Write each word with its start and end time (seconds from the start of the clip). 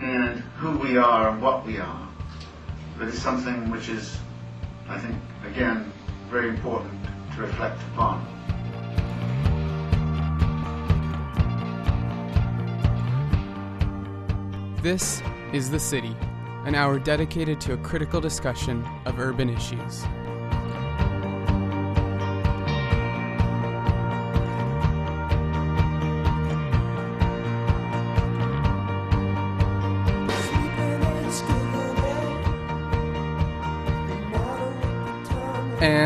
and 0.00 0.40
who 0.56 0.78
we 0.78 0.96
are 0.96 1.30
and 1.30 1.42
what 1.42 1.66
we 1.66 1.78
are 1.78 2.08
that 2.98 3.08
is 3.08 3.20
something 3.20 3.70
which 3.70 3.88
is, 3.88 4.18
I 4.88 4.98
think, 4.98 5.16
again, 5.46 5.92
very 6.30 6.48
important 6.48 6.92
to 7.34 7.42
reflect 7.42 7.80
upon. 7.92 8.24
This 14.82 15.22
is 15.52 15.70
The 15.70 15.80
City, 15.80 16.16
an 16.64 16.74
hour 16.74 16.98
dedicated 16.98 17.60
to 17.62 17.74
a 17.74 17.76
critical 17.78 18.20
discussion 18.20 18.84
of 19.06 19.18
urban 19.18 19.48
issues. 19.48 20.04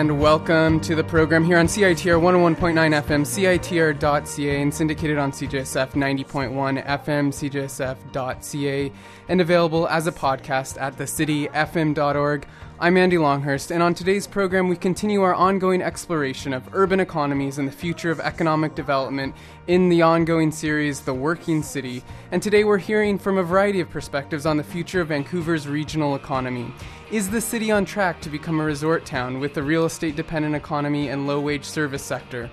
And 0.03 0.19
welcome 0.19 0.81
to 0.81 0.97
the 0.97 1.05
program 1.05 1.45
here 1.45 1.59
on 1.59 1.69
CITR 1.69 2.21
101.9 2.21 2.75
FM, 3.05 3.23
CITR.ca, 3.23 4.61
and 4.61 4.75
syndicated 4.75 5.17
on 5.17 5.31
CJSF 5.31 5.93
90.1 5.93 6.85
FM, 6.85 7.29
CJSF.ca, 7.31 8.93
and 9.29 9.41
available 9.41 9.87
as 9.87 10.09
a 10.09 10.11
podcast 10.11 10.81
at 10.81 10.97
thecityfm.org. 10.97 12.49
I'm 12.83 12.97
Andy 12.97 13.17
Longhurst, 13.17 13.71
and 13.71 13.81
on 13.81 13.95
today's 13.95 14.27
program, 14.27 14.67
we 14.67 14.75
continue 14.75 15.23
our 15.23 15.35
ongoing 15.35 15.81
exploration 15.81 16.53
of 16.53 16.69
urban 16.73 16.99
economies 16.99 17.59
and 17.59 17.69
the 17.69 17.73
future 17.73 18.11
of 18.11 18.19
economic 18.19 18.75
development 18.75 19.37
in 19.69 19.89
the 19.89 20.03
ongoing 20.03 20.51
series, 20.51 20.99
The 20.99 21.15
Working 21.15 21.63
City. 21.63 22.03
And 22.33 22.43
today, 22.43 22.65
we're 22.65 22.79
hearing 22.79 23.21
from 23.21 23.39
a 23.39 23.45
variety 23.45 23.79
of 23.79 23.89
perspectives 23.89 24.47
on 24.47 24.57
the 24.57 24.65
future 24.65 25.01
of 25.01 25.11
Vancouver's 25.11 25.69
regional 25.69 26.17
economy. 26.17 26.75
Is 27.13 27.31
the 27.31 27.41
city 27.41 27.71
on 27.71 27.85
track 27.85 28.21
to 28.23 28.29
become 28.29 28.59
a 28.59 28.65
resort 28.65 29.07
town 29.07 29.39
with 29.39 29.57
a 29.59 29.63
real 29.63 29.85
estate 29.85 30.17
dependent 30.17 30.57
economy 30.57 31.11
and 31.11 31.29
low 31.29 31.41
wage 31.41 31.65
service 31.65 32.03
sector? 32.03 32.51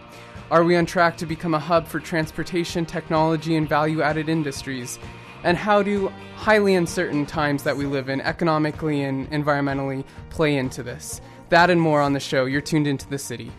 Are 0.51 0.63
we 0.63 0.75
on 0.75 0.85
track 0.85 1.17
to 1.17 1.25
become 1.25 1.55
a 1.55 1.59
hub 1.59 1.87
for 1.87 1.99
transportation, 1.99 2.85
technology, 2.85 3.55
and 3.55 3.67
value 3.67 4.03
added 4.03 4.29
industries? 4.29 4.99
And 5.43 5.57
how 5.57 5.81
do 5.83 6.11
highly 6.35 6.75
uncertain 6.75 7.25
times 7.25 7.63
that 7.63 7.77
we 7.77 7.85
live 7.85 8.09
in, 8.09 8.21
economically 8.21 9.03
and 9.03 9.29
environmentally, 9.31 10.05
play 10.29 10.55
into 10.55 10.83
this. 10.83 11.21
That 11.49 11.69
and 11.69 11.81
more 11.81 12.01
on 12.01 12.13
the 12.13 12.19
show. 12.19 12.45
You're 12.45 12.61
tuned 12.61 12.87
into 12.87 13.07
the 13.07 13.17
city. 13.17 13.51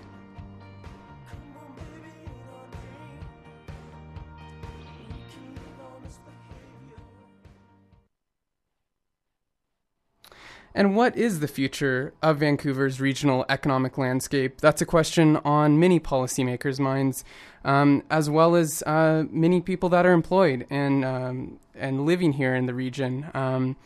And 10.74 10.96
what 10.96 11.16
is 11.16 11.40
the 11.40 11.48
future 11.48 12.12
of 12.22 12.38
Vancouver's 12.38 13.00
regional 13.00 13.44
economic 13.48 13.98
landscape? 13.98 14.60
That's 14.60 14.80
a 14.80 14.86
question 14.86 15.36
on 15.38 15.80
many 15.80 15.98
policymakers' 15.98 16.78
minds, 16.78 17.24
um, 17.64 18.04
as 18.10 18.30
well 18.30 18.54
as 18.54 18.82
uh, 18.86 19.24
many 19.30 19.60
people 19.60 19.88
that 19.88 20.06
are 20.06 20.12
employed 20.12 20.66
and 20.70 21.04
um, 21.04 21.58
and 21.74 22.06
living 22.06 22.34
here 22.34 22.54
in 22.54 22.66
the 22.66 22.74
region. 22.74 23.26
Um, 23.34 23.76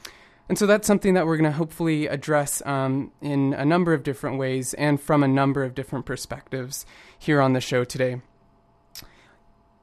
and 0.48 0.58
so 0.58 0.66
that's 0.66 0.86
something 0.86 1.14
that 1.14 1.26
we're 1.26 1.38
going 1.38 1.50
to 1.50 1.56
hopefully 1.56 2.06
address 2.06 2.60
um, 2.66 3.12
in 3.22 3.54
a 3.54 3.64
number 3.64 3.94
of 3.94 4.03
different 4.03 4.38
ways 4.38 4.75
and 4.75 5.00
from 5.00 5.22
a 5.22 5.28
number 5.28 5.64
of 5.64 5.75
different 5.75 6.04
perspectives 6.04 6.84
here 7.19 7.41
on 7.41 7.54
the 7.54 7.62
show 7.62 7.84
today 7.84 8.20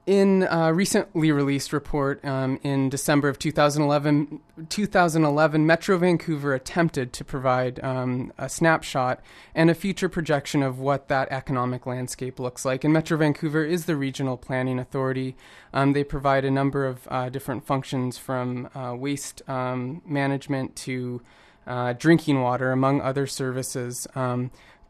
in 0.06 0.47
a 0.50 0.73
recently 0.73 1.31
released 1.31 1.72
report 1.72 2.23
um, 2.25 2.59
in 2.63 2.89
December 2.89 3.29
of 3.29 3.38
2011, 3.38 4.39
2011, 4.69 5.66
Metro 5.66 5.97
Vancouver 5.97 6.56
attempted 6.56 7.13
to 7.13 7.23
provide 7.23 7.84
um, 7.84 8.34
a 8.38 8.50
snapshot 8.50 9.22
and 9.53 9.69
a 9.69 9.75
future 9.75 10.09
projection 10.09 10.63
of 10.63 10.79
what 10.79 11.07
that 11.07 11.31
economic 11.31 11.85
landscape 11.85 12.39
looks 12.39 12.66
like. 12.66 12.84
And 12.84 12.94
Metro 12.94 13.17
Vancouver 13.17 13.63
is 13.63 13.85
the 13.85 13.95
regional 13.95 14.38
planning 14.38 14.79
authority. 14.79 15.35
Um, 15.72 15.94
they 15.94 16.03
provide 16.03 16.45
a 16.45 16.51
number 16.51 16.85
of 16.85 17.07
uh, 17.09 17.29
different 17.29 17.66
functions 17.66 18.18
from 18.18 18.69
uh, 18.73 18.95
waste 18.95 19.47
um, 19.47 20.01
management 20.06 20.75
to 20.78 21.22
uh, 21.68 21.94
drinking 21.94 22.41
water, 22.41 22.72
among 22.72 23.01
other 23.01 23.28
services. 23.28 24.07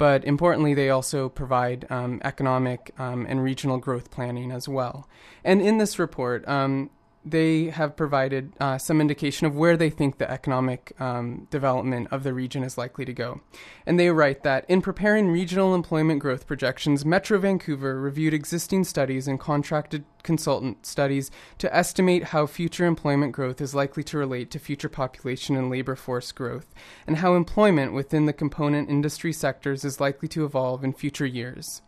But 0.01 0.25
importantly, 0.25 0.73
they 0.73 0.89
also 0.89 1.29
provide 1.29 1.85
um, 1.91 2.22
economic 2.23 2.91
um, 2.97 3.28
and 3.29 3.44
regional 3.44 3.78
growth 3.78 4.09
planning 4.09 4.51
as 4.51 4.67
well. 4.67 5.07
And 5.44 5.62
in 5.62 5.78
this 5.78 6.00
report, 6.00 6.44
um, 6.47 6.89
they 7.24 7.66
have 7.66 7.96
provided 7.96 8.54
uh, 8.59 8.78
some 8.78 9.00
indication 9.00 9.46
of 9.46 9.56
where 9.56 9.78
they 9.78 9.90
think 9.90 10.18
the 10.18 10.30
economic 10.30 10.94
um, 11.00 11.48
development 11.52 12.08
of 12.12 12.24
the 12.24 12.34
region 12.34 12.64
is 12.64 12.78
likely 12.78 13.06
to 13.06 13.14
go. 13.14 13.42
And 13.86 14.00
they 14.00 14.09
write 14.09 14.44
that 14.44 14.66
in 14.68 14.82
preparing 14.82 15.30
regional 15.30 15.76
employment 15.76 16.20
growth 16.20 16.48
projections, 16.48 17.06
Metro 17.06 17.38
Vancouver 17.38 18.00
reviewed 18.00 18.34
existing 18.34 18.86
studies 18.86 19.28
and 19.28 19.40
contracted 19.40 20.04
consultant 20.24 20.86
studies 20.86 21.32
to 21.58 21.76
estimate 21.76 22.26
how 22.26 22.46
future 22.46 22.86
employment 22.86 23.34
growth 23.34 23.62
is 23.62 23.76
likely 23.76 24.03
to 24.03 24.18
relate 24.18 24.52
to 24.52 24.59
future 24.59 24.90
population 24.90 25.56
and 25.56 25.70
labor 25.70 25.96
force 25.96 26.32
growth, 26.32 26.74
and 27.06 27.18
how 27.18 27.36
employment 27.36 27.94
within 27.94 28.26
the 28.26 28.34
component 28.34 28.90
industry 28.90 29.34
sectors 29.34 29.86
is 29.86 30.00
likely 30.00 30.28
to 30.28 30.46
evolve 30.46 30.84
in 30.84 30.94
future 30.94 31.26
years. 31.26 31.82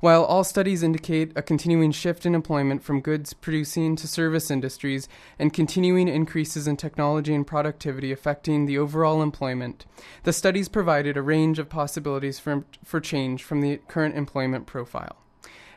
While 0.00 0.24
all 0.24 0.42
studies 0.42 0.82
indicate 0.82 1.32
a 1.36 1.42
continuing 1.42 1.92
shift 1.92 2.26
in 2.26 2.34
employment 2.34 2.82
from 2.82 3.00
goods 3.00 3.32
producing 3.32 3.94
to 3.96 4.08
service 4.08 4.50
industries 4.50 5.08
and 5.38 5.52
continuing 5.52 6.08
increases 6.08 6.66
in 6.66 6.76
technology 6.76 7.34
and 7.34 7.46
productivity 7.46 8.10
affecting 8.10 8.66
the 8.66 8.78
overall 8.78 9.22
employment, 9.22 9.86
the 10.24 10.32
studies 10.32 10.68
provided 10.68 11.16
a 11.16 11.22
range 11.22 11.58
of 11.58 11.68
possibilities 11.68 12.38
for, 12.38 12.64
for 12.82 13.00
change 13.00 13.44
from 13.44 13.60
the 13.60 13.76
current 13.88 14.16
employment 14.16 14.66
profile. 14.66 15.16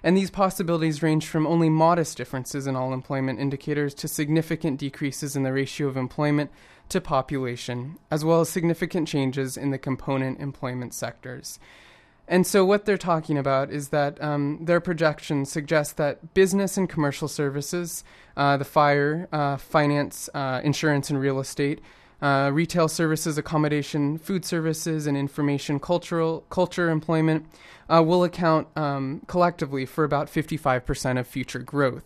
And 0.06 0.16
these 0.16 0.30
possibilities 0.30 1.02
range 1.02 1.26
from 1.26 1.48
only 1.48 1.68
modest 1.68 2.18
differences 2.18 2.68
in 2.68 2.76
all 2.76 2.94
employment 2.94 3.40
indicators 3.40 3.96
to 3.96 4.08
significant 4.08 4.80
decreases 4.80 5.36
in 5.36 5.42
the 5.42 5.52
ratio 5.52 5.88
of 5.88 5.98
employment 5.98 6.52
to 6.90 7.02
population, 7.02 7.98
as 8.12 8.24
well 8.24 8.42
as 8.42 8.50
significant 8.50 9.08
changes 9.08 9.58
in 9.58 9.72
the 9.72 9.80
component 9.80 10.40
employment 10.40 10.94
sectors. 10.94 11.58
And 12.28 12.47
so, 12.47 12.66
what 12.66 12.86
they're 12.86 12.97
talking 12.97 13.38
about 13.38 13.69
is 13.69 13.90
that 13.90 14.22
um, 14.22 14.59
their 14.66 14.80
projections 14.80 15.52
suggest 15.52 15.97
that 15.97 16.34
business 16.34 16.75
and 16.75 16.90
commercial 16.90 17.28
services, 17.28 18.03
uh, 18.36 18.58
the 18.58 18.66
fire, 18.66 19.28
uh, 19.31 19.58
finance, 19.58 20.28
uh, 20.34 20.59
insurance, 20.64 21.12
and 21.12 21.19
real 21.19 21.40
estate, 21.40 21.81
uh, 22.22 22.50
retail 22.52 22.88
services, 22.88 23.38
accommodation, 23.38 24.18
food 24.18 24.44
services, 24.44 25.06
and 25.06 25.16
information 25.16 25.80
cultural 25.80 26.46
culture 26.50 26.90
employment 26.90 27.46
uh, 27.90 28.02
will 28.03 28.24
account 28.24 28.68
um, 28.75 29.22
collectively 29.28 29.85
for 29.85 30.03
about 30.03 30.28
55% 30.28 31.19
of 31.19 31.28
future 31.28 31.59
growth. 31.59 32.03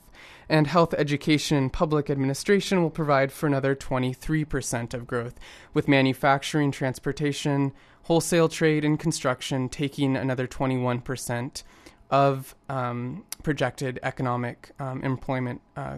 And 0.49 0.67
health 0.67 0.95
education 0.95 1.57
and 1.57 1.71
public 1.71 2.09
administration 2.09 2.81
will 2.81 2.89
provide 2.89 3.31
for 3.31 3.45
another 3.47 3.75
23% 3.75 4.93
of 4.93 5.07
growth, 5.07 5.35
with 5.73 5.87
manufacturing, 5.87 6.71
transportation, 6.71 7.71
wholesale 8.09 8.49
trade 8.49 8.83
and 8.83 8.99
construction 8.99 9.69
taking 9.69 10.17
another 10.17 10.47
21% 10.47 11.61
of 12.09 12.55
um, 12.67 13.23
projected 13.43 13.99
economic 14.01 14.71
um, 14.79 15.03
employment 15.03 15.61
uh, 15.77 15.97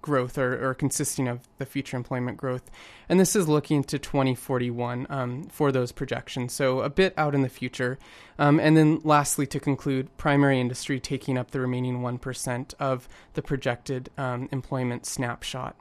growth 0.00 0.38
or, 0.38 0.70
or, 0.70 0.72
consisting 0.72 1.28
of 1.28 1.40
the 1.58 1.66
future 1.66 1.98
employment 1.98 2.38
growth. 2.38 2.70
And 3.10 3.20
this 3.20 3.36
is 3.36 3.46
looking 3.46 3.84
to 3.84 3.98
2041 3.98 5.06
um, 5.10 5.42
for 5.50 5.70
those 5.70 5.92
projections, 5.92 6.54
so 6.54 6.80
a 6.80 6.88
bit 6.88 7.12
out 7.18 7.34
in 7.34 7.42
the 7.42 7.50
future. 7.50 7.98
Um, 8.38 8.58
and 8.58 8.74
then, 8.74 9.02
lastly, 9.04 9.46
to 9.48 9.60
conclude, 9.60 10.16
primary 10.16 10.58
industry 10.58 10.98
taking 10.98 11.36
up 11.36 11.50
the 11.50 11.60
remaining 11.60 12.00
1% 12.00 12.72
of 12.80 13.06
the 13.34 13.42
projected 13.42 14.08
um, 14.16 14.48
employment 14.50 15.04
snapshot. 15.04 15.76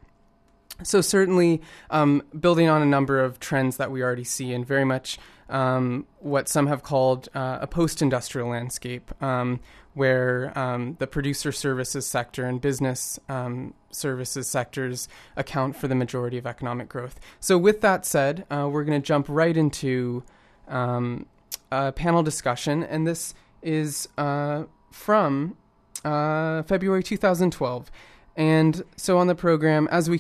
So, 0.84 1.02
certainly, 1.02 1.62
um, 1.90 2.24
building 2.40 2.70
on 2.70 2.82
a 2.82 2.86
number 2.86 3.20
of 3.20 3.40
trends 3.40 3.78
that 3.78 3.92
we 3.92 4.02
already 4.02 4.24
see, 4.24 4.54
and 4.54 4.66
very 4.66 4.86
much 4.86 5.18
um, 5.50 6.06
what 6.20 6.48
some 6.48 6.68
have 6.68 6.84
called 6.84 7.28
uh, 7.34 7.60
a 7.62 7.68
post 7.68 8.02
industrial 8.02 8.50
landscape, 8.50 9.12
um, 9.22 9.60
where 9.94 10.58
um, 10.58 10.96
the 11.00 11.08
producer 11.08 11.52
services 11.52 12.06
sector 12.06 12.46
and 12.46 12.62
business 12.62 13.20
um, 13.28 13.74
services 13.92 14.48
sectors 14.48 15.08
account 15.36 15.76
for 15.76 15.88
the 15.88 15.96
majority 15.96 16.38
of 16.38 16.46
economic 16.46 16.88
growth. 16.88 17.20
So, 17.40 17.58
with 17.58 17.82
that 17.82 18.06
said, 18.06 18.46
uh, 18.50 18.70
we're 18.72 18.84
going 18.84 19.02
to 19.02 19.06
jump 19.06 19.26
right 19.28 19.56
into 19.56 20.24
um, 20.68 21.26
a 21.72 21.92
panel 21.92 22.24
discussion, 22.24 22.84
and 22.84 23.06
this 23.06 23.34
is 23.62 24.08
uh, 24.18 24.64
from 24.92 25.58
uh, 26.06 26.64
February 26.64 27.04
2012. 27.04 27.92
And 28.36 28.84
so, 28.96 29.18
on 29.18 29.28
the 29.28 29.36
program, 29.36 29.88
as 29.92 30.10
we 30.10 30.20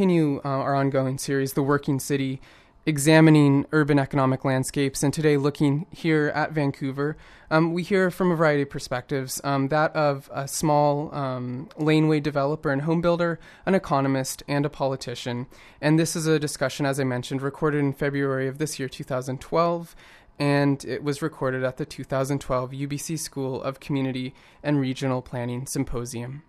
continue 0.00 0.40
uh, 0.46 0.48
our 0.48 0.74
ongoing 0.74 1.18
series, 1.18 1.52
The 1.52 1.62
Working 1.62 2.00
City, 2.00 2.40
examining 2.86 3.66
urban 3.70 3.98
economic 3.98 4.46
landscapes, 4.46 5.02
and 5.02 5.12
today 5.12 5.36
looking 5.36 5.84
here 5.90 6.32
at 6.34 6.52
Vancouver, 6.52 7.18
um, 7.50 7.74
we 7.74 7.82
hear 7.82 8.10
from 8.10 8.30
a 8.30 8.34
variety 8.34 8.62
of 8.62 8.70
perspectives 8.70 9.42
um, 9.44 9.68
that 9.68 9.94
of 9.94 10.30
a 10.32 10.48
small 10.48 11.14
um, 11.14 11.68
laneway 11.76 12.18
developer 12.18 12.70
and 12.70 12.80
home 12.80 13.02
builder, 13.02 13.38
an 13.66 13.74
economist, 13.74 14.42
and 14.48 14.64
a 14.64 14.70
politician. 14.70 15.46
And 15.82 15.98
this 15.98 16.16
is 16.16 16.26
a 16.26 16.38
discussion, 16.38 16.86
as 16.86 16.98
I 16.98 17.04
mentioned, 17.04 17.42
recorded 17.42 17.80
in 17.80 17.92
February 17.92 18.48
of 18.48 18.56
this 18.56 18.78
year, 18.78 18.88
2012. 18.88 19.94
And 20.38 20.82
it 20.86 21.04
was 21.04 21.20
recorded 21.20 21.62
at 21.62 21.76
the 21.76 21.84
2012 21.84 22.70
UBC 22.70 23.18
School 23.18 23.62
of 23.62 23.80
Community 23.80 24.34
and 24.62 24.80
Regional 24.80 25.20
Planning 25.20 25.66
Symposium. 25.66 26.42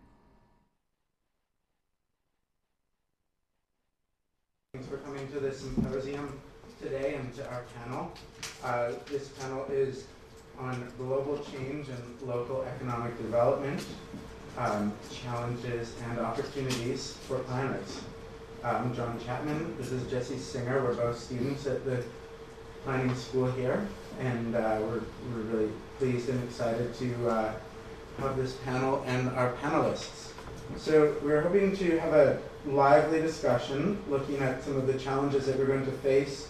Thanks 4.74 4.88
for 4.88 5.00
coming 5.00 5.28
to 5.34 5.40
this 5.42 5.60
symposium 5.60 6.40
today 6.82 7.16
and 7.16 7.36
to 7.36 7.46
our 7.50 7.64
panel. 7.76 8.10
Uh, 8.64 8.94
this 9.08 9.28
panel 9.28 9.66
is 9.66 10.06
on 10.58 10.90
global 10.98 11.40
change 11.40 11.90
and 11.90 12.22
local 12.22 12.62
economic 12.64 13.18
development, 13.18 13.86
um, 14.58 14.94
challenges 15.14 15.94
and 16.08 16.20
opportunities 16.20 17.18
for 17.28 17.40
planners. 17.40 18.00
I'm 18.64 18.96
John 18.96 19.20
Chapman. 19.26 19.76
This 19.78 19.92
is 19.92 20.10
Jesse 20.10 20.38
Singer. 20.38 20.82
We're 20.82 20.96
both 20.96 21.20
students 21.20 21.68
at 21.68 21.84
the 21.84 22.06
planning 22.86 23.14
school 23.14 23.52
here, 23.52 23.86
and 24.22 24.56
uh, 24.56 24.78
we're, 24.80 25.02
we're 25.34 25.42
really 25.52 25.72
pleased 26.00 26.30
and 26.30 26.42
excited 26.46 26.96
to 26.96 27.30
uh, 27.30 27.54
have 28.20 28.38
this 28.38 28.54
panel 28.64 29.04
and 29.06 29.28
our 29.32 29.52
panelists. 29.56 30.32
So 30.78 31.18
we're 31.22 31.42
hoping 31.42 31.76
to 31.76 32.00
have 32.00 32.14
a 32.14 32.40
lively 32.66 33.22
discussion 33.22 34.02
looking 34.10 34.38
at 34.38 34.64
some 34.64 34.78
of 34.78 34.88
the 34.88 34.98
challenges 34.98 35.46
that 35.46 35.58
we're 35.58 35.66
going 35.66 35.86
to 35.86 35.92
face 35.92 36.50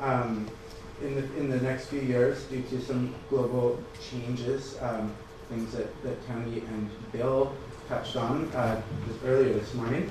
um, 0.00 0.48
in, 1.02 1.14
the, 1.14 1.22
in 1.36 1.48
the 1.48 1.60
next 1.60 1.86
few 1.86 2.00
years 2.00 2.44
due 2.44 2.62
to 2.62 2.80
some 2.80 3.14
global 3.30 3.82
changes, 4.10 4.76
um, 4.80 5.12
things 5.48 5.72
that, 5.72 6.02
that 6.02 6.26
Tony 6.26 6.60
and 6.60 6.90
Bill 7.12 7.52
touched 7.88 8.16
on 8.16 8.50
uh, 8.52 8.80
earlier 9.24 9.52
this 9.52 9.72
morning. 9.74 10.10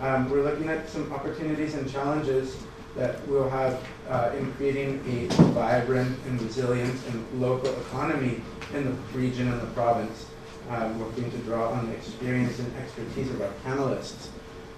Um, 0.00 0.28
we're 0.30 0.42
looking 0.42 0.68
at 0.68 0.88
some 0.88 1.12
opportunities 1.12 1.74
and 1.74 1.90
challenges 1.90 2.56
that 2.96 3.26
we'll 3.26 3.48
have 3.48 3.82
uh, 4.08 4.32
in 4.36 4.52
creating 4.54 5.02
a 5.08 5.32
vibrant 5.52 6.18
and 6.26 6.42
resilient 6.42 7.00
and 7.08 7.40
local 7.40 7.70
economy 7.82 8.42
in 8.74 8.84
the 8.84 8.90
region 9.18 9.48
and 9.48 9.60
the 9.60 9.66
province. 9.68 10.26
Um, 10.70 10.98
we're 10.98 11.10
to 11.12 11.38
draw 11.38 11.70
on 11.70 11.86
the 11.88 11.94
experience 11.94 12.58
and 12.58 12.76
expertise 12.76 13.30
of 13.30 13.40
our 13.40 13.52
panelists. 13.64 14.28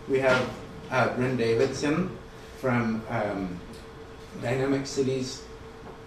We 0.06 0.18
have 0.20 0.50
uh, 0.90 1.14
Bryn 1.14 1.36
Davidson 1.36 2.10
from 2.58 3.02
um, 3.08 3.58
Dynamic 4.42 4.86
Cities 4.86 5.44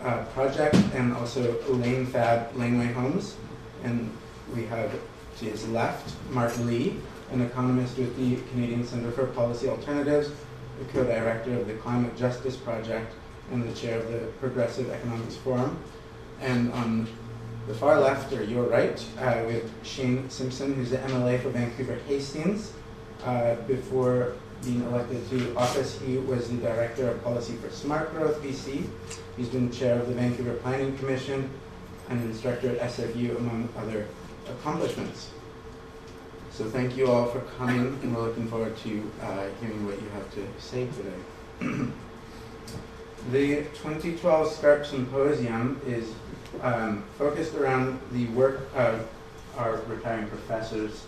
uh, 0.01 0.23
Project 0.33 0.75
and 0.93 1.13
also 1.13 1.53
Lanefab 1.63 2.55
Laneway 2.55 2.93
Homes. 2.93 3.35
And 3.83 4.11
we 4.55 4.65
have 4.67 4.91
to 5.39 5.45
his 5.45 5.67
left 5.69 6.13
Marc 6.29 6.57
Lee, 6.59 6.97
an 7.31 7.41
economist 7.41 7.97
with 7.97 8.15
the 8.17 8.41
Canadian 8.51 8.85
Centre 8.85 9.11
for 9.11 9.25
Policy 9.27 9.67
Alternatives, 9.67 10.29
the 10.79 10.85
co-director 10.85 11.53
of 11.59 11.67
the 11.67 11.73
Climate 11.75 12.15
Justice 12.15 12.55
Project, 12.55 13.13
and 13.51 13.67
the 13.67 13.73
chair 13.73 13.99
of 13.99 14.11
the 14.11 14.19
Progressive 14.39 14.91
Economics 14.91 15.35
Forum. 15.37 15.77
And 16.41 16.71
on 16.73 17.07
the 17.67 17.73
far 17.73 17.99
left, 17.99 18.31
or 18.33 18.43
your 18.43 18.63
right, 18.63 19.03
uh, 19.19 19.43
we 19.47 19.55
have 19.55 19.69
Shane 19.83 20.29
Simpson, 20.29 20.75
who's 20.75 20.91
the 20.91 20.97
MLA 20.97 21.41
for 21.41 21.49
Vancouver 21.49 21.99
Hastings. 22.07 22.73
Uh, 23.23 23.55
before 23.67 24.33
being 24.63 24.81
elected 24.83 25.27
to 25.29 25.55
office, 25.55 25.99
he 25.99 26.17
was 26.17 26.49
the 26.49 26.57
Director 26.57 27.09
of 27.09 27.23
Policy 27.23 27.55
for 27.55 27.69
Smart 27.69 28.13
Growth 28.13 28.41
BC. 28.41 28.87
He's 29.35 29.49
been 29.49 29.71
chair 29.71 29.99
of 29.99 30.07
the 30.07 30.13
Vancouver 30.13 30.53
Planning 30.55 30.97
Commission 30.97 31.49
and 32.09 32.21
instructor 32.23 32.69
at 32.77 32.91
SFU, 32.91 33.37
among 33.37 33.69
other 33.77 34.07
accomplishments. 34.49 35.31
So 36.51 36.65
thank 36.65 36.97
you 36.97 37.11
all 37.11 37.27
for 37.27 37.41
coming, 37.57 37.99
and 38.01 38.15
we're 38.15 38.23
looking 38.23 38.47
forward 38.47 38.75
to 38.77 39.11
uh, 39.21 39.47
hearing 39.61 39.85
what 39.85 40.01
you 40.01 40.09
have 40.09 40.33
to 40.33 40.47
say 40.59 40.87
today. 40.87 41.91
the 43.31 43.63
2012 43.75 44.47
SCARP 44.53 44.85
Symposium 44.85 45.79
is 45.85 46.13
um, 46.61 47.03
focused 47.17 47.53
around 47.55 47.99
the 48.11 48.25
work 48.27 48.69
of 48.75 49.07
our 49.57 49.81
retiring 49.87 50.27
professors, 50.27 51.05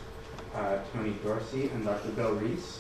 uh, 0.56 0.78
Tony 0.94 1.14
Dorcey 1.24 1.72
and 1.74 1.86
Dr. 1.86 2.10
Bill 2.10 2.34
Rees. 2.34 2.80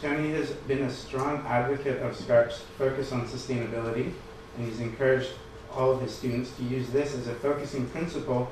Tony 0.00 0.30
has 0.32 0.50
been 0.50 0.82
a 0.82 0.90
strong 0.90 1.44
advocate 1.46 2.02
of 2.02 2.14
SCARP's 2.14 2.60
focus 2.76 3.12
on 3.12 3.26
sustainability, 3.26 4.12
and 4.56 4.68
he's 4.68 4.80
encouraged 4.80 5.30
all 5.72 5.92
of 5.92 6.00
his 6.00 6.14
students 6.14 6.50
to 6.56 6.62
use 6.64 6.88
this 6.90 7.14
as 7.14 7.26
a 7.26 7.34
focusing 7.34 7.88
principle 7.88 8.50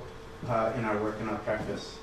uh, 0.49 0.73
in 0.77 0.85
our 0.85 0.97
work 1.03 1.17
and 1.21 1.31
our 1.31 1.39
practice. 1.39 1.99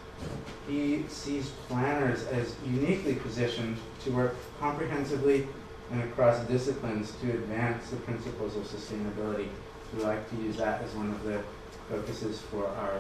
He 0.67 1.03
sees 1.07 1.49
planners 1.67 2.23
as 2.27 2.55
uniquely 2.65 3.15
positioned 3.15 3.77
to 4.03 4.11
work 4.11 4.35
comprehensively 4.59 5.47
and 5.91 6.03
across 6.03 6.39
disciplines 6.45 7.11
to 7.21 7.31
advance 7.31 7.89
the 7.89 7.97
principles 7.97 8.55
of 8.55 8.63
sustainability. 8.63 9.47
We 9.95 10.03
like 10.03 10.29
to 10.29 10.35
use 10.37 10.57
that 10.57 10.81
as 10.83 10.93
one 10.93 11.09
of 11.09 11.23
the 11.23 11.43
focuses 11.89 12.39
for 12.39 12.67
our 12.67 12.99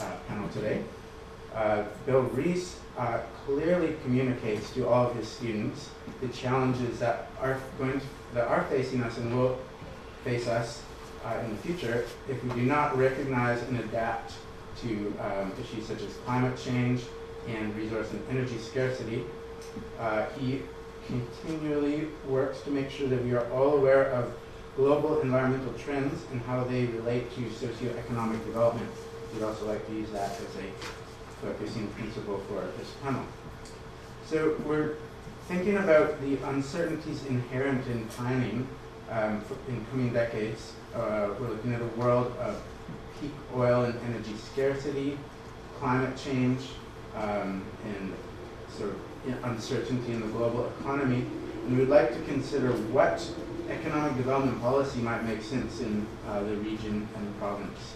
uh, 0.00 0.16
panel 0.28 0.48
today. 0.50 0.82
Uh, 1.54 1.84
Bill 2.04 2.22
Rees 2.22 2.76
uh, 2.98 3.18
clearly 3.46 3.96
communicates 4.02 4.70
to 4.72 4.88
all 4.88 5.08
of 5.08 5.16
his 5.16 5.28
students 5.28 5.88
the 6.20 6.28
challenges 6.28 6.98
that 6.98 7.30
are 7.40 7.60
going 7.78 8.00
to, 8.00 8.06
that 8.34 8.48
are 8.48 8.64
facing 8.64 9.02
us 9.02 9.18
and 9.18 9.36
will 9.36 9.58
face 10.24 10.48
us 10.48 10.82
uh, 11.24 11.38
in 11.44 11.50
the 11.50 11.62
future 11.62 12.06
if 12.28 12.42
we 12.42 12.50
do 12.50 12.62
not 12.62 12.96
recognize 12.98 13.62
and 13.62 13.78
adapt 13.80 14.32
to 14.82 15.14
um, 15.20 15.52
issues 15.60 15.86
such 15.86 16.02
as 16.02 16.12
climate 16.24 16.58
change 16.58 17.02
and 17.48 17.74
resource 17.76 18.10
and 18.10 18.22
energy 18.30 18.58
scarcity. 18.58 19.24
Uh, 20.00 20.26
he 20.38 20.62
continually 21.06 22.08
works 22.26 22.62
to 22.62 22.70
make 22.70 22.90
sure 22.90 23.08
that 23.08 23.22
we 23.24 23.32
are 23.32 23.48
all 23.52 23.76
aware 23.76 24.06
of 24.06 24.34
global 24.76 25.20
environmental 25.20 25.72
trends 25.74 26.20
and 26.32 26.40
how 26.42 26.64
they 26.64 26.86
relate 26.86 27.32
to 27.34 27.42
socioeconomic 27.42 28.44
development. 28.44 28.90
We'd 29.32 29.44
also 29.44 29.66
like 29.66 29.86
to 29.86 29.92
use 29.92 30.10
that 30.10 30.30
as 30.30 30.40
a 30.40 31.03
focusing 31.42 31.88
principle 31.88 32.38
for 32.48 32.60
this 32.78 32.90
panel. 33.02 33.24
So 34.26 34.56
we're 34.64 34.96
thinking 35.48 35.76
about 35.76 36.20
the 36.22 36.36
uncertainties 36.48 37.26
inherent 37.26 37.86
in 37.86 38.06
planning 38.06 38.66
um, 39.10 39.42
in 39.68 39.84
coming 39.90 40.12
decades. 40.12 40.72
Uh, 40.94 41.28
we're 41.38 41.48
looking 41.48 41.74
at 41.74 41.82
a 41.82 41.86
world 41.98 42.34
of 42.38 42.62
peak 43.20 43.32
oil 43.54 43.84
and 43.84 43.98
energy 44.08 44.34
scarcity, 44.52 45.18
climate 45.78 46.16
change, 46.16 46.60
um, 47.14 47.64
and 47.84 48.12
sort 48.68 48.90
of 48.90 49.44
uncertainty 49.44 50.12
in 50.12 50.20
the 50.20 50.26
global 50.28 50.72
economy. 50.80 51.26
And 51.66 51.78
we'd 51.78 51.88
like 51.88 52.14
to 52.14 52.22
consider 52.24 52.72
what 52.92 53.26
economic 53.70 54.16
development 54.16 54.60
policy 54.60 55.00
might 55.00 55.24
make 55.24 55.42
sense 55.42 55.80
in 55.80 56.06
uh, 56.28 56.42
the 56.42 56.56
region 56.56 57.08
and 57.16 57.28
the 57.28 57.38
province. 57.38 57.94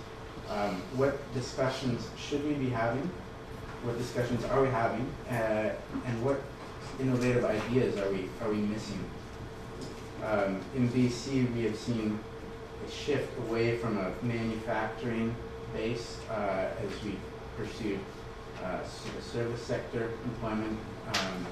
Um, 0.48 0.82
what 0.96 1.18
discussions 1.34 2.08
should 2.16 2.44
we 2.46 2.54
be 2.54 2.70
having? 2.70 3.10
What 3.82 3.96
discussions 3.96 4.44
are 4.44 4.60
we 4.60 4.68
having? 4.68 5.06
Uh, 5.30 5.72
and 6.04 6.24
what 6.24 6.42
innovative 6.98 7.44
ideas 7.44 7.96
are 7.96 8.10
we, 8.10 8.28
are 8.42 8.50
we 8.50 8.56
missing? 8.56 8.98
Um, 10.24 10.60
in 10.74 10.88
BC, 10.88 11.54
we 11.54 11.62
have 11.62 11.76
seen 11.76 12.18
a 12.84 12.90
shift 12.90 13.38
away 13.38 13.76
from 13.78 13.96
a 13.96 14.12
manufacturing 14.22 15.34
base 15.72 16.18
uh, 16.28 16.70
as 16.82 17.04
we 17.04 17.16
pursue 17.56 18.00
uh, 18.64 18.80
service 19.20 19.62
sector 19.62 20.10
employment. 20.24 20.76
Um, 21.14 21.46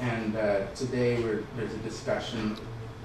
and 0.00 0.36
uh, 0.36 0.66
today 0.74 1.22
there's 1.56 1.74
a 1.74 1.78
discussion 1.78 2.56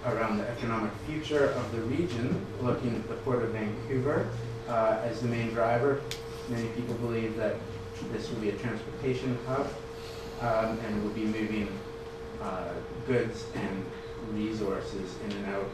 around 0.05 0.37
the 0.37 0.47
economic 0.47 0.91
future 1.05 1.47
of 1.49 1.71
the 1.73 1.81
region, 1.81 2.45
looking 2.61 2.95
at 2.95 3.07
the 3.09 3.15
Port 3.15 3.43
of 3.43 3.49
Vancouver 3.49 4.29
uh, 4.69 4.99
as 5.03 5.19
the 5.19 5.27
main 5.27 5.49
driver. 5.49 6.01
Many 6.49 6.67
people 6.69 6.93
believe 6.95 7.35
that 7.37 7.55
this 8.11 8.29
will 8.29 8.39
be 8.39 8.49
a 8.49 8.55
transportation 8.57 9.37
hub 9.47 9.67
um, 10.41 10.77
and 10.85 11.03
will 11.03 11.11
be 11.11 11.25
moving 11.25 11.67
uh, 12.41 12.69
goods 13.07 13.45
and 13.55 13.85
resources 14.33 15.15
in 15.25 15.31
and 15.31 15.45
out 15.47 15.69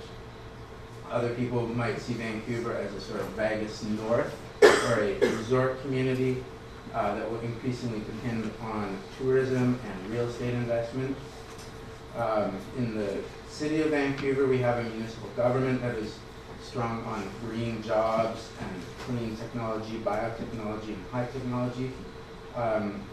Other 1.09 1.33
people 1.33 1.67
might 1.67 1.99
see 1.99 2.13
Vancouver 2.13 2.73
as 2.73 2.93
a 2.93 3.01
sort 3.01 3.19
of 3.19 3.27
Vegas 3.29 3.83
North 3.83 4.33
or 4.61 5.03
a 5.03 5.19
resort 5.19 5.81
community 5.81 6.43
uh, 6.93 7.15
that 7.15 7.29
will 7.29 7.39
increasingly 7.41 7.99
depend 7.99 8.49
on 8.61 8.97
tourism 9.17 9.79
and 9.85 10.11
real 10.11 10.27
estate 10.27 10.53
investment. 10.53 11.15
Um, 12.15 12.57
in 12.77 12.97
the 12.97 13.17
city 13.49 13.81
of 13.81 13.89
Vancouver, 13.89 14.45
we 14.45 14.59
have 14.59 14.77
a 14.77 14.89
municipal 14.89 15.29
government 15.35 15.81
that 15.81 15.95
is 15.95 16.17
strong 16.71 17.03
on 17.03 17.29
green 17.41 17.83
jobs 17.83 18.47
and 18.61 18.81
clean 18.99 19.35
technology, 19.35 19.97
biotechnology, 20.05 20.87
and 20.87 21.05
high 21.11 21.25
technology. 21.25 21.91
Um, 22.55 23.03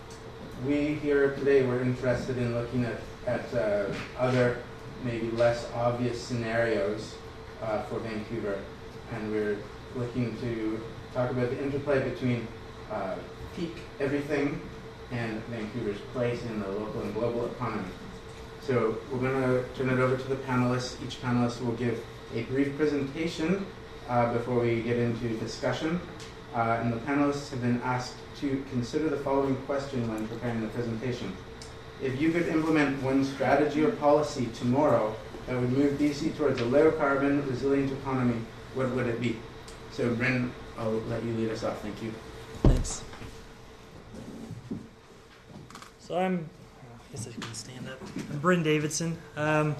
we 0.64 0.94
here 0.94 1.34
today 1.34 1.64
were 1.64 1.80
interested 1.82 2.38
in 2.38 2.54
looking 2.54 2.84
at, 2.84 3.00
at 3.26 3.52
uh, 3.52 3.92
other, 4.16 4.62
maybe 5.02 5.32
less 5.32 5.66
obvious 5.74 6.22
scenarios 6.22 7.16
uh, 7.60 7.82
for 7.82 7.98
Vancouver, 7.98 8.60
and 9.12 9.32
we're 9.32 9.58
looking 9.96 10.36
to 10.40 10.80
talk 11.12 11.28
about 11.32 11.50
the 11.50 11.60
interplay 11.60 12.08
between 12.08 12.46
uh, 12.92 13.16
peak 13.56 13.74
everything 13.98 14.60
and 15.10 15.42
Vancouver's 15.46 16.00
place 16.12 16.40
in 16.44 16.60
the 16.60 16.68
local 16.68 17.00
and 17.00 17.12
global 17.12 17.46
economy. 17.46 17.88
So 18.60 18.98
we're 19.10 19.18
going 19.18 19.42
to 19.42 19.64
turn 19.74 19.88
it 19.90 19.98
over 19.98 20.16
to 20.16 20.28
the 20.28 20.36
panelists. 20.36 20.94
Each 21.04 21.20
panelist 21.20 21.60
will 21.64 21.72
give 21.72 22.04
a 22.34 22.42
brief 22.44 22.76
presentation 22.76 23.66
uh, 24.08 24.32
before 24.32 24.60
we 24.60 24.82
get 24.82 24.96
into 24.96 25.28
discussion. 25.38 26.00
Uh, 26.54 26.78
and 26.80 26.92
the 26.92 26.96
panelists 26.98 27.50
have 27.50 27.60
been 27.60 27.80
asked 27.82 28.14
to 28.40 28.64
consider 28.70 29.08
the 29.08 29.18
following 29.18 29.56
question 29.66 30.08
when 30.08 30.26
preparing 30.28 30.60
the 30.60 30.68
presentation. 30.68 31.32
If 32.02 32.20
you 32.20 32.30
could 32.30 32.48
implement 32.48 33.02
one 33.02 33.24
strategy 33.24 33.84
or 33.84 33.90
policy 33.92 34.48
tomorrow 34.54 35.14
that 35.46 35.60
would 35.60 35.70
move 35.70 35.98
BC 35.98 36.36
towards 36.36 36.60
a 36.60 36.64
low 36.64 36.90
carbon, 36.92 37.46
resilient 37.48 37.92
economy, 37.92 38.40
what 38.74 38.90
would 38.94 39.06
it 39.06 39.20
be? 39.20 39.36
So, 39.92 40.14
Bryn, 40.14 40.52
I'll 40.78 40.92
let 40.92 41.22
you 41.24 41.34
lead 41.34 41.50
us 41.50 41.64
off. 41.64 41.80
Thank 41.82 42.02
you. 42.02 42.12
Thanks. 42.62 43.02
So 45.98 46.16
I'm, 46.16 46.48
I 46.82 47.12
guess 47.12 47.26
I 47.26 47.32
can 47.32 47.54
stand 47.54 47.88
up. 47.88 47.98
I'm 48.30 48.38
Bryn 48.38 48.62
Davidson. 48.62 49.18
Um, 49.36 49.74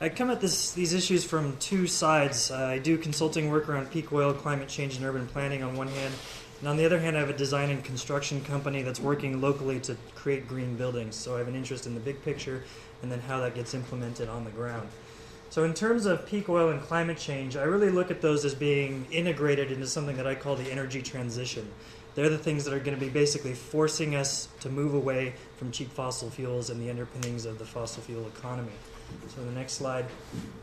I 0.00 0.08
come 0.08 0.28
at 0.30 0.40
this, 0.40 0.72
these 0.72 0.92
issues 0.92 1.24
from 1.24 1.56
two 1.58 1.86
sides. 1.86 2.50
Uh, 2.50 2.56
I 2.56 2.78
do 2.78 2.98
consulting 2.98 3.50
work 3.50 3.68
around 3.68 3.90
peak 3.90 4.12
oil, 4.12 4.32
climate 4.32 4.68
change, 4.68 4.96
and 4.96 5.04
urban 5.04 5.26
planning 5.28 5.62
on 5.62 5.76
one 5.76 5.88
hand, 5.88 6.12
and 6.60 6.68
on 6.68 6.76
the 6.76 6.84
other 6.84 6.98
hand, 6.98 7.16
I 7.16 7.20
have 7.20 7.30
a 7.30 7.36
design 7.36 7.70
and 7.70 7.84
construction 7.84 8.40
company 8.42 8.82
that's 8.82 8.98
working 8.98 9.40
locally 9.40 9.78
to 9.80 9.96
create 10.14 10.48
green 10.48 10.76
buildings. 10.76 11.14
So 11.14 11.36
I 11.36 11.38
have 11.38 11.48
an 11.48 11.54
interest 11.54 11.86
in 11.86 11.94
the 11.94 12.00
big 12.00 12.22
picture 12.24 12.64
and 13.02 13.12
then 13.12 13.20
how 13.20 13.38
that 13.40 13.54
gets 13.54 13.74
implemented 13.74 14.28
on 14.28 14.44
the 14.44 14.50
ground. 14.50 14.88
So, 15.50 15.64
in 15.64 15.74
terms 15.74 16.06
of 16.06 16.26
peak 16.26 16.48
oil 16.48 16.70
and 16.70 16.80
climate 16.80 17.18
change, 17.18 17.56
I 17.56 17.62
really 17.62 17.90
look 17.90 18.10
at 18.10 18.20
those 18.20 18.44
as 18.44 18.54
being 18.54 19.06
integrated 19.12 19.70
into 19.70 19.86
something 19.86 20.16
that 20.16 20.26
I 20.26 20.34
call 20.34 20.56
the 20.56 20.72
energy 20.72 21.02
transition. 21.02 21.70
They're 22.14 22.30
the 22.30 22.38
things 22.38 22.64
that 22.64 22.74
are 22.74 22.80
going 22.80 22.98
to 22.98 23.04
be 23.04 23.10
basically 23.10 23.54
forcing 23.54 24.16
us 24.16 24.48
to 24.60 24.68
move 24.68 24.94
away 24.94 25.34
from 25.56 25.70
cheap 25.70 25.92
fossil 25.92 26.30
fuels 26.30 26.70
and 26.70 26.80
the 26.80 26.90
underpinnings 26.90 27.44
of 27.44 27.58
the 27.58 27.64
fossil 27.64 28.02
fuel 28.02 28.26
economy. 28.26 28.72
So, 29.34 29.44
the 29.44 29.52
next 29.52 29.72
slide. 29.74 30.06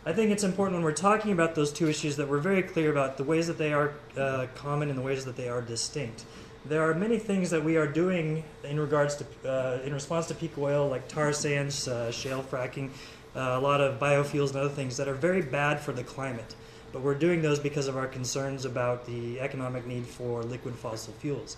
I 0.06 0.14
think 0.14 0.32
it's 0.32 0.44
important 0.44 0.76
when 0.76 0.84
we're 0.84 0.94
talking 0.94 1.32
about 1.32 1.56
those 1.56 1.72
two 1.72 1.90
issues 1.90 2.16
that 2.18 2.28
we're 2.28 2.40
very 2.40 2.64
clear 2.64 2.92
about 2.92 3.18
the 3.18 3.24
ways 3.24 3.48
that 3.48 3.58
they 3.58 3.74
are 3.74 3.94
uh, 4.18 4.48
common 4.56 4.90
and 4.90 4.98
the 4.98 5.04
ways 5.04 5.26
that 5.26 5.36
they 5.36 5.50
are 5.50 5.62
distinct. 5.62 6.26
There 6.66 6.82
are 6.88 6.94
many 6.94 7.18
things 7.18 7.50
that 7.50 7.64
we 7.64 7.76
are 7.78 7.88
doing 7.88 8.44
in 8.64 8.80
regards 8.80 9.16
to, 9.16 9.26
uh, 9.50 9.82
in 9.84 9.94
response 9.94 10.28
to 10.28 10.36
peak 10.36 10.58
oil, 10.58 10.88
like 10.88 11.08
tar 11.08 11.34
sands, 11.34 11.88
uh, 11.88 12.12
shale 12.12 12.44
fracking, 12.44 12.92
uh, 13.36 13.58
a 13.58 13.60
lot 13.60 13.82
of 13.82 14.00
biofuels 14.00 14.50
and 14.50 14.58
other 14.58 14.70
things 14.70 14.96
that 14.98 15.08
are 15.08 15.14
very 15.14 15.42
bad 15.42 15.80
for 15.80 15.92
the 15.92 16.04
climate. 16.04 16.56
But 16.94 17.02
we're 17.02 17.16
doing 17.16 17.42
those 17.42 17.60
because 17.60 17.88
of 17.88 17.98
our 17.98 18.08
concerns 18.08 18.66
about 18.66 19.06
the 19.06 19.40
economic 19.40 19.88
need 19.88 20.06
for 20.06 20.44
liquid 20.44 20.76
fossil 20.76 21.14
fuels. 21.14 21.58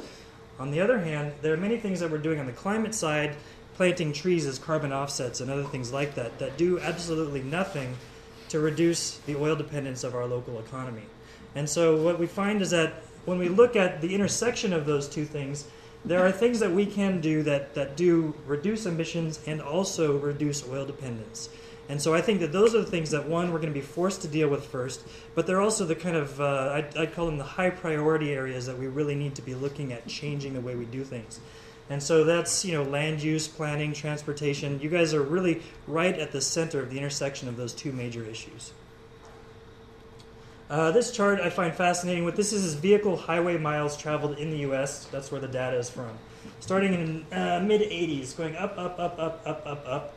On 0.60 0.72
the 0.72 0.80
other 0.80 1.00
hand, 1.00 1.34
there 1.42 1.54
are 1.54 1.58
many 1.58 1.78
things 1.78 2.00
that 2.00 2.12
we're 2.12 2.20
doing 2.20 2.40
on 2.40 2.46
the 2.46 2.52
climate 2.52 2.94
side, 2.94 3.36
planting 3.76 4.14
trees 4.14 4.46
as 4.46 4.60
carbon 4.60 4.94
offsets 4.94 5.42
and 5.42 5.50
other 5.50 5.64
things 5.64 5.92
like 5.92 6.16
that, 6.16 6.40
that 6.40 6.58
do 6.58 6.80
absolutely 6.80 7.42
nothing 7.42 7.96
to 8.50 8.60
reduce 8.60 9.18
the 9.20 9.36
oil 9.36 9.56
dependence 9.56 10.04
of 10.04 10.14
our 10.16 10.26
local 10.26 10.60
economy. 10.60 11.04
And 11.56 11.70
so 11.70 12.02
what 12.02 12.20
we 12.20 12.28
find 12.28 12.62
is 12.62 12.72
that 12.72 12.94
when 13.26 13.38
we 13.38 13.50
look 13.50 13.76
at 13.76 14.02
the 14.02 14.14
intersection 14.14 14.74
of 14.74 14.86
those 14.86 15.08
two 15.08 15.26
things, 15.26 15.66
there 16.06 16.26
are 16.26 16.32
things 16.32 16.60
that 16.60 16.72
we 16.72 16.86
can 16.86 17.22
do 17.22 17.44
that, 17.44 17.74
that 17.76 17.96
do 17.96 18.34
reduce 18.46 18.86
emissions 18.86 19.40
and 19.48 19.62
also 19.62 20.18
reduce 20.18 20.68
oil 20.68 20.86
dependence. 20.86 21.50
And 21.90 22.02
so 22.02 22.14
I 22.14 22.22
think 22.22 22.40
that 22.40 22.52
those 22.52 22.76
are 22.76 22.80
the 22.80 22.90
things 22.90 23.12
that, 23.12 23.28
one, 23.28 23.52
we're 23.52 23.60
going 23.60 23.74
to 23.74 23.80
be 23.80 23.86
forced 23.86 24.22
to 24.22 24.28
deal 24.28 24.50
with 24.50 24.66
first, 24.66 25.06
but 25.36 25.46
they're 25.48 25.62
also 25.62 25.86
the 25.86 25.96
kind 25.96 26.16
of, 26.16 26.40
uh, 26.40 26.72
I'd, 26.74 26.98
I'd 26.98 27.14
call 27.14 27.26
them 27.26 27.38
the 27.38 27.44
high 27.44 27.70
priority 27.70 28.34
areas 28.34 28.66
that 28.66 28.78
we 28.78 28.88
really 28.88 29.16
need 29.16 29.36
to 29.36 29.42
be 29.42 29.54
looking 29.54 29.92
at 29.92 30.08
changing 30.08 30.54
the 30.54 30.62
way 30.62 30.76
we 30.76 30.86
do 30.86 31.04
things. 31.04 31.40
And 31.90 32.02
so 32.02 32.24
that's, 32.24 32.64
you 32.64 32.74
know, 32.74 32.84
land 32.84 33.22
use, 33.22 33.48
planning, 33.48 33.94
transportation. 33.94 34.80
You 34.80 34.90
guys 34.90 35.14
are 35.14 35.22
really 35.22 35.62
right 35.88 36.18
at 36.18 36.32
the 36.32 36.42
center 36.42 36.80
of 36.80 36.90
the 36.90 36.98
intersection 36.98 37.48
of 37.48 37.58
those 37.58 37.74
two 37.74 37.92
major 37.92 38.24
issues. 38.24 38.72
Uh, 40.70 40.92
this 40.92 41.12
chart 41.12 41.40
I 41.40 41.50
find 41.50 41.74
fascinating. 41.74 42.24
What 42.24 42.36
this 42.36 42.54
is 42.54 42.64
is 42.64 42.74
vehicle 42.74 43.18
highway 43.18 43.58
miles 43.58 43.98
traveled 43.98 44.40
in 44.40 44.50
the 44.50 44.58
U.S. 44.60 45.06
That's 45.12 45.32
where 45.32 45.42
the 45.42 45.48
data 45.48 45.78
is 45.78 45.90
from. 45.90 46.18
Starting 46.62 46.94
in 46.94 47.26
uh, 47.38 47.62
mid 47.64 47.82
80s, 47.82 48.36
going 48.36 48.56
up, 48.56 48.78
up, 48.78 48.98
up, 48.98 49.20
up, 49.20 49.42
up, 49.46 49.64
up, 49.66 49.84
up, 49.86 50.14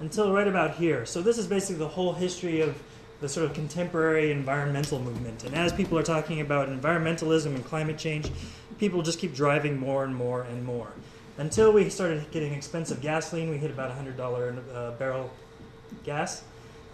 until 0.00 0.32
right 0.32 0.48
about 0.48 0.76
here. 0.76 1.04
So 1.04 1.20
this 1.20 1.38
is 1.38 1.46
basically 1.46 1.76
the 1.76 1.88
whole 1.88 2.12
history 2.12 2.60
of 2.60 2.80
the 3.20 3.28
sort 3.28 3.44
of 3.46 3.54
contemporary 3.54 4.32
environmental 4.32 4.98
movement. 4.98 5.44
And 5.44 5.54
as 5.54 5.72
people 5.72 5.98
are 5.98 6.02
talking 6.02 6.40
about 6.40 6.68
environmentalism 6.68 7.54
and 7.54 7.64
climate 7.64 7.98
change, 7.98 8.30
people 8.80 9.02
just 9.02 9.18
keep 9.18 9.34
driving 9.34 9.78
more 9.78 10.04
and 10.04 10.16
more 10.16 10.42
and 10.42 10.64
more. 10.64 10.90
Until 11.36 11.70
we 11.72 11.88
started 11.90 12.28
getting 12.32 12.54
expensive 12.54 13.00
gasoline, 13.00 13.50
we 13.50 13.58
hit 13.58 13.70
about 13.70 13.96
$100 13.96 14.18
a 14.18 14.74
uh, 14.74 14.90
barrel 14.92 15.30
gas, 16.02 16.42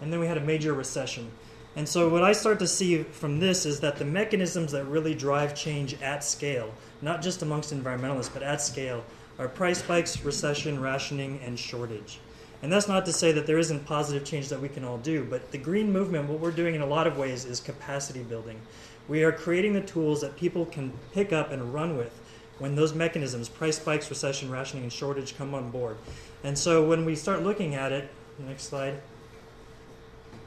and 0.01 0.11
then 0.11 0.19
we 0.19 0.27
had 0.27 0.37
a 0.37 0.41
major 0.41 0.73
recession. 0.73 1.31
And 1.77 1.87
so, 1.87 2.09
what 2.09 2.23
I 2.23 2.33
start 2.33 2.59
to 2.59 2.67
see 2.67 3.03
from 3.03 3.39
this 3.39 3.65
is 3.65 3.79
that 3.79 3.97
the 3.97 4.05
mechanisms 4.05 4.71
that 4.73 4.85
really 4.85 5.15
drive 5.15 5.55
change 5.55 5.99
at 6.01 6.23
scale, 6.23 6.73
not 7.01 7.21
just 7.21 7.41
amongst 7.41 7.73
environmentalists, 7.73 8.33
but 8.33 8.43
at 8.43 8.61
scale, 8.61 9.03
are 9.39 9.47
price 9.47 9.79
spikes, 9.79 10.23
recession, 10.23 10.81
rationing, 10.81 11.39
and 11.45 11.57
shortage. 11.57 12.19
And 12.63 12.71
that's 12.71 12.87
not 12.87 13.05
to 13.05 13.13
say 13.13 13.31
that 13.33 13.45
there 13.45 13.59
isn't 13.59 13.85
positive 13.85 14.25
change 14.25 14.49
that 14.49 14.59
we 14.59 14.69
can 14.69 14.83
all 14.83 14.97
do, 14.97 15.23
but 15.29 15.51
the 15.51 15.59
green 15.59 15.91
movement, 15.91 16.27
what 16.27 16.39
we're 16.39 16.51
doing 16.51 16.73
in 16.73 16.81
a 16.81 16.87
lot 16.87 17.05
of 17.05 17.17
ways 17.17 17.45
is 17.45 17.59
capacity 17.59 18.23
building. 18.23 18.59
We 19.07 19.23
are 19.23 19.31
creating 19.31 19.73
the 19.73 19.81
tools 19.81 20.21
that 20.21 20.35
people 20.35 20.65
can 20.65 20.91
pick 21.13 21.31
up 21.31 21.51
and 21.51 21.73
run 21.73 21.97
with 21.97 22.19
when 22.59 22.75
those 22.75 22.93
mechanisms, 22.93 23.49
price 23.49 23.77
spikes, 23.77 24.09
recession, 24.09 24.49
rationing, 24.49 24.83
and 24.83 24.91
shortage, 24.91 25.37
come 25.37 25.53
on 25.53 25.69
board. 25.69 25.97
And 26.43 26.57
so 26.57 26.85
when 26.85 27.05
we 27.05 27.15
start 27.15 27.43
looking 27.43 27.75
at 27.75 27.91
it, 27.91 28.09
next 28.39 28.63
slide. 28.63 28.99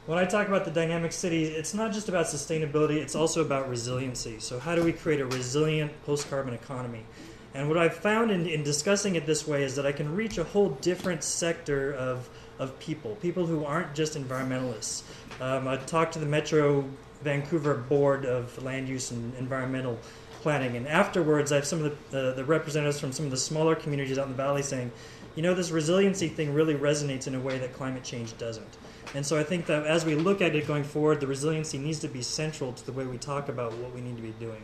When 0.07 0.17
I 0.17 0.25
talk 0.25 0.47
about 0.47 0.65
the 0.65 0.71
dynamic 0.71 1.11
city, 1.11 1.45
it's 1.45 1.73
not 1.73 1.93
just 1.93 2.09
about 2.09 2.25
sustainability, 2.25 2.97
it's 2.97 3.15
also 3.15 3.41
about 3.41 3.69
resiliency. 3.69 4.39
So, 4.39 4.59
how 4.59 4.75
do 4.75 4.83
we 4.83 4.91
create 4.91 5.21
a 5.21 5.25
resilient 5.25 5.91
post 6.05 6.29
carbon 6.29 6.53
economy? 6.53 7.05
And 7.53 7.67
what 7.67 7.77
I've 7.77 7.95
found 7.95 8.31
in, 8.31 8.47
in 8.47 8.63
discussing 8.63 9.15
it 9.15 9.25
this 9.25 9.47
way 9.47 9.63
is 9.63 9.75
that 9.75 9.85
I 9.85 9.91
can 9.91 10.15
reach 10.15 10.37
a 10.37 10.43
whole 10.43 10.69
different 10.81 11.23
sector 11.23 11.93
of, 11.93 12.29
of 12.59 12.77
people, 12.79 13.15
people 13.17 13.45
who 13.45 13.63
aren't 13.63 13.93
just 13.93 14.17
environmentalists. 14.17 15.03
Um, 15.39 15.67
I 15.67 15.77
talked 15.77 16.13
to 16.13 16.19
the 16.19 16.25
Metro 16.25 16.85
Vancouver 17.23 17.75
Board 17.75 18.25
of 18.25 18.61
Land 18.63 18.87
Use 18.87 19.11
and 19.11 19.35
Environmental 19.35 19.99
Planning, 20.41 20.75
and 20.75 20.87
afterwards, 20.87 21.51
I 21.51 21.55
have 21.57 21.65
some 21.65 21.83
of 21.83 22.11
the, 22.11 22.31
uh, 22.31 22.33
the 22.33 22.43
representatives 22.43 22.99
from 22.99 23.11
some 23.11 23.25
of 23.25 23.31
the 23.31 23.37
smaller 23.37 23.75
communities 23.75 24.17
out 24.17 24.25
in 24.25 24.31
the 24.31 24.37
valley 24.37 24.63
saying, 24.63 24.91
you 25.35 25.43
know, 25.43 25.53
this 25.53 25.69
resiliency 25.71 26.27
thing 26.27 26.53
really 26.53 26.73
resonates 26.73 27.27
in 27.27 27.35
a 27.35 27.39
way 27.39 27.59
that 27.59 27.73
climate 27.73 28.03
change 28.03 28.35
doesn't. 28.37 28.77
And 29.13 29.25
so 29.25 29.37
I 29.37 29.43
think 29.43 29.65
that 29.67 29.85
as 29.85 30.03
we 30.03 30.15
look 30.15 30.41
at 30.41 30.55
it 30.55 30.67
going 30.67 30.83
forward, 30.83 31.19
the 31.19 31.27
resiliency 31.27 31.77
needs 31.77 31.99
to 31.99 32.07
be 32.07 32.21
central 32.21 32.73
to 32.73 32.85
the 32.85 32.91
way 32.91 33.05
we 33.05 33.17
talk 33.17 33.49
about 33.49 33.73
what 33.77 33.93
we 33.93 34.01
need 34.01 34.15
to 34.15 34.21
be 34.21 34.33
doing. 34.39 34.61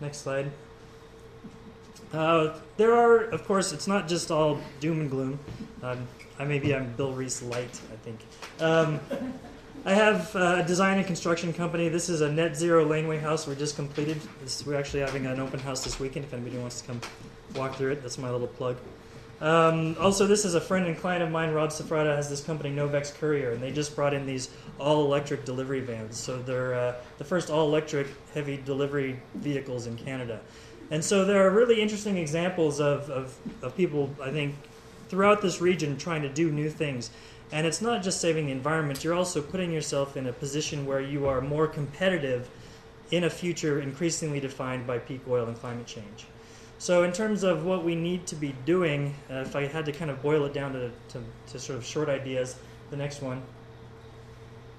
Next 0.00 0.18
slide. 0.18 0.50
Uh, 2.12 2.58
there 2.76 2.94
are, 2.94 3.22
of 3.24 3.44
course, 3.46 3.72
it's 3.72 3.86
not 3.86 4.08
just 4.08 4.30
all 4.30 4.60
doom 4.80 5.00
and 5.00 5.10
gloom. 5.10 5.38
Um, 5.82 6.06
I 6.38 6.44
maybe 6.44 6.74
I'm 6.74 6.92
Bill 6.94 7.12
Rees 7.12 7.42
light. 7.42 7.80
I 7.92 7.96
think. 8.04 8.20
Um, 8.60 9.00
I 9.86 9.94
have 9.94 10.34
a 10.34 10.64
design 10.64 10.98
and 10.98 11.06
construction 11.06 11.52
company. 11.52 11.88
This 11.88 12.08
is 12.08 12.20
a 12.20 12.28
net 12.28 12.56
zero 12.56 12.84
laneway 12.84 13.18
house 13.18 13.46
we 13.46 13.54
just 13.54 13.76
completed. 13.76 14.20
This, 14.42 14.66
we're 14.66 14.74
actually 14.74 14.98
having 14.98 15.26
an 15.26 15.38
open 15.38 15.60
house 15.60 15.84
this 15.84 16.00
weekend. 16.00 16.24
If 16.24 16.34
anybody 16.34 16.58
wants 16.58 16.80
to 16.80 16.88
come 16.88 17.00
walk 17.54 17.76
through 17.76 17.92
it, 17.92 18.02
that's 18.02 18.18
my 18.18 18.28
little 18.28 18.48
plug. 18.48 18.78
Um, 19.40 19.94
also, 20.00 20.26
this 20.26 20.44
is 20.44 20.56
a 20.56 20.60
friend 20.60 20.88
and 20.88 20.98
client 20.98 21.22
of 21.22 21.30
mine, 21.30 21.52
Rob 21.52 21.70
Safrata, 21.70 22.16
has 22.16 22.28
this 22.28 22.42
company, 22.42 22.74
Novex 22.74 23.14
Courier, 23.14 23.52
and 23.52 23.62
they 23.62 23.70
just 23.70 23.94
brought 23.94 24.12
in 24.12 24.26
these 24.26 24.50
all 24.80 25.04
electric 25.04 25.44
delivery 25.44 25.82
vans. 25.82 26.16
So 26.16 26.42
they're 26.42 26.74
uh, 26.74 26.96
the 27.18 27.24
first 27.24 27.48
all 27.48 27.68
electric 27.68 28.08
heavy 28.34 28.56
delivery 28.56 29.20
vehicles 29.34 29.86
in 29.86 29.96
Canada. 29.96 30.40
And 30.90 31.04
so 31.04 31.24
there 31.24 31.46
are 31.46 31.50
really 31.50 31.80
interesting 31.80 32.16
examples 32.16 32.80
of, 32.80 33.08
of, 33.08 33.38
of 33.62 33.76
people, 33.76 34.12
I 34.20 34.32
think, 34.32 34.56
throughout 35.08 35.42
this 35.42 35.60
region 35.60 35.96
trying 35.96 36.22
to 36.22 36.28
do 36.28 36.50
new 36.50 36.70
things. 36.70 37.10
And 37.52 37.66
it's 37.66 37.80
not 37.80 38.02
just 38.02 38.20
saving 38.20 38.46
the 38.46 38.52
environment, 38.52 39.04
you're 39.04 39.14
also 39.14 39.40
putting 39.40 39.72
yourself 39.72 40.16
in 40.16 40.26
a 40.26 40.32
position 40.32 40.84
where 40.84 41.00
you 41.00 41.26
are 41.26 41.40
more 41.40 41.66
competitive 41.66 42.48
in 43.10 43.24
a 43.24 43.30
future 43.30 43.80
increasingly 43.80 44.40
defined 44.40 44.86
by 44.86 44.98
peak 44.98 45.20
oil 45.28 45.46
and 45.46 45.56
climate 45.58 45.86
change. 45.86 46.26
So, 46.78 47.04
in 47.04 47.12
terms 47.12 47.42
of 47.42 47.64
what 47.64 47.84
we 47.84 47.94
need 47.94 48.26
to 48.26 48.34
be 48.34 48.54
doing, 48.64 49.14
uh, 49.30 49.36
if 49.36 49.56
I 49.56 49.66
had 49.66 49.86
to 49.86 49.92
kind 49.92 50.10
of 50.10 50.20
boil 50.20 50.44
it 50.44 50.52
down 50.52 50.72
to, 50.72 50.90
to, 51.10 51.22
to 51.52 51.58
sort 51.58 51.78
of 51.78 51.84
short 51.84 52.08
ideas, 52.08 52.56
the 52.90 52.96
next 52.96 53.22
one, 53.22 53.42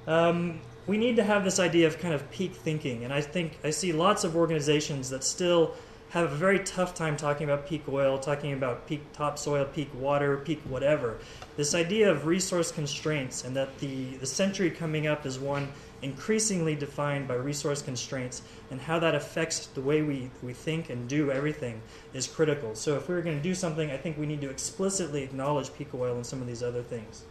um, 0.05 0.59
we 0.85 0.97
need 0.97 1.15
to 1.15 1.23
have 1.23 1.43
this 1.43 1.59
idea 1.59 1.87
of 1.87 1.99
kind 1.99 2.13
of 2.13 2.29
peak 2.29 2.53
thinking. 2.53 3.03
And 3.03 3.11
I 3.11 3.21
think 3.21 3.57
I 3.63 3.71
see 3.71 3.93
lots 3.93 4.23
of 4.23 4.35
organizations 4.35 5.09
that 5.09 5.23
still 5.23 5.73
have 6.19 6.31
a 6.31 6.35
very 6.35 6.59
tough 6.59 6.93
time 6.93 7.15
talking 7.17 7.45
about 7.49 7.67
peak 7.67 7.83
oil, 7.89 8.17
talking 8.17 8.53
about 8.53 8.87
peak 8.87 9.01
topsoil, 9.13 9.65
peak 9.65 9.89
water, 9.93 10.37
peak 10.37 10.59
whatever. 10.67 11.17
This 11.55 11.75
idea 11.75 12.09
of 12.09 12.25
resource 12.25 12.71
constraints 12.71 13.43
and 13.43 13.55
that 13.55 13.77
the, 13.79 14.15
the 14.17 14.25
century 14.25 14.69
coming 14.71 15.07
up 15.07 15.25
is 15.25 15.39
one 15.39 15.67
increasingly 16.01 16.75
defined 16.75 17.27
by 17.27 17.33
resource 17.33 17.81
constraints 17.81 18.41
and 18.71 18.79
how 18.79 18.99
that 18.99 19.15
affects 19.15 19.67
the 19.67 19.81
way 19.81 20.01
we, 20.01 20.29
we 20.43 20.53
think 20.53 20.89
and 20.89 21.07
do 21.07 21.31
everything 21.31 21.81
is 22.13 22.27
critical. 22.27 22.75
So 22.75 22.95
if 22.95 23.07
we 23.07 23.15
we're 23.15 23.21
going 23.21 23.37
to 23.37 23.43
do 23.43 23.55
something, 23.55 23.91
I 23.91 23.97
think 23.97 24.17
we 24.17 24.25
need 24.25 24.41
to 24.41 24.49
explicitly 24.49 25.23
acknowledge 25.23 25.73
peak 25.73 25.93
oil 25.93 26.15
and 26.15 26.25
some 26.25 26.41
of 26.41 26.47
these 26.47 26.63
other 26.63 26.83
things. 26.83 27.23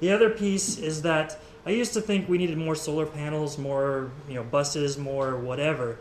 The 0.00 0.10
other 0.10 0.30
piece 0.30 0.78
is 0.78 1.02
that 1.02 1.38
I 1.64 1.70
used 1.70 1.94
to 1.94 2.00
think 2.00 2.28
we 2.28 2.36
needed 2.36 2.58
more 2.58 2.74
solar 2.74 3.06
panels, 3.06 3.56
more 3.56 4.10
you 4.28 4.34
know 4.34 4.42
buses, 4.42 4.98
more 4.98 5.36
whatever. 5.36 6.00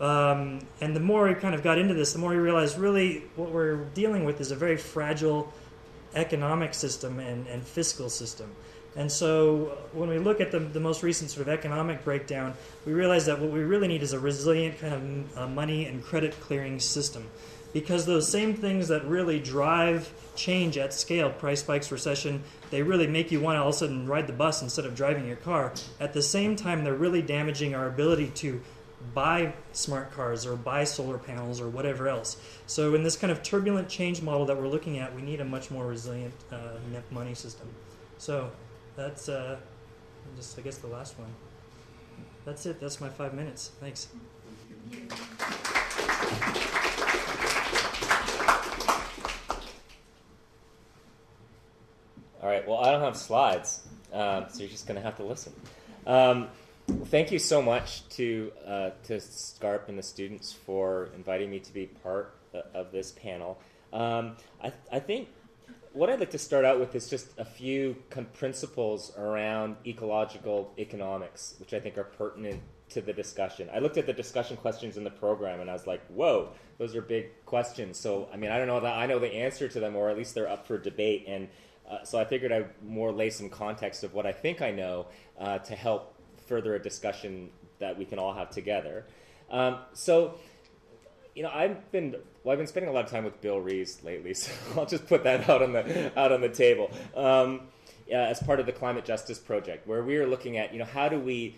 Um, 0.00 0.60
and 0.80 0.96
the 0.96 1.00
more 1.00 1.28
we 1.28 1.34
kind 1.34 1.54
of 1.54 1.62
got 1.62 1.78
into 1.78 1.92
this, 1.92 2.14
the 2.14 2.18
more 2.18 2.30
we 2.30 2.36
realized 2.36 2.78
really 2.78 3.24
what 3.36 3.50
we're 3.50 3.84
dealing 3.94 4.24
with 4.24 4.40
is 4.40 4.50
a 4.50 4.56
very 4.56 4.78
fragile 4.78 5.52
economic 6.14 6.74
system 6.74 7.18
and, 7.18 7.46
and 7.46 7.62
fiscal 7.62 8.08
system. 8.08 8.50
And 8.96 9.12
so 9.12 9.78
when 9.92 10.08
we 10.08 10.18
look 10.18 10.40
at 10.40 10.50
the, 10.50 10.58
the 10.58 10.80
most 10.80 11.02
recent 11.02 11.30
sort 11.30 11.46
of 11.46 11.52
economic 11.52 12.02
breakdown, 12.02 12.54
we 12.84 12.92
realize 12.92 13.26
that 13.26 13.38
what 13.38 13.50
we 13.50 13.60
really 13.60 13.86
need 13.86 14.02
is 14.02 14.12
a 14.12 14.18
resilient 14.18 14.80
kind 14.80 14.94
of 14.94 15.38
uh, 15.38 15.46
money 15.46 15.86
and 15.86 16.02
credit 16.02 16.38
clearing 16.40 16.80
system. 16.80 17.28
Because 17.72 18.04
those 18.04 18.28
same 18.28 18.54
things 18.54 18.88
that 18.88 19.04
really 19.04 19.38
drive 19.38 20.12
change 20.34 20.76
at 20.76 20.92
scale, 20.92 21.30
price 21.30 21.60
spikes, 21.60 21.92
recession, 21.92 22.42
they 22.70 22.82
really 22.82 23.06
make 23.06 23.30
you 23.30 23.40
want 23.40 23.56
to 23.56 23.60
all 23.60 23.68
of 23.68 23.74
a 23.74 23.78
sudden 23.78 24.08
ride 24.08 24.26
the 24.26 24.32
bus 24.32 24.60
instead 24.60 24.86
of 24.86 24.96
driving 24.96 25.24
your 25.24 25.36
car. 25.36 25.72
At 26.00 26.12
the 26.12 26.22
same 26.22 26.56
time, 26.56 26.82
they're 26.82 26.94
really 26.94 27.22
damaging 27.22 27.76
our 27.76 27.86
ability 27.86 28.30
to 28.36 28.60
buy 29.14 29.52
smart 29.72 30.12
cars 30.12 30.46
or 30.46 30.56
buy 30.56 30.84
solar 30.84 31.18
panels 31.18 31.60
or 31.60 31.68
whatever 31.68 32.08
else. 32.08 32.36
So, 32.66 32.94
in 32.94 33.02
this 33.02 33.16
kind 33.16 33.30
of 33.30 33.42
turbulent 33.42 33.88
change 33.88 34.22
model 34.22 34.46
that 34.46 34.56
we're 34.56 34.68
looking 34.68 34.98
at, 34.98 35.14
we 35.14 35.22
need 35.22 35.40
a 35.40 35.44
much 35.44 35.70
more 35.70 35.86
resilient 35.86 36.34
uh, 36.52 36.78
net 36.92 37.10
money 37.10 37.34
system. 37.34 37.68
So, 38.18 38.50
that's 38.96 39.28
uh, 39.28 39.58
just, 40.36 40.58
I 40.58 40.62
guess, 40.62 40.78
the 40.78 40.88
last 40.88 41.18
one. 41.18 41.30
That's 42.44 42.66
it. 42.66 42.80
That's 42.80 43.00
my 43.00 43.08
five 43.08 43.34
minutes. 43.34 43.72
Thanks. 43.80 44.08
All 52.42 52.48
right. 52.48 52.66
Well, 52.66 52.78
I 52.78 52.90
don't 52.90 53.02
have 53.02 53.16
slides, 53.16 53.82
um, 54.12 54.46
so 54.48 54.60
you're 54.60 54.68
just 54.68 54.86
going 54.86 54.96
to 54.96 55.02
have 55.02 55.16
to 55.16 55.22
listen. 55.22 55.52
Um, 56.06 56.48
thank 57.06 57.32
you 57.32 57.38
so 57.38 57.60
much 57.62 58.08
to 58.10 58.52
uh, 58.66 58.90
to 59.04 59.20
Scarp 59.20 59.88
and 59.88 59.98
the 59.98 60.02
students 60.02 60.52
for 60.52 61.10
inviting 61.14 61.50
me 61.50 61.60
to 61.60 61.72
be 61.72 61.86
part 61.86 62.34
of 62.74 62.92
this 62.92 63.12
panel. 63.12 63.60
Um, 63.92 64.36
I, 64.62 64.72
I 64.92 65.00
think 65.00 65.28
what 65.92 66.08
I'd 66.08 66.20
like 66.20 66.30
to 66.30 66.38
start 66.38 66.64
out 66.64 66.78
with 66.78 66.94
is 66.94 67.08
just 67.08 67.38
a 67.38 67.44
few 67.44 67.96
principles 68.32 69.12
around 69.16 69.76
ecological 69.86 70.72
economics, 70.78 71.54
which 71.58 71.74
I 71.74 71.80
think 71.80 71.98
are 71.98 72.04
pertinent 72.04 72.60
to 72.90 73.00
the 73.00 73.12
discussion. 73.12 73.68
I 73.72 73.78
looked 73.78 73.98
at 73.98 74.06
the 74.06 74.12
discussion 74.12 74.56
questions 74.56 74.96
in 74.96 75.04
the 75.04 75.10
program 75.10 75.60
and 75.60 75.70
I 75.70 75.72
was 75.72 75.86
like, 75.86 76.04
whoa, 76.08 76.50
those 76.78 76.94
are 76.94 77.02
big 77.02 77.44
questions. 77.44 77.98
So, 77.98 78.28
I 78.32 78.36
mean, 78.36 78.50
I 78.50 78.58
don't 78.58 78.66
know 78.66 78.80
that 78.80 78.96
I 78.96 79.06
know 79.06 79.18
the 79.18 79.32
answer 79.32 79.68
to 79.68 79.80
them, 79.80 79.96
or 79.96 80.10
at 80.10 80.16
least 80.16 80.34
they're 80.34 80.48
up 80.48 80.66
for 80.66 80.78
debate. 80.78 81.24
And 81.28 81.48
uh, 81.88 82.04
so 82.04 82.18
I 82.18 82.24
figured 82.24 82.52
I'd 82.52 82.70
more 82.84 83.12
lay 83.12 83.30
some 83.30 83.48
context 83.48 84.04
of 84.04 84.14
what 84.14 84.26
I 84.26 84.32
think 84.32 84.62
I 84.62 84.70
know 84.70 85.06
uh, 85.38 85.58
to 85.58 85.74
help 85.74 86.09
further 86.50 86.74
a 86.74 86.82
discussion 86.82 87.48
that 87.78 87.96
we 87.96 88.04
can 88.04 88.18
all 88.18 88.34
have 88.34 88.50
together. 88.50 89.06
Um, 89.50 89.78
so, 89.94 90.34
you 91.34 91.44
know, 91.44 91.50
I've 91.54 91.90
been 91.92 92.16
well, 92.42 92.52
I've 92.52 92.58
been 92.58 92.66
spending 92.66 92.90
a 92.90 92.92
lot 92.92 93.04
of 93.04 93.10
time 93.10 93.24
with 93.24 93.40
Bill 93.40 93.60
Rees 93.60 94.00
lately, 94.04 94.34
so 94.42 94.50
I'll 94.76 94.84
just 94.84 95.06
put 95.06 95.22
that 95.24 95.48
out 95.48 95.62
on 95.62 95.72
the 95.72 96.18
out 96.18 96.32
on 96.32 96.40
the 96.40 96.48
table 96.48 96.90
um, 97.16 97.68
as 98.12 98.42
part 98.42 98.58
of 98.60 98.66
the 98.66 98.72
Climate 98.72 99.04
Justice 99.04 99.38
Project, 99.38 99.86
where 99.86 100.02
we 100.02 100.16
are 100.16 100.26
looking 100.26 100.58
at, 100.58 100.72
you 100.72 100.80
know, 100.80 100.84
how 100.84 101.08
do 101.08 101.18
we 101.18 101.56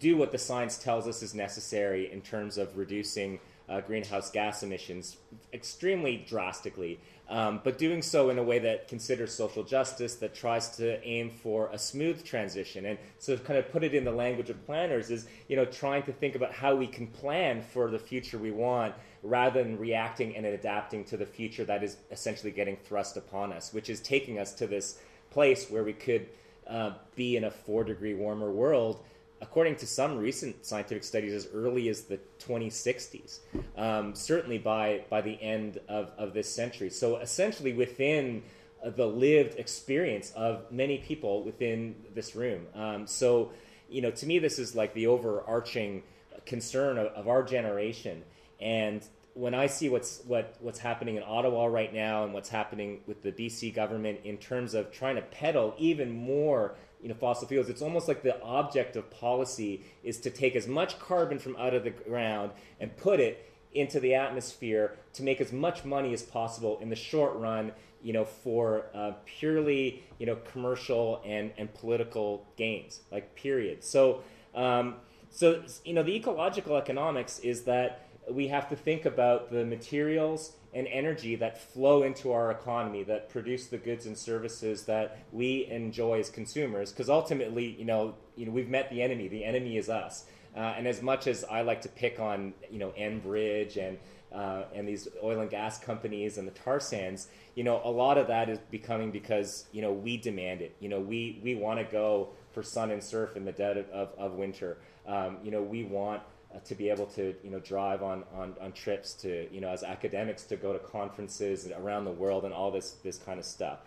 do 0.00 0.16
what 0.16 0.32
the 0.32 0.38
science 0.38 0.78
tells 0.78 1.06
us 1.06 1.22
is 1.22 1.34
necessary 1.34 2.10
in 2.10 2.22
terms 2.22 2.56
of 2.56 2.76
reducing 2.78 3.38
uh, 3.68 3.82
greenhouse 3.82 4.30
gas 4.30 4.62
emissions 4.62 5.18
extremely 5.52 6.24
drastically, 6.26 6.98
um, 7.28 7.60
but 7.64 7.78
doing 7.78 8.02
so 8.02 8.30
in 8.30 8.38
a 8.38 8.42
way 8.42 8.58
that 8.58 8.88
considers 8.88 9.32
social 9.32 9.62
justice, 9.62 10.16
that 10.16 10.34
tries 10.34 10.76
to 10.76 11.02
aim 11.02 11.30
for 11.30 11.70
a 11.72 11.78
smooth 11.78 12.24
transition. 12.24 12.84
And 12.84 12.98
so, 13.18 13.36
kind 13.36 13.58
of 13.58 13.70
put 13.70 13.84
it 13.84 13.94
in 13.94 14.04
the 14.04 14.12
language 14.12 14.50
of 14.50 14.64
planners, 14.66 15.10
is 15.10 15.26
you 15.48 15.56
know 15.56 15.64
trying 15.64 16.02
to 16.04 16.12
think 16.12 16.34
about 16.34 16.52
how 16.52 16.74
we 16.74 16.86
can 16.86 17.06
plan 17.06 17.62
for 17.62 17.90
the 17.90 17.98
future 17.98 18.38
we 18.38 18.50
want, 18.50 18.94
rather 19.22 19.62
than 19.62 19.78
reacting 19.78 20.36
and 20.36 20.44
adapting 20.44 21.04
to 21.04 21.16
the 21.16 21.26
future 21.26 21.64
that 21.64 21.82
is 21.82 21.96
essentially 22.10 22.50
getting 22.50 22.76
thrust 22.76 23.16
upon 23.16 23.52
us, 23.52 23.72
which 23.72 23.88
is 23.88 24.00
taking 24.00 24.38
us 24.38 24.52
to 24.54 24.66
this 24.66 24.98
place 25.30 25.70
where 25.70 25.84
we 25.84 25.92
could 25.92 26.28
uh, 26.68 26.92
be 27.16 27.36
in 27.36 27.44
a 27.44 27.50
four 27.50 27.84
degree 27.84 28.14
warmer 28.14 28.50
world 28.50 29.00
according 29.42 29.76
to 29.76 29.86
some 29.86 30.16
recent 30.16 30.64
scientific 30.64 31.04
studies, 31.04 31.34
as 31.34 31.48
early 31.52 31.88
as 31.88 32.02
the 32.02 32.18
2060s, 32.38 33.40
um, 33.76 34.14
certainly 34.14 34.56
by, 34.56 35.02
by 35.10 35.20
the 35.20 35.40
end 35.42 35.78
of, 35.88 36.12
of 36.16 36.32
this 36.32 36.48
century. 36.48 36.88
So, 36.88 37.16
essentially, 37.18 37.72
within 37.72 38.44
uh, 38.82 38.90
the 38.90 39.06
lived 39.06 39.58
experience 39.58 40.32
of 40.36 40.70
many 40.70 40.98
people 40.98 41.42
within 41.42 41.96
this 42.14 42.34
room. 42.36 42.66
Um, 42.74 43.06
so, 43.06 43.50
you 43.90 44.00
know, 44.00 44.12
to 44.12 44.26
me, 44.26 44.38
this 44.38 44.58
is 44.58 44.74
like 44.74 44.94
the 44.94 45.08
overarching 45.08 46.04
concern 46.46 46.96
of, 46.96 47.08
of 47.08 47.28
our 47.28 47.42
generation. 47.42 48.22
And 48.60 49.04
when 49.34 49.54
I 49.54 49.66
see 49.66 49.88
what's 49.88 50.20
what 50.26 50.56
what's 50.60 50.78
happening 50.78 51.16
in 51.16 51.22
Ottawa 51.26 51.66
right 51.66 51.92
now 51.92 52.24
and 52.24 52.34
what's 52.34 52.48
happening 52.48 53.00
with 53.06 53.22
the 53.22 53.32
BC 53.32 53.74
government 53.74 54.20
in 54.24 54.36
terms 54.36 54.74
of 54.74 54.92
trying 54.92 55.16
to 55.16 55.22
peddle 55.22 55.74
even 55.78 56.12
more 56.12 56.74
you 57.02 57.08
know 57.08 57.14
fossil 57.14 57.48
fuels 57.48 57.68
it's 57.68 57.82
almost 57.82 58.08
like 58.08 58.22
the 58.22 58.40
object 58.42 58.96
of 58.96 59.10
policy 59.10 59.84
is 60.02 60.18
to 60.18 60.30
take 60.30 60.54
as 60.54 60.68
much 60.68 60.98
carbon 60.98 61.38
from 61.38 61.56
out 61.56 61.74
of 61.74 61.84
the 61.84 61.90
ground 61.90 62.52
and 62.80 62.96
put 62.96 63.20
it 63.20 63.48
into 63.72 63.98
the 64.00 64.14
atmosphere 64.14 64.96
to 65.14 65.22
make 65.22 65.40
as 65.40 65.52
much 65.52 65.84
money 65.84 66.12
as 66.12 66.22
possible 66.22 66.78
in 66.80 66.88
the 66.88 66.96
short 66.96 67.36
run 67.36 67.72
you 68.02 68.12
know 68.12 68.24
for 68.24 68.86
uh, 68.94 69.12
purely 69.24 70.02
you 70.18 70.26
know 70.26 70.36
commercial 70.52 71.22
and 71.24 71.52
and 71.56 71.72
political 71.74 72.46
gains 72.56 73.00
like 73.10 73.34
period. 73.34 73.82
So 73.84 74.22
um, 74.54 74.96
so 75.30 75.62
you 75.84 75.94
know 75.94 76.02
the 76.02 76.14
ecological 76.14 76.76
economics 76.76 77.38
is 77.38 77.62
that 77.62 78.08
we 78.30 78.48
have 78.48 78.68
to 78.68 78.76
think 78.76 79.04
about 79.04 79.50
the 79.50 79.64
materials 79.64 80.52
and 80.74 80.86
energy 80.88 81.36
that 81.36 81.60
flow 81.60 82.02
into 82.02 82.32
our 82.32 82.50
economy 82.50 83.02
that 83.02 83.28
produce 83.28 83.66
the 83.66 83.78
goods 83.78 84.06
and 84.06 84.16
services 84.16 84.84
that 84.84 85.18
we 85.32 85.66
enjoy 85.66 86.18
as 86.18 86.30
consumers 86.30 86.90
because 86.90 87.10
ultimately 87.10 87.76
you 87.78 87.84
know 87.84 88.14
you 88.36 88.46
know 88.46 88.52
we've 88.52 88.68
met 88.68 88.88
the 88.90 89.02
enemy 89.02 89.28
the 89.28 89.44
enemy 89.44 89.76
is 89.76 89.88
us 89.88 90.24
uh, 90.56 90.74
and 90.76 90.86
as 90.86 91.00
much 91.00 91.26
as 91.26 91.44
I 91.44 91.62
like 91.62 91.80
to 91.82 91.88
pick 91.88 92.20
on 92.20 92.52
you 92.70 92.78
know 92.78 92.92
Enbridge 92.98 93.76
and 93.76 93.98
uh, 94.32 94.64
and 94.74 94.88
these 94.88 95.08
oil 95.22 95.40
and 95.40 95.50
gas 95.50 95.78
companies 95.78 96.38
and 96.38 96.46
the 96.46 96.52
tar 96.52 96.80
sands, 96.80 97.28
you 97.54 97.64
know, 97.64 97.82
a 97.84 97.90
lot 97.90 98.16
of 98.16 98.28
that 98.28 98.48
is 98.48 98.58
becoming 98.70 99.10
because 99.10 99.66
you 99.72 99.82
know 99.82 99.92
we 99.92 100.16
demand 100.16 100.60
it. 100.60 100.74
You 100.80 100.88
know, 100.88 101.00
we 101.00 101.40
we 101.42 101.54
want 101.54 101.78
to 101.78 101.84
go 101.84 102.30
for 102.52 102.62
sun 102.62 102.90
and 102.90 103.02
surf 103.02 103.36
in 103.36 103.44
the 103.44 103.52
dead 103.52 103.78
of, 103.78 103.88
of, 103.90 104.10
of 104.18 104.32
winter. 104.32 104.78
Um, 105.06 105.38
you 105.42 105.50
know, 105.50 105.62
we 105.62 105.84
want 105.84 106.22
to 106.64 106.74
be 106.74 106.88
able 106.88 107.06
to 107.06 107.34
you 107.42 107.50
know 107.50 107.58
drive 107.60 108.02
on, 108.02 108.24
on, 108.34 108.54
on 108.60 108.72
trips 108.72 109.14
to 109.14 109.48
you 109.52 109.60
know 109.60 109.68
as 109.68 109.82
academics 109.82 110.44
to 110.44 110.56
go 110.56 110.72
to 110.72 110.78
conferences 110.78 111.70
around 111.76 112.04
the 112.04 112.10
world 112.10 112.44
and 112.44 112.54
all 112.54 112.70
this 112.70 112.92
this 113.02 113.18
kind 113.18 113.38
of 113.38 113.44
stuff. 113.44 113.80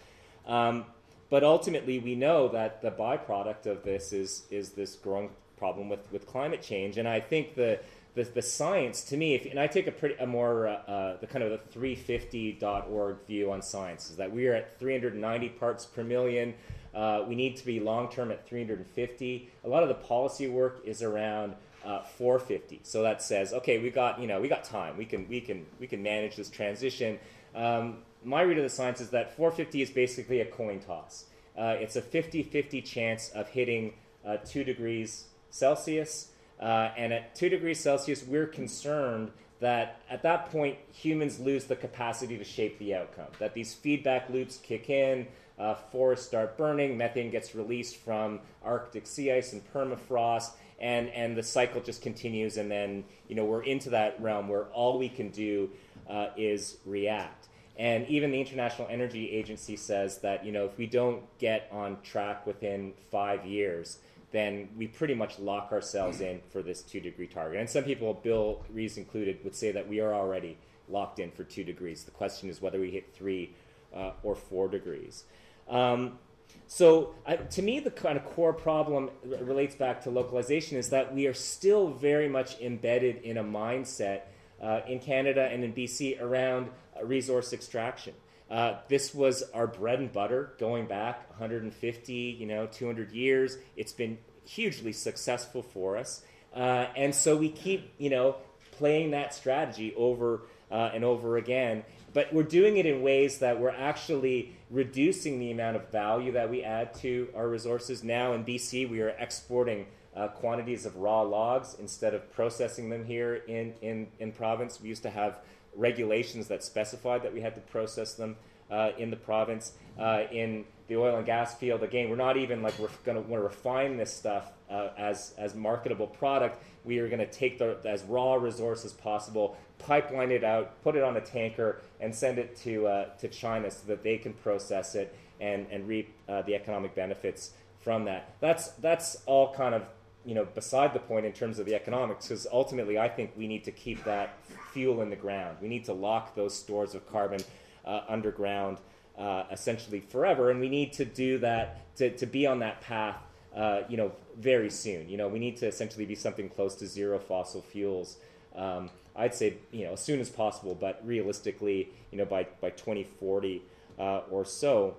Um, 0.47 0.85
but 1.29 1.43
ultimately, 1.43 1.99
we 1.99 2.15
know 2.15 2.47
that 2.49 2.81
the 2.81 2.91
byproduct 2.91 3.65
of 3.65 3.83
this 3.83 4.13
is 4.13 4.43
is 4.51 4.71
this 4.71 4.95
growing 4.95 5.29
problem 5.57 5.89
with, 5.89 6.11
with 6.11 6.27
climate 6.27 6.61
change, 6.61 6.97
and 6.97 7.07
I 7.07 7.19
think 7.19 7.55
the 7.55 7.79
the, 8.15 8.23
the 8.23 8.41
science 8.41 9.03
to 9.05 9.17
me, 9.17 9.35
if, 9.35 9.45
and 9.45 9.59
I 9.59 9.67
take 9.67 9.87
a 9.87 9.91
pretty 9.91 10.15
a 10.15 10.25
more 10.25 10.67
uh, 10.67 10.71
uh, 10.71 11.17
the 11.17 11.27
kind 11.27 11.43
of 11.43 11.51
the 11.51 11.79
350.org 11.79 13.17
view 13.27 13.51
on 13.51 13.61
science 13.61 14.09
is 14.09 14.15
that 14.15 14.31
we 14.31 14.47
are 14.47 14.53
at 14.53 14.79
390 14.79 15.49
parts 15.49 15.85
per 15.85 16.03
million. 16.03 16.53
Uh, 16.93 17.25
we 17.27 17.35
need 17.35 17.57
to 17.57 17.65
be 17.65 17.79
long 17.79 18.09
term 18.09 18.31
at 18.31 18.47
350. 18.47 19.49
A 19.65 19.67
lot 19.67 19.83
of 19.83 19.89
the 19.89 19.95
policy 19.95 20.47
work 20.47 20.81
is 20.85 21.03
around 21.03 21.55
uh, 21.85 22.03
450. 22.03 22.81
So 22.83 23.03
that 23.03 23.21
says, 23.21 23.53
okay, 23.53 23.79
we 23.79 23.89
got 23.89 24.19
you 24.19 24.27
know 24.27 24.41
we 24.41 24.47
got 24.47 24.63
time. 24.63 24.97
We 24.97 25.05
can 25.05 25.27
we 25.29 25.41
can 25.41 25.65
we 25.79 25.87
can 25.87 26.01
manage 26.03 26.35
this 26.35 26.49
transition. 26.49 27.19
Um, 27.55 27.99
my 28.23 28.41
read 28.41 28.57
of 28.57 28.63
the 28.63 28.69
science 28.69 28.99
is 29.01 29.11
that 29.11 29.35
450 29.35 29.81
is 29.81 29.89
basically 29.91 30.41
a 30.41 30.45
coin 30.45 30.79
toss. 30.79 31.25
uh, 31.57 31.75
it's 31.79 31.95
a 31.95 32.01
50 32.01 32.43
50 32.43 32.81
chance 32.81 33.29
of 33.29 33.47
hitting 33.49 33.93
uh, 34.25 34.37
2 34.37 34.63
degrees 34.63 35.25
Celsius. 35.49 36.31
Uh, 36.59 36.89
and 36.97 37.13
at 37.13 37.35
2 37.35 37.49
degrees 37.49 37.79
Celsius, 37.79 38.23
we're 38.23 38.47
concerned 38.47 39.31
that 39.59 40.01
at 40.09 40.21
that 40.23 40.51
point, 40.51 40.77
humans 40.91 41.39
lose 41.39 41.65
the 41.65 41.75
capacity 41.75 42.37
to 42.37 42.43
shape 42.43 42.77
the 42.79 42.93
outcome, 42.93 43.27
that 43.39 43.53
these 43.53 43.73
feedback 43.73 44.29
loops 44.29 44.57
kick 44.57 44.89
in, 44.89 45.27
uh, 45.57 45.75
forests 45.75 46.25
start 46.25 46.57
burning, 46.57 46.97
methane 46.97 47.31
gets 47.31 47.55
released 47.55 47.95
from 47.97 48.39
Arctic 48.63 49.07
sea 49.07 49.31
ice 49.31 49.53
and 49.53 49.61
permafrost, 49.73 50.51
and, 50.79 51.09
and 51.09 51.37
the 51.37 51.43
cycle 51.43 51.81
just 51.81 52.01
continues, 52.01 52.57
and 52.57 52.69
then 52.69 53.05
you 53.27 53.35
know, 53.35 53.45
we're 53.45 53.63
into 53.63 53.89
that 53.91 54.21
realm 54.21 54.47
where 54.47 54.65
all 54.65 54.97
we 54.97 55.09
can 55.09 55.29
do 55.29 55.69
uh, 56.09 56.27
is 56.37 56.77
react. 56.85 57.47
And 57.77 58.07
even 58.07 58.31
the 58.31 58.39
International 58.39 58.87
Energy 58.89 59.31
Agency 59.31 59.75
says 59.75 60.19
that 60.19 60.45
you 60.45 60.51
know 60.51 60.65
if 60.65 60.77
we 60.77 60.87
don't 60.87 61.23
get 61.39 61.67
on 61.71 61.97
track 62.03 62.47
within 62.47 62.93
five 63.11 63.45
years, 63.45 63.99
then 64.31 64.69
we 64.77 64.87
pretty 64.87 65.13
much 65.13 65.39
lock 65.39 65.71
ourselves 65.71 66.21
in 66.21 66.41
for 66.49 66.61
this 66.61 66.81
two 66.81 66.99
degree 66.99 67.27
target. 67.27 67.59
And 67.59 67.69
some 67.69 67.83
people, 67.83 68.13
Bill 68.13 68.63
Rees 68.69 68.97
included, 68.97 69.43
would 69.43 69.55
say 69.55 69.71
that 69.71 69.87
we 69.87 69.99
are 69.99 70.13
already 70.13 70.57
locked 70.89 71.19
in 71.19 71.31
for 71.31 71.43
two 71.43 71.63
degrees. 71.63 72.03
The 72.03 72.11
question 72.11 72.49
is 72.49 72.61
whether 72.61 72.79
we 72.79 72.91
hit 72.91 73.13
three 73.13 73.55
uh, 73.95 74.11
or 74.23 74.35
four 74.35 74.67
degrees. 74.67 75.23
Um, 75.67 76.19
so, 76.67 77.13
uh, 77.25 77.35
to 77.35 77.61
me, 77.61 77.79
the 77.79 77.91
kind 77.91 78.17
of 78.17 78.25
core 78.25 78.53
problem 78.53 79.11
relates 79.23 79.75
back 79.75 80.03
to 80.03 80.09
localization 80.09 80.77
is 80.77 80.89
that 80.89 81.13
we 81.13 81.27
are 81.27 81.33
still 81.33 81.89
very 81.89 82.27
much 82.27 82.59
embedded 82.59 83.17
in 83.17 83.37
a 83.37 83.43
mindset 83.43 84.21
uh, 84.61 84.81
in 84.87 84.99
Canada 84.99 85.47
and 85.51 85.63
in 85.63 85.73
BC 85.73 86.19
around 86.21 86.69
resource 87.03 87.53
extraction. 87.53 88.13
Uh, 88.49 88.75
this 88.89 89.13
was 89.13 89.43
our 89.53 89.67
bread 89.67 89.99
and 89.99 90.11
butter 90.11 90.53
going 90.59 90.85
back 90.85 91.29
150, 91.31 92.13
you 92.13 92.45
know, 92.45 92.67
200 92.67 93.11
years. 93.11 93.57
It's 93.75 93.93
been 93.93 94.17
hugely 94.45 94.93
successful 94.93 95.63
for 95.63 95.97
us, 95.97 96.23
uh, 96.55 96.87
and 96.95 97.13
so 97.13 97.35
we 97.35 97.49
keep, 97.49 97.91
you 97.97 98.09
know, 98.09 98.35
playing 98.71 99.11
that 99.11 99.33
strategy 99.33 99.93
over 99.95 100.41
uh, 100.71 100.91
and 100.93 101.03
over 101.03 101.37
again. 101.37 101.83
But 102.15 102.31
we're 102.31 102.43
doing 102.43 102.77
it 102.77 102.85
in 102.85 103.01
ways 103.01 103.39
that 103.39 103.59
we're 103.59 103.71
actually 103.71 104.55
reducing 104.69 105.37
the 105.37 105.51
amount 105.51 105.75
of 105.75 105.91
value 105.91 106.31
that 106.31 106.49
we 106.49 106.63
add 106.63 106.93
to 107.01 107.27
our 107.35 107.49
resources. 107.49 108.05
Now 108.05 108.31
in 108.31 108.45
BC, 108.45 108.89
we 108.89 109.01
are 109.01 109.09
exporting 109.09 109.85
uh, 110.15 110.29
quantities 110.29 110.85
of 110.85 110.95
raw 110.95 111.23
logs 111.23 111.75
instead 111.77 112.13
of 112.13 112.31
processing 112.31 112.89
them 112.89 113.03
here 113.03 113.43
in, 113.49 113.73
in, 113.81 114.07
in 114.19 114.31
province. 114.31 114.79
We 114.81 114.87
used 114.87 115.03
to 115.03 115.09
have 115.09 115.39
regulations 115.75 116.47
that 116.47 116.63
specified 116.63 117.21
that 117.23 117.33
we 117.33 117.41
had 117.41 117.53
to 117.55 117.61
process 117.61 118.13
them 118.13 118.37
uh, 118.71 118.91
in 118.97 119.09
the 119.09 119.17
province. 119.17 119.73
Uh, 119.99 120.23
in 120.31 120.63
the 120.87 120.95
oil 120.95 121.17
and 121.17 121.25
gas 121.25 121.55
field, 121.55 121.83
again, 121.83 122.09
we're 122.09 122.15
not 122.15 122.37
even 122.37 122.61
like 122.61 122.77
we're 122.79 122.87
going 123.03 123.21
to 123.21 123.29
want 123.29 123.41
to 123.41 123.45
refine 123.45 123.97
this 123.97 124.13
stuff 124.13 124.53
uh, 124.69 124.89
as 124.97 125.33
as 125.37 125.55
marketable 125.55 126.07
product. 126.07 126.63
We 126.83 126.99
are 126.99 127.07
going 127.07 127.19
to 127.19 127.29
take 127.29 127.57
the 127.57 127.77
as 127.85 128.03
raw 128.03 128.35
resource 128.35 128.85
as 128.85 128.93
possible, 128.93 129.57
pipeline 129.79 130.31
it 130.31 130.43
out, 130.43 130.81
put 130.83 130.95
it 130.95 131.03
on 131.03 131.17
a 131.17 131.21
tanker, 131.21 131.81
and 131.99 132.13
send 132.13 132.37
it 132.39 132.55
to 132.57 132.87
uh, 132.87 133.05
to 133.17 133.27
China 133.27 133.69
so 133.71 133.87
that 133.87 134.03
they 134.03 134.17
can 134.17 134.33
process 134.33 134.95
it 134.95 135.15
and 135.39 135.67
and 135.71 135.87
reap 135.87 136.13
uh, 136.27 136.41
the 136.43 136.55
economic 136.55 136.95
benefits 136.95 137.51
from 137.81 138.05
that. 138.05 138.35
That's 138.39 138.69
that's 138.69 139.17
all 139.25 139.53
kind 139.53 139.75
of 139.75 139.83
you 140.25 140.33
know, 140.33 140.43
beside 140.43 140.93
the 140.93 140.99
point 140.99 141.25
in 141.25 141.31
terms 141.31 141.59
of 141.59 141.65
the 141.65 141.75
economics, 141.75 142.27
because 142.27 142.47
ultimately 142.51 142.97
I 142.97 143.07
think 143.07 143.31
we 143.37 143.47
need 143.47 143.63
to 143.65 143.71
keep 143.71 144.03
that 144.05 144.37
fuel 144.73 145.01
in 145.01 145.09
the 145.09 145.15
ground. 145.15 145.57
We 145.61 145.67
need 145.67 145.85
to 145.85 145.93
lock 145.93 146.35
those 146.35 146.57
stores 146.57 146.95
of 146.95 147.09
carbon 147.11 147.41
uh, 147.85 148.01
underground 148.09 148.79
uh, 149.17 149.43
essentially 149.51 149.99
forever, 149.99 150.49
and 150.49 150.59
we 150.59 150.67
need 150.67 150.93
to 150.93 151.05
do 151.05 151.37
that 151.39 151.95
to, 151.97 152.09
to 152.17 152.25
be 152.25 152.47
on 152.47 152.59
that 152.59 152.81
path, 152.81 153.17
uh, 153.55 153.81
you 153.87 153.97
know, 153.97 154.11
very 154.37 154.71
soon. 154.71 155.07
You 155.07 155.17
know, 155.17 155.27
we 155.27 155.39
need 155.39 155.57
to 155.57 155.67
essentially 155.67 156.05
be 156.05 156.15
something 156.15 156.49
close 156.49 156.75
to 156.75 156.87
zero 156.87 157.19
fossil 157.19 157.61
fuels. 157.61 158.17
Um, 158.55 158.89
I'd 159.15 159.33
say, 159.33 159.57
you 159.71 159.85
know, 159.85 159.93
as 159.93 160.01
soon 160.01 160.19
as 160.19 160.29
possible, 160.29 160.75
but 160.75 161.01
realistically, 161.05 161.89
you 162.11 162.17
know, 162.17 162.25
by, 162.25 162.47
by 162.61 162.69
2040 162.71 163.61
uh, 163.97 164.21
or 164.29 164.45
so 164.45 164.95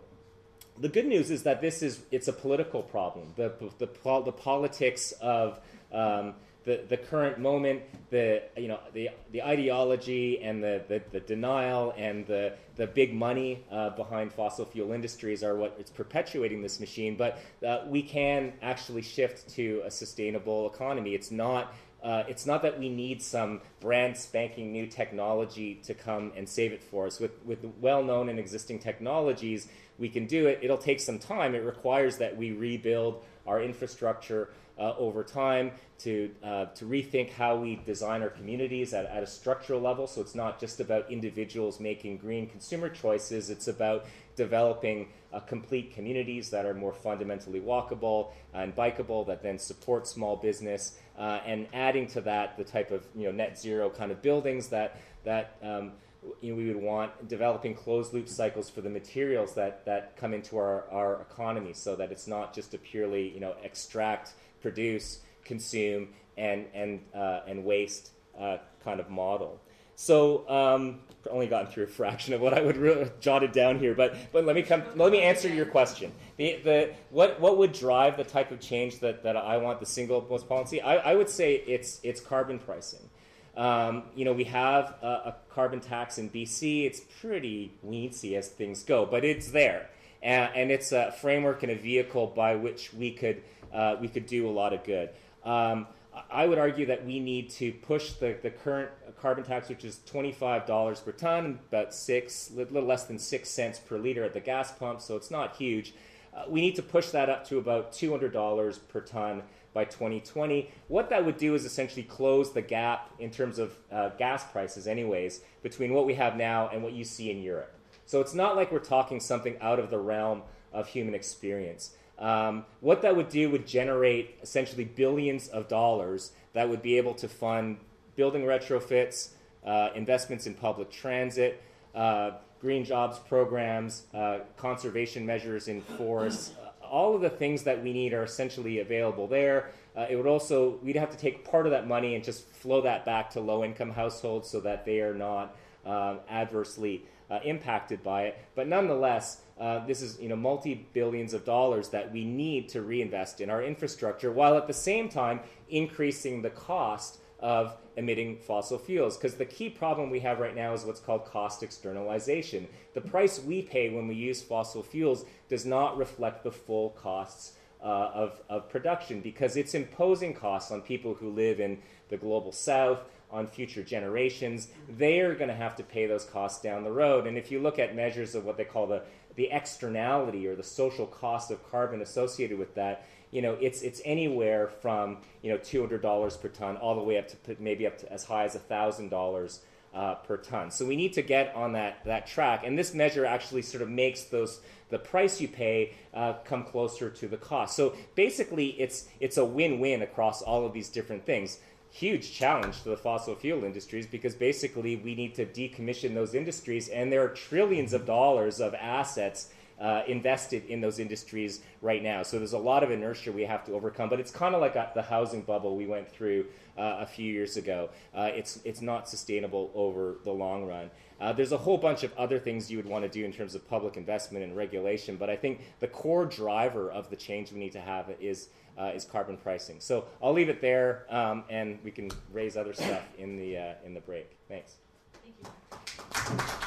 the 0.79 0.89
good 0.89 1.07
news 1.07 1.31
is 1.31 1.43
that 1.45 1.61
this 1.61 1.83
is 1.83 2.03
it's 2.11 2.29
a 2.29 2.33
political 2.33 2.83
problem. 2.83 3.33
The 3.37 3.53
the, 3.79 3.89
the 4.23 4.33
politics 4.33 5.13
of 5.21 5.59
um, 5.93 6.35
the, 6.65 6.83
the 6.89 6.97
current 6.97 7.39
moment, 7.39 7.83
the 8.11 8.43
you 8.57 8.69
know 8.69 8.81
the 8.93 9.11
the 9.31 9.43
ideology 9.43 10.43
and 10.43 10.63
the, 10.63 10.83
the, 10.89 11.01
the 11.13 11.21
denial 11.21 11.95
and 11.97 12.27
the 12.27 12.55
the 12.75 12.87
big 12.87 13.15
money 13.15 13.65
uh, 13.71 13.91
behind 13.91 14.33
fossil 14.33 14.65
fuel 14.65 14.93
industries 14.93 15.43
are 15.43 15.57
what 15.57 15.77
is 15.79 15.91
perpetuating 15.91 16.63
this 16.63 16.81
machine. 16.81 17.17
But 17.17 17.39
uh, 17.67 17.85
we 17.87 18.03
can 18.03 18.53
actually 18.63 19.03
shift 19.03 19.49
to 19.51 19.83
a 19.85 19.91
sustainable 19.91 20.71
economy. 20.73 21.15
It's 21.15 21.31
not 21.31 21.73
uh, 22.07 22.23
it's 22.29 22.47
not 22.47 22.63
that 22.63 22.79
we 22.79 22.89
need 22.89 23.21
some 23.21 23.61
brand 23.81 24.17
spanking 24.17 24.71
new 24.71 24.87
technology 24.87 25.75
to 25.83 25.93
come 25.93 26.31
and 26.37 26.49
save 26.49 26.73
it 26.73 26.81
for 26.81 27.05
us. 27.05 27.19
With, 27.19 27.33
with 27.45 27.59
well 27.81 28.05
known 28.05 28.29
and 28.29 28.39
existing 28.39 28.79
technologies, 28.79 29.67
we 29.99 30.09
can 30.09 30.25
do 30.27 30.47
it. 30.47 30.61
It'll 30.63 30.79
take 30.79 31.01
some 31.01 31.19
time. 31.19 31.57
It 31.57 31.65
requires 31.65 32.17
that 32.19 32.37
we 32.37 32.53
rebuild 32.53 33.25
our 33.45 33.61
infrastructure 33.61 34.51
uh, 34.79 34.95
over 34.99 35.25
time 35.25 35.73
to, 35.99 36.31
uh, 36.45 36.67
to 36.67 36.85
rethink 36.85 37.31
how 37.31 37.57
we 37.57 37.81
design 37.87 38.23
our 38.23 38.29
communities 38.29 38.95
at, 38.95 39.07
at 39.07 39.25
a 39.25 39.27
structural 39.27 39.81
level. 39.81 40.07
So 40.07 40.21
it's 40.21 40.35
not 40.35 40.61
just 40.61 40.79
about 40.79 41.11
individuals 41.11 41.81
making 41.81 42.19
green 42.19 42.47
consumer 42.47 42.89
choices, 42.89 43.51
it's 43.51 43.67
about 43.67 44.07
developing 44.37 45.09
uh, 45.33 45.41
complete 45.41 45.95
communities 45.95 46.51
that 46.51 46.67
are 46.67 46.75
more 46.75 46.93
fundamentally 46.93 47.61
walkable 47.61 48.33
and 48.55 48.77
bikeable 48.77 49.27
that 49.27 49.43
then 49.43 49.59
support 49.59 50.07
small 50.07 50.37
business 50.37 50.99
uh, 51.19 51.41
and 51.47 51.67
adding 51.73 52.07
to 52.09 52.21
that 52.23 52.57
the 52.57 52.65
type 52.65 52.91
of 52.91 53.07
you 53.15 53.25
know 53.25 53.33
net 53.33 53.59
zero 53.59 53.91
kind 53.91 54.11
of 54.13 54.23
buildings 54.23 54.69
that 54.69 55.01
that 55.25 55.57
um, 55.63 55.93
you 56.41 56.53
know, 56.53 56.57
we 56.57 56.67
would 56.67 56.83
want 56.83 57.29
developing 57.29 57.75
closed 57.75 58.13
loop 58.13 58.29
cycles 58.29 58.69
for 58.69 58.81
the 58.81 58.91
materials 58.91 59.55
that, 59.55 59.85
that 59.85 60.17
come 60.17 60.35
into 60.35 60.57
our, 60.57 60.85
our 60.91 61.21
economy 61.21 61.73
so 61.73 61.95
that 61.95 62.11
it's 62.11 62.27
not 62.27 62.53
just 62.55 62.75
a 62.75 62.79
purely 62.79 63.29
you 63.31 63.41
know 63.41 63.55
extract 63.63 64.33
produce 64.61 65.21
consume 65.45 66.09
and 66.37 66.67
and 66.75 67.01
uh, 67.15 67.41
and 67.47 67.65
waste 67.65 68.11
uh, 68.39 68.59
kind 68.83 69.01
of 69.01 69.09
model 69.09 69.61
so 69.97 70.49
um, 70.49 71.01
only 71.31 71.47
gotten 71.47 71.73
through 71.73 71.85
a 71.85 71.89
fraction 71.89 72.35
of 72.35 72.41
what 72.43 72.53
I 72.53 72.61
would 72.61 72.77
re- 72.77 73.11
jotted 73.21 73.53
down 73.53 73.79
here, 73.79 73.95
but 73.95 74.15
but 74.31 74.45
let 74.45 74.55
me 74.55 74.63
come. 74.63 74.83
Let 74.95 75.11
me 75.11 75.23
answer 75.23 75.49
your 75.49 75.67
question. 75.67 76.13
The, 76.37 76.61
the 76.63 76.95
what 77.11 77.41
what 77.41 77.57
would 77.59 77.73
drive 77.73 78.17
the 78.17 78.25
type 78.25 78.51
of 78.51 78.61
change 78.61 79.01
that, 79.01 79.23
that 79.23 79.37
I 79.37 79.57
want 79.57 79.81
the 79.81 79.87
single 79.87 80.27
most 80.29 80.49
policy? 80.49 80.81
I, 80.83 81.13
I 81.13 81.15
would 81.15 81.31
say 81.31 81.55
it's 81.55 82.01
it's 82.03 82.21
carbon 82.21 82.59
pricing. 82.59 83.09
Um, 83.57 84.03
you 84.15 84.27
know, 84.27 84.35
we 84.35 84.45
have 84.45 84.97
a, 85.01 85.07
a, 85.07 85.37
carbon 85.49 85.81
tax 85.81 86.19
in 86.19 86.29
BC. 86.29 86.85
It's 86.85 87.01
pretty 87.23 87.73
weensy 87.87 88.37
as 88.37 88.49
things 88.49 88.83
go, 88.83 89.07
but 89.07 89.25
it's 89.25 89.51
there, 89.51 89.89
and, 90.23 90.51
and 90.55 90.71
it's 90.71 90.93
a 90.93 91.13
framework 91.13 91.63
and 91.63 91.73
a 91.73 91.75
vehicle 91.75 92.27
by 92.27 92.55
which 92.55 92.93
we 92.93 93.13
could 93.13 93.43
uh, 93.73 93.97
we 93.99 94.09
could 94.09 94.27
do 94.27 94.47
a 94.47 94.53
lot 94.53 94.75
of 94.75 94.85
good. 94.85 95.09
Um, 95.43 95.87
I 96.31 96.47
would 96.47 96.59
argue 96.59 96.87
that 96.87 97.05
we 97.05 97.21
need 97.21 97.51
to 97.51 97.73
push 97.73 98.13
the, 98.13 98.37
the 98.43 98.51
current 98.51 98.91
carbon 99.21 99.45
tax, 99.45 99.69
which 99.69 99.85
is 99.85 100.01
$25 100.11 101.05
per 101.05 101.13
ton, 101.13 101.59
about 101.69 101.95
six, 101.95 102.51
a 102.51 102.57
little 102.57 102.83
less 102.83 103.05
than 103.05 103.19
six 103.19 103.51
cents 103.51 103.79
per 103.79 103.99
liter 103.99 104.25
at 104.25 104.33
the 104.33 104.41
gas 104.41 104.73
pump, 104.73 105.01
so 105.01 105.17
it's 105.17 105.31
not 105.31 105.57
huge. 105.57 105.95
Uh, 106.37 106.43
we 106.49 106.61
need 106.61 106.75
to 106.77 106.83
push 106.83 107.09
that 107.11 107.31
up 107.31 107.47
to 107.49 107.59
about 107.59 107.93
$200 107.93 108.79
per 108.89 109.01
ton 109.01 109.43
by 109.73 109.85
2020. 109.85 110.71
What 110.89 111.11
that 111.11 111.25
would 111.25 111.39
do 111.39 111.55
is 111.55 111.65
essentially 111.65 112.03
close 112.03 112.53
the 112.53 112.63
gap 112.63 113.11
in 113.19 113.31
terms 113.31 113.59
of 113.59 113.77
uh, 113.91 114.11
gas 114.11 114.45
prices, 114.51 114.87
anyways, 114.87 115.41
between 115.63 115.95
what 115.95 116.07
we 116.07 116.15
have 116.15 116.37
now 116.37 116.69
and 116.69 116.83
what 116.83 116.93
you 116.93 117.05
see 117.05 117.31
in 117.31 117.43
Europe. 117.43 117.73
So 118.05 118.21
it's 118.21 118.35
not 118.35 118.55
like 118.55 118.71
we're 118.71 118.79
talking 118.79 119.19
something 119.19 119.57
out 119.61 119.79
of 119.79 119.91
the 119.91 119.99
realm 119.99 120.43
of 120.73 120.89
human 120.89 121.15
experience. 121.15 121.95
Um, 122.19 122.65
what 122.81 123.03
that 123.03 123.17
would 123.17 123.29
do 123.29 123.51
would 123.51 123.67
generate 123.67 124.39
essentially 124.43 124.85
billions 124.85 125.49
of 125.49 125.69
dollars 125.69 126.33
that 126.53 126.69
would 126.69 126.83
be 126.83 126.97
able 126.97 127.15
to 127.15 127.29
fund 127.29 127.79
building 128.15 128.43
retrofits, 128.43 129.31
uh, 129.67 129.91
investments 129.95 130.47
in 130.47 130.55
public 130.55 130.91
transit, 130.91 131.63
uh, 131.95 132.33
green 132.61 132.85
jobs 132.85 133.19
programs, 133.19 134.05
uh, 134.15 134.39
conservation 134.57 135.25
measures 135.25 135.69
in 135.69 135.81
forests. 135.81 136.53
Uh, 136.63 136.85
all 136.85 137.15
of 137.15 137.21
the 137.21 137.31
things 137.31 137.63
that 137.65 137.83
we 137.83 137.93
need 137.93 138.13
are 138.13 138.25
essentially 138.25 138.79
available 138.81 139.27
there. 139.27 139.71
Uh, 139.97 140.07
it 140.09 140.17
would 140.17 140.27
also, 140.27 140.79
we'd 140.83 140.97
have 140.97 141.11
to 141.11 141.17
take 141.17 141.45
part 141.45 141.67
of 141.67 141.73
that 141.73 141.87
money 141.87 142.15
and 142.15 142.23
just 142.23 142.47
flow 142.49 142.81
that 142.81 143.05
back 143.05 143.31
to 143.31 143.41
low 143.41 143.65
income 143.65 143.91
households 143.91 144.49
so 144.49 144.61
that 144.61 144.85
they 144.85 145.01
are 145.01 145.15
not 145.15 145.57
um, 145.85 146.21
adversely 146.29 147.03
uh, 147.31 147.41
impacted 147.45 148.03
by 148.03 148.25
it. 148.25 148.39
But 148.55 148.69
nonetheless, 148.69 149.41
uh, 149.59 149.85
this 149.87 150.03
is 150.03 150.21
you 150.21 150.29
know 150.29 150.37
multi 150.37 150.87
billions 150.93 151.33
of 151.35 151.45
dollars 151.45 151.89
that 151.89 152.13
we 152.13 152.25
need 152.25 152.69
to 152.71 152.83
reinvest 152.83 153.41
in 153.41 153.51
our 153.51 153.63
infrastructure, 153.63 154.31
while 154.31 154.57
at 154.57 154.67
the 154.67 154.75
same 154.75 155.09
time 155.09 155.41
increasing 155.69 156.43
the 156.43 156.51
cost 156.51 157.19
of 157.41 157.77
emitting 157.97 158.39
fossil 158.39 158.79
fuels. 158.79 159.17
Because 159.17 159.35
the 159.35 159.45
key 159.45 159.69
problem 159.69 160.11
we 160.11 160.21
have 160.21 160.39
right 160.39 160.55
now 160.55 160.73
is 160.73 160.85
what's 160.85 161.01
called 161.01 161.27
cost 161.27 161.63
externalization. 161.63 162.67
The 162.95 163.01
price 163.01 163.43
we 163.43 163.63
pay 163.63 163.91
when 163.91 164.09
we 164.09 164.15
use 164.15 164.43
fossil 164.43 164.83
fuels 164.83 165.25
does 165.49 165.67
not 165.67 165.99
reflect 165.99 166.45
the 166.45 166.53
full 166.53 166.91
costs 166.91 167.53
uh, 167.83 168.11
of, 168.15 168.41
of 168.49 168.69
production 168.69 169.21
because 169.21 169.57
it's 169.57 169.75
imposing 169.75 170.35
costs 170.35 170.71
on 170.71 170.81
people 170.81 171.15
who 171.15 171.31
live 171.31 171.61
in 171.61 171.79
the 172.09 172.17
global 172.17 172.53
south, 172.53 173.01
on 173.31 173.47
future 173.47 173.83
generations. 173.83 174.69
They're 174.89 175.35
going 175.35 175.49
to 175.49 175.55
have 175.55 175.77
to 175.77 175.83
pay 175.83 176.07
those 176.07 176.25
costs 176.25 176.63
down 176.63 176.85
the 176.85 176.93
road. 176.93 177.27
And 177.27 177.37
if 177.37 177.51
you 177.51 177.61
look 177.61 177.79
at 177.79 177.95
measures 177.95 178.35
of 178.35 178.45
what 178.45 178.57
they 178.57 178.65
call 178.65 178.87
the, 178.87 179.03
the 179.35 179.51
externality 179.51 180.47
or 180.47 180.55
the 180.55 180.63
social 180.63 181.07
cost 181.07 181.51
of 181.51 181.69
carbon 181.71 182.03
associated 182.03 182.59
with 182.59 182.75
that, 182.77 183.07
you 183.37 183.43
know, 183.43 183.53
it's, 183.61 183.83
it's 183.83 184.01
anywhere 184.07 184.67
from, 184.67 185.19
you 185.43 185.53
know, 185.53 185.59
$200 185.59 186.41
per 186.41 186.49
ton 186.49 186.79
all 186.79 186.95
the 186.95 187.03
way 187.03 187.19
up 187.19 187.29
to 187.29 187.37
maybe 187.61 187.87
up 187.87 187.99
to 187.99 188.11
as 188.11 188.25
high 188.25 188.45
as 188.45 188.57
$1,000 188.57 189.59
uh, 189.93 190.15
per 190.15 190.39
ton. 190.39 190.71
So 190.71 190.87
we 190.87 190.97
need 190.97 191.13
to 191.13 191.21
get 191.21 191.55
on 191.55 191.73
that, 191.73 192.03
that 192.07 192.27
track. 192.27 192.63
And 192.65 192.79
this 192.79 192.95
measure 192.95 193.27
actually 193.27 193.61
sort 193.61 193.83
of 193.83 193.91
makes 193.91 194.23
those 194.23 194.61
the 194.89 194.99
price 194.99 195.39
you 195.39 195.49
pay 195.49 195.93
uh, 196.15 196.35
come 196.47 196.65
closer 196.65 197.11
to 197.11 197.29
the 197.29 197.37
cost. 197.37 197.77
So 197.77 197.95
basically, 198.15 198.69
it's 198.81 199.09
it's 199.21 199.37
a 199.37 199.45
win-win 199.45 200.01
across 200.01 200.41
all 200.41 200.65
of 200.65 200.73
these 200.73 200.89
different 200.89 201.27
things. 201.27 201.59
Huge 201.91 202.33
challenge 202.33 202.83
to 202.85 202.91
the 202.91 202.97
fossil 202.97 203.35
fuel 203.35 203.65
industries 203.65 204.07
because 204.07 204.35
basically 204.35 204.97
we 204.97 205.15
need 205.15 205.35
to 205.35 205.45
decommission 205.45 206.15
those 206.15 206.35
industries, 206.35 206.89
and 206.89 207.13
there 207.13 207.23
are 207.23 207.31
trillions 207.31 207.93
of 207.93 208.07
dollars 208.07 208.61
of 208.61 208.75
assets 208.75 209.49
uh, 209.81 210.03
invested 210.07 210.65
in 210.67 210.81
those 210.81 210.99
industries 210.99 211.61
right 211.83 212.03
now. 212.03 212.23
So 212.23 212.39
there's 212.39 212.55
a 212.55 212.59
lot 212.59 212.83
of 212.83 212.91
inertia 212.91 213.33
we 213.33 213.43
have 213.43 213.65
to 213.67 213.73
overcome, 213.73 214.09
but 214.09 214.21
it's 214.21 214.31
kind 214.31 214.55
of 214.55 214.61
like 214.61 214.77
a, 214.77 214.91
the 214.95 215.03
housing 215.03 215.43
bubble 215.43 215.77
we 215.77 215.87
went 215.87 216.11
through 216.11 216.47
uh, 216.79 216.99
a 217.01 217.07
few 217.07 217.31
years 217.31 217.57
ago. 217.57 217.91
Uh, 218.15 218.31
it's 218.35 218.61
it's 218.65 218.81
not 218.81 219.09
sustainable 219.09 219.71
over 219.75 220.17
the 220.25 220.33
long 220.33 220.67
run. 220.67 220.91
Uh, 221.21 221.33
there's 221.33 221.53
a 221.53 221.59
whole 221.59 221.79
bunch 221.79 222.03
of 222.03 222.13
other 222.19 222.39
things 222.39 222.71
you 222.71 222.77
would 222.77 222.87
want 222.87 223.03
to 223.03 223.09
do 223.09 223.25
in 223.25 223.33
terms 223.33 223.55
of 223.55 223.67
public 223.69 223.97
investment 223.97 224.45
and 224.45 224.55
regulation, 224.57 225.17
but 225.17 225.31
I 225.31 225.37
think 225.37 225.61
the 225.81 225.89
core 225.89 226.27
driver 226.27 226.91
of 226.91 227.09
the 227.09 227.17
change 227.17 227.53
we 227.53 227.59
need 227.59 227.73
to 227.73 227.81
have 227.81 228.11
is 228.21 228.49
uh, 228.79 228.93
is 228.95 229.05
carbon 229.05 229.37
pricing. 229.37 229.77
So 229.81 230.05
I'll 230.23 230.33
leave 230.33 230.49
it 230.49 230.61
there, 230.61 231.07
um, 231.09 231.45
and 231.49 231.79
we 231.83 231.91
can 231.91 232.11
raise 232.33 232.57
other 232.57 232.75
stuff 232.75 233.03
in 233.19 233.37
the 233.37 233.57
uh, 233.57 233.75
in 233.85 233.95
the 233.95 234.01
break. 234.01 234.37
Thanks. 234.49 234.77
Thank 235.23 236.51
you. 236.61 236.66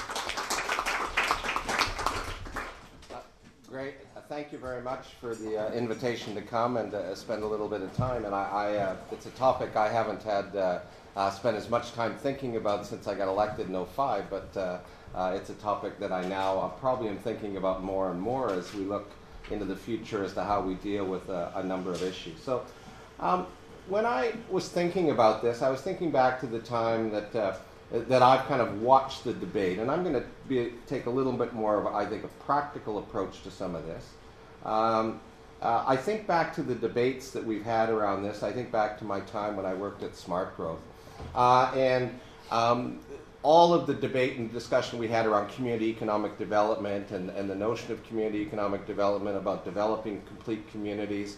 Great. 3.69 3.93
Uh, 4.17 4.21
thank 4.21 4.51
you 4.51 4.57
very 4.57 4.81
much 4.81 5.05
for 5.21 5.35
the 5.35 5.55
uh, 5.55 5.71
invitation 5.73 6.33
to 6.33 6.41
come 6.41 6.77
and 6.77 6.91
uh, 6.91 7.13
spend 7.13 7.43
a 7.43 7.45
little 7.45 7.67
bit 7.67 7.81
of 7.81 7.95
time. 7.95 8.25
And 8.25 8.33
I, 8.33 8.43
I 8.43 8.75
uh, 8.77 8.95
it's 9.11 9.27
a 9.27 9.31
topic 9.31 9.75
I 9.75 9.87
haven't 9.89 10.23
had 10.23 10.55
uh, 10.55 10.79
uh, 11.15 11.29
spent 11.29 11.55
as 11.55 11.69
much 11.69 11.93
time 11.93 12.15
thinking 12.15 12.55
about 12.55 12.87
since 12.87 13.05
I 13.05 13.13
got 13.13 13.27
elected 13.27 13.69
in 13.69 13.85
05, 13.85 14.27
but 14.27 14.81
it's 15.35 15.51
a 15.51 15.53
topic 15.55 15.99
that 15.99 16.11
I 16.11 16.27
now 16.27 16.73
probably 16.79 17.09
am 17.09 17.19
thinking 17.19 17.57
about 17.57 17.83
more 17.83 18.09
and 18.09 18.19
more 18.19 18.51
as 18.51 18.73
we 18.73 18.85
look 18.85 19.11
into 19.51 19.65
the 19.65 19.75
future 19.75 20.23
as 20.23 20.33
to 20.33 20.43
how 20.43 20.61
we 20.61 20.73
deal 20.73 21.05
with 21.05 21.29
a 21.29 21.63
number 21.63 21.91
of 21.91 22.01
issues. 22.01 22.41
So, 22.41 22.65
um, 23.19 23.45
when 23.87 24.05
I 24.05 24.33
was 24.49 24.69
thinking 24.69 25.11
about 25.11 25.43
this, 25.43 25.61
I 25.61 25.69
was 25.69 25.81
thinking 25.81 26.09
back 26.09 26.39
to 26.39 26.47
the 26.47 26.59
time 26.59 27.11
that 27.11 27.59
that 27.91 28.21
I've 28.21 28.45
kind 28.45 28.61
of 28.61 28.81
watched 28.81 29.23
the 29.23 29.33
debate, 29.33 29.79
and 29.79 29.89
I'm 29.89 30.03
going 30.03 30.23
to 30.49 30.71
take 30.85 31.07
a 31.07 31.09
little 31.09 31.33
bit 31.33 31.53
more 31.53 31.79
of, 31.79 31.87
I 31.87 32.05
think, 32.05 32.23
a 32.23 32.27
practical 32.45 32.99
approach 32.99 33.41
to 33.43 33.51
some 33.51 33.75
of 33.75 33.85
this. 33.85 34.07
Um, 34.63 35.19
uh, 35.61 35.83
I 35.87 35.97
think 35.97 36.27
back 36.27 36.53
to 36.55 36.63
the 36.63 36.75
debates 36.75 37.31
that 37.31 37.43
we've 37.43 37.63
had 37.63 37.89
around 37.89 38.23
this. 38.23 38.43
I 38.43 38.51
think 38.51 38.71
back 38.71 38.97
to 38.99 39.05
my 39.05 39.19
time 39.21 39.57
when 39.57 39.65
I 39.65 39.73
worked 39.73 40.03
at 40.03 40.15
Smart 40.15 40.55
Growth, 40.55 40.79
uh, 41.33 41.71
and 41.75 42.17
um, 42.51 42.99
all 43.41 43.73
of 43.73 43.87
the 43.87 43.93
debate 43.93 44.37
and 44.37 44.51
discussion 44.51 44.99
we 44.99 45.07
had 45.07 45.25
around 45.25 45.49
community 45.49 45.87
economic 45.87 46.37
development 46.37 47.11
and, 47.11 47.29
and 47.31 47.49
the 47.49 47.55
notion 47.55 47.91
of 47.91 48.05
community 48.05 48.39
economic 48.39 48.85
development 48.85 49.37
about 49.37 49.65
developing 49.65 50.21
complete 50.27 50.69
communities. 50.71 51.37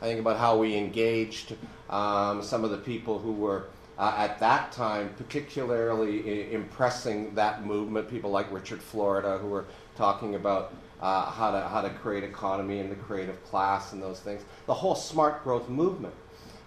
I 0.00 0.06
think 0.06 0.20
about 0.20 0.38
how 0.38 0.56
we 0.56 0.76
engaged 0.76 1.56
um, 1.90 2.42
some 2.42 2.64
of 2.64 2.70
the 2.70 2.78
people 2.78 3.18
who 3.18 3.32
were 3.32 3.66
uh, 4.00 4.14
at 4.16 4.38
that 4.38 4.72
time, 4.72 5.10
particularly 5.18 6.52
impressing 6.54 7.34
that 7.34 7.66
movement. 7.66 8.08
People 8.08 8.30
like 8.30 8.50
Richard 8.50 8.82
Florida, 8.82 9.36
who 9.36 9.48
were 9.48 9.66
talking 9.94 10.36
about 10.36 10.72
uh, 11.02 11.26
how 11.26 11.50
to 11.50 11.60
how 11.68 11.82
to 11.82 11.90
create 11.90 12.24
economy 12.24 12.80
and 12.80 12.90
the 12.90 12.96
creative 12.96 13.44
class 13.44 13.92
and 13.92 14.02
those 14.02 14.18
things. 14.18 14.42
The 14.64 14.72
whole 14.74 14.94
smart 14.94 15.44
growth 15.44 15.68
movement. 15.68 16.14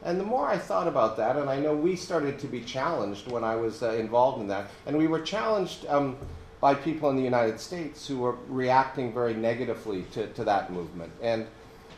And 0.03 0.19
the 0.19 0.23
more 0.23 0.47
I 0.47 0.59
thought 0.59 0.87
about 0.87 1.17
that, 1.17 1.35
and 1.35 1.49
I 1.49 1.59
know 1.59 1.73
we 1.73 1.95
started 1.95 2.37
to 2.39 2.47
be 2.47 2.61
challenged 2.61 3.31
when 3.31 3.43
I 3.43 3.55
was 3.55 3.81
uh, 3.81 3.93
involved 3.93 4.39
in 4.39 4.47
that, 4.49 4.69
and 4.85 4.95
we 4.95 5.07
were 5.07 5.21
challenged 5.21 5.87
um, 5.87 6.17
by 6.59 6.75
people 6.75 7.09
in 7.09 7.15
the 7.15 7.23
United 7.23 7.59
States 7.59 8.05
who 8.05 8.19
were 8.19 8.35
reacting 8.47 9.11
very 9.11 9.33
negatively 9.33 10.03
to, 10.11 10.27
to 10.33 10.43
that 10.43 10.71
movement. 10.71 11.11
And 11.21 11.47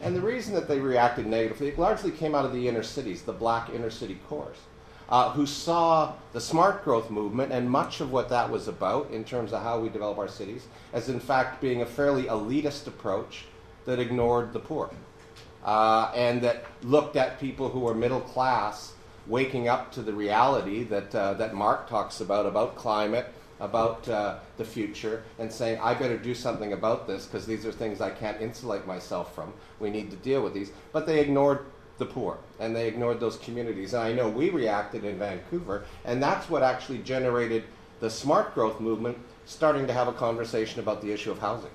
and 0.01 0.15
the 0.15 0.21
reason 0.21 0.53
that 0.53 0.69
they 0.69 0.79
reacted 0.79 1.25
negatively, 1.25 1.69
it 1.69 1.77
largely 1.77 2.11
came 2.11 2.35
out 2.35 2.45
of 2.45 2.53
the 2.53 2.69
inner 2.69 2.83
cities, 2.83 3.23
the 3.23 3.33
black 3.33 3.69
inner 3.69 3.89
city 3.89 4.17
cores 4.29 4.57
uh, 5.09 5.31
who 5.31 5.45
saw 5.45 6.13
the 6.33 6.41
smart 6.41 6.83
growth 6.83 7.09
movement 7.09 7.51
and 7.51 7.69
much 7.69 8.01
of 8.01 8.11
what 8.11 8.29
that 8.29 8.49
was 8.49 8.67
about 8.67 9.09
in 9.11 9.23
terms 9.23 9.53
of 9.53 9.61
how 9.61 9.79
we 9.79 9.89
develop 9.89 10.17
our 10.17 10.27
cities 10.27 10.67
as, 10.93 11.09
in 11.09 11.19
fact, 11.19 11.61
being 11.61 11.81
a 11.81 11.85
fairly 11.85 12.23
elitist 12.23 12.87
approach 12.87 13.45
that 13.85 13.99
ignored 13.99 14.51
the 14.53 14.59
poor 14.59 14.89
uh, 15.65 16.11
and 16.15 16.41
that 16.41 16.63
looked 16.83 17.15
at 17.15 17.39
people 17.39 17.69
who 17.69 17.79
were 17.79 17.93
middle 17.93 18.21
class 18.21 18.93
waking 19.27 19.67
up 19.67 19.91
to 19.91 20.03
the 20.03 20.13
reality 20.13 20.83
that, 20.83 21.13
uh, 21.15 21.33
that 21.33 21.55
Marc 21.55 21.89
talks 21.89 22.21
about, 22.21 22.45
about 22.45 22.75
climate, 22.75 23.25
about 23.59 24.07
uh, 24.07 24.37
the 24.57 24.65
future, 24.65 25.23
and 25.39 25.51
saying, 25.51 25.79
I 25.81 25.95
better 25.95 26.17
do 26.17 26.35
something 26.35 26.73
about 26.73 27.07
this 27.07 27.25
because 27.25 27.47
these 27.47 27.65
are 27.65 27.71
things 27.71 28.01
I 28.01 28.11
can't 28.11 28.39
insulate 28.39 28.85
myself 28.85 29.33
from. 29.33 29.51
We 29.79 29.89
need 29.89 30.11
to 30.11 30.17
deal 30.17 30.43
with 30.43 30.53
these. 30.53 30.71
But 30.91 31.07
they 31.07 31.19
ignored 31.19 31.65
the 31.97 32.05
poor 32.05 32.37
and 32.59 32.75
they 32.75 32.87
ignored 32.87 33.19
those 33.19 33.37
communities. 33.37 33.93
And 33.93 34.03
I 34.03 34.13
know 34.13 34.29
we 34.29 34.49
reacted 34.49 35.03
in 35.03 35.17
Vancouver, 35.17 35.85
and 36.03 36.21
that's 36.21 36.49
what 36.49 36.63
actually 36.63 36.99
generated 36.99 37.63
the 37.99 38.09
smart 38.09 38.53
growth 38.53 38.79
movement 38.79 39.17
starting 39.45 39.87
to 39.87 39.93
have 39.93 40.07
a 40.07 40.13
conversation 40.13 40.79
about 40.79 41.01
the 41.01 41.11
issue 41.11 41.31
of 41.31 41.39
housing 41.39 41.71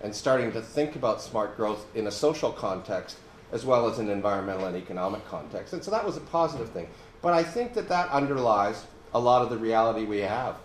and 0.00 0.14
starting 0.14 0.50
to 0.52 0.60
think 0.60 0.96
about 0.96 1.20
smart 1.20 1.56
growth 1.56 1.86
in 1.94 2.06
a 2.06 2.10
social 2.10 2.50
context 2.50 3.18
as 3.52 3.64
well 3.64 3.88
as 3.88 3.98
an 3.98 4.08
environmental 4.08 4.66
and 4.66 4.76
economic 4.76 5.26
context. 5.28 5.72
And 5.72 5.82
so 5.82 5.90
that 5.90 6.04
was 6.04 6.16
a 6.16 6.20
positive 6.20 6.70
thing. 6.70 6.88
But 7.20 7.34
I 7.34 7.42
think 7.42 7.74
that 7.74 7.88
that 7.88 8.08
underlies 8.10 8.84
a 9.12 9.20
lot 9.20 9.42
of 9.42 9.50
the 9.50 9.58
reality 9.58 10.04
we 10.04 10.18
have. 10.18 10.56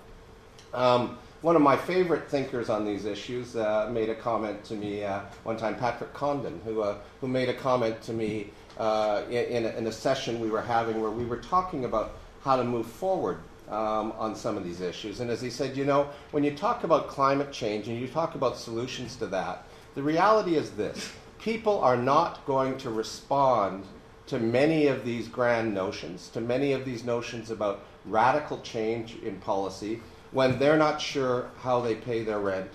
Um, 0.74 1.18
one 1.42 1.56
of 1.56 1.62
my 1.62 1.76
favorite 1.76 2.30
thinkers 2.30 2.70
on 2.70 2.86
these 2.86 3.06
issues 3.06 3.56
uh, 3.56 3.90
made 3.92 4.10
a 4.10 4.16
comment 4.16 4.64
to 4.66 4.76
me 4.76 5.04
uh, 5.04 5.22
one 5.44 5.58
time, 5.58 5.76
Patrick 5.76 6.14
Condon, 6.14 6.62
who, 6.64 6.82
uh, 6.82 6.98
who 7.22 7.28
made 7.28 7.50
a 7.50 7.54
comment 7.54 8.02
to 8.04 8.14
me 8.14 8.52
uh, 8.78 9.24
in, 9.30 9.66
in, 9.66 9.88
a, 9.88 9.92
session 9.92 10.40
we 10.40 10.50
were 10.50 10.62
having 10.62 11.02
where 11.02 11.12
we 11.12 11.26
were 11.26 11.38
talking 11.38 11.86
about 11.86 12.18
how 12.42 12.58
to 12.58 12.64
move 12.64 12.86
forward 12.86 13.40
um, 13.70 14.12
on 14.18 14.36
some 14.36 14.58
of 14.58 14.64
these 14.64 14.82
issues. 14.82 15.22
And 15.22 15.32
as 15.32 15.42
he 15.42 15.50
said, 15.50 15.78
you 15.78 15.86
know, 15.86 16.10
when 16.32 16.44
you 16.44 16.56
talk 16.56 16.84
about 16.84 17.08
climate 17.08 17.52
change 17.52 17.88
and 17.88 18.00
you 18.00 18.08
talk 18.08 18.36
about 18.36 18.58
solutions 18.58 19.16
to 19.18 19.28
that, 19.28 19.64
the 19.96 20.04
reality 20.04 20.56
is 20.56 20.72
this 20.72 21.12
people 21.40 21.80
are 21.80 21.98
not 21.98 22.46
going 22.46 22.78
to 22.80 22.90
respond 22.90 23.86
to 24.28 24.40
many 24.40 24.88
of 24.88 25.06
these 25.06 25.28
grand 25.28 25.74
notions, 25.74 26.30
to 26.30 26.42
many 26.42 26.74
of 26.74 26.84
these 26.84 27.04
notions 27.04 27.52
about 27.52 27.86
radical 28.06 28.60
change 28.62 29.18
in 29.24 29.38
policy, 29.38 30.02
when 30.32 30.60
they're 30.60 30.78
not 30.78 31.00
sure 31.00 31.50
how 31.60 31.80
they 31.80 31.96
pay 31.96 32.24
their 32.24 32.40
rent 32.40 32.72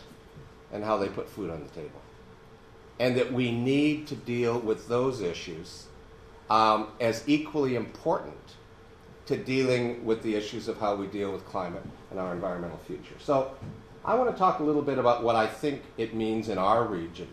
and 0.72 0.84
how 0.84 0.96
they 0.96 1.08
put 1.08 1.28
food 1.28 1.50
on 1.50 1.62
the 1.62 1.68
table. 1.70 2.00
And 2.98 3.16
that 3.16 3.32
we 3.32 3.50
need 3.50 4.06
to 4.08 4.14
deal 4.14 4.58
with 4.60 4.88
those 4.88 5.20
issues 5.20 5.86
um, 6.50 6.88
as 7.00 7.24
equally 7.26 7.76
important 7.76 8.34
to 9.26 9.36
dealing 9.36 10.04
with 10.04 10.22
the 10.22 10.34
issues 10.34 10.68
of 10.68 10.78
how 10.78 10.94
we 10.96 11.06
deal 11.06 11.32
with 11.32 11.46
climate 11.46 11.84
and 12.10 12.18
our 12.18 12.32
environmental 12.32 12.78
future. 12.78 13.14
So, 13.18 13.54
I 14.04 14.14
want 14.14 14.30
to 14.30 14.36
talk 14.36 14.60
a 14.60 14.62
little 14.62 14.82
bit 14.82 14.98
about 14.98 15.22
what 15.22 15.36
I 15.36 15.46
think 15.46 15.82
it 15.98 16.14
means 16.14 16.48
in 16.48 16.58
our 16.58 16.84
region. 16.84 17.28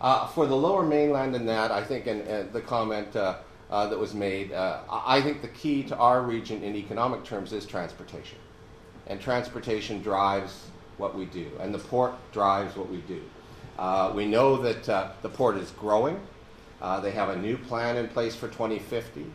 Uh, 0.00 0.28
for 0.28 0.46
the 0.46 0.54
lower 0.54 0.84
mainland 0.84 1.34
and 1.34 1.48
that, 1.48 1.72
I 1.72 1.82
think, 1.82 2.06
and, 2.06 2.52
the 2.52 2.60
comment 2.60 3.16
uh, 3.16 3.38
uh, 3.68 3.88
that 3.88 3.98
was 3.98 4.14
made, 4.14 4.52
uh, 4.52 4.80
I 4.88 5.20
think 5.20 5.42
the 5.42 5.48
key 5.48 5.82
to 5.84 5.96
our 5.96 6.22
region 6.22 6.62
in 6.62 6.76
economic 6.76 7.24
terms 7.24 7.52
is 7.52 7.66
transportation. 7.66 8.38
And 9.08 9.20
transportation 9.20 10.00
drives 10.00 10.66
what 10.98 11.16
we 11.16 11.24
do, 11.24 11.50
and 11.60 11.74
the 11.74 11.78
port 11.78 12.14
drives 12.32 12.76
what 12.76 12.88
we 12.88 12.98
do. 12.98 13.20
Uh, 13.78 14.12
we 14.14 14.26
know 14.26 14.56
that 14.56 14.88
uh, 14.88 15.10
the 15.22 15.28
port 15.28 15.56
is 15.56 15.70
growing. 15.72 16.20
Uh, 16.80 17.00
they 17.00 17.10
have 17.10 17.28
a 17.30 17.36
new 17.36 17.56
plan 17.56 17.96
in 17.96 18.08
place 18.08 18.34
for 18.34 18.48
2050. 18.48 19.26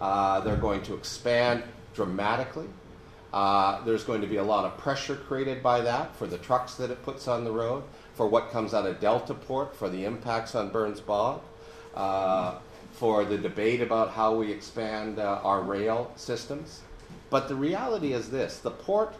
Uh, 0.00 0.40
they're 0.40 0.56
going 0.56 0.82
to 0.82 0.94
expand 0.94 1.62
dramatically. 1.94 2.68
Uh, 3.32 3.84
there's 3.84 4.04
going 4.04 4.20
to 4.20 4.26
be 4.26 4.36
a 4.36 4.42
lot 4.42 4.64
of 4.64 4.76
pressure 4.78 5.16
created 5.16 5.62
by 5.62 5.80
that 5.80 6.14
for 6.16 6.26
the 6.26 6.38
trucks 6.38 6.74
that 6.74 6.90
it 6.90 7.02
puts 7.02 7.28
on 7.28 7.44
the 7.44 7.52
road, 7.52 7.82
for 8.14 8.26
what 8.26 8.50
comes 8.50 8.72
out 8.72 8.86
of 8.86 8.98
Deltaport, 9.00 9.74
for 9.74 9.88
the 9.88 10.04
impacts 10.04 10.54
on 10.54 10.70
Burns 10.70 11.00
Bog, 11.00 11.42
uh, 11.94 12.54
for 12.92 13.24
the 13.24 13.36
debate 13.36 13.82
about 13.82 14.10
how 14.10 14.34
we 14.34 14.50
expand 14.50 15.18
uh, 15.18 15.40
our 15.44 15.60
rail 15.60 16.10
systems. 16.16 16.80
But 17.30 17.48
the 17.48 17.54
reality 17.54 18.12
is 18.14 18.30
this 18.30 18.58
the 18.58 18.70
port 18.70 19.14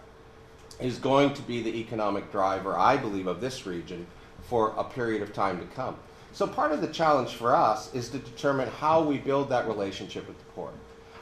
is 0.80 0.98
going 0.98 1.34
to 1.34 1.42
be 1.42 1.62
the 1.62 1.78
economic 1.78 2.30
driver, 2.32 2.76
I 2.76 2.96
believe, 2.96 3.26
of 3.26 3.40
this 3.40 3.66
region 3.66 4.06
for 4.48 4.72
a 4.76 4.84
period 4.84 5.22
of 5.22 5.32
time 5.32 5.58
to 5.58 5.66
come. 5.66 5.96
So, 6.32 6.46
part 6.46 6.72
of 6.72 6.80
the 6.80 6.88
challenge 6.88 7.30
for 7.30 7.54
us 7.54 7.92
is 7.94 8.08
to 8.10 8.18
determine 8.18 8.68
how 8.68 9.02
we 9.02 9.18
build 9.18 9.48
that 9.48 9.66
relationship 9.66 10.28
with 10.28 10.38
the 10.38 10.44
port. 10.52 10.74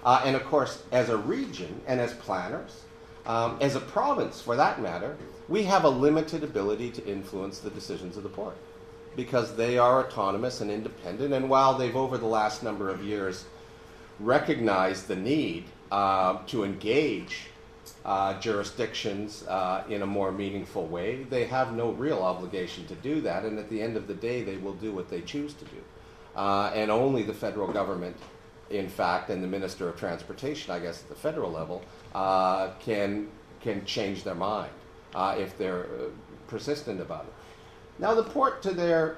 Uh, 0.04 0.22
and 0.24 0.36
of 0.36 0.44
course, 0.44 0.82
as 0.92 1.08
a 1.08 1.16
region 1.16 1.80
and 1.86 2.00
as 2.00 2.12
planners, 2.14 2.82
um, 3.26 3.58
as 3.60 3.74
a 3.74 3.80
province 3.80 4.40
for 4.40 4.56
that 4.56 4.80
matter, 4.80 5.16
we 5.48 5.64
have 5.64 5.84
a 5.84 5.88
limited 5.88 6.44
ability 6.44 6.90
to 6.90 7.06
influence 7.06 7.58
the 7.58 7.70
decisions 7.70 8.16
of 8.16 8.22
the 8.22 8.28
port 8.28 8.56
because 9.16 9.56
they 9.56 9.78
are 9.78 10.04
autonomous 10.04 10.60
and 10.60 10.70
independent. 10.70 11.32
And 11.32 11.48
while 11.48 11.74
they've, 11.74 11.96
over 11.96 12.18
the 12.18 12.26
last 12.26 12.62
number 12.62 12.88
of 12.88 13.02
years, 13.02 13.46
recognized 14.20 15.08
the 15.08 15.16
need 15.16 15.64
uh, 15.90 16.38
to 16.46 16.64
engage 16.64 17.46
uh, 18.06 18.38
jurisdictions 18.38 19.44
uh, 19.48 19.82
in 19.90 20.02
a 20.02 20.06
more 20.06 20.30
meaningful 20.30 20.86
way, 20.86 21.24
they 21.24 21.44
have 21.44 21.72
no 21.72 21.90
real 21.90 22.22
obligation 22.22 22.86
to 22.86 22.94
do 22.94 23.20
that. 23.20 23.44
And 23.44 23.58
at 23.58 23.68
the 23.68 23.82
end 23.82 23.96
of 23.96 24.06
the 24.06 24.14
day, 24.14 24.44
they 24.44 24.58
will 24.58 24.74
do 24.74 24.92
what 24.92 25.10
they 25.10 25.22
choose 25.22 25.54
to 25.54 25.64
do. 25.64 25.82
Uh, 26.36 26.70
and 26.72 26.88
only 26.88 27.24
the 27.24 27.34
federal 27.34 27.66
government, 27.66 28.16
in 28.70 28.88
fact, 28.88 29.28
and 29.30 29.42
the 29.42 29.48
Minister 29.48 29.88
of 29.88 29.98
Transportation, 29.98 30.72
I 30.72 30.78
guess, 30.78 31.02
at 31.02 31.08
the 31.08 31.16
federal 31.16 31.50
level, 31.50 31.82
uh, 32.14 32.70
can, 32.78 33.28
can 33.60 33.84
change 33.84 34.22
their 34.22 34.36
mind 34.36 34.70
uh, 35.16 35.34
if 35.36 35.58
they're 35.58 35.86
uh, 35.86 36.10
persistent 36.46 37.00
about 37.00 37.24
it. 37.24 37.32
Now, 37.98 38.14
the 38.14 38.22
port, 38.22 38.62
to 38.62 38.70
their 38.70 39.16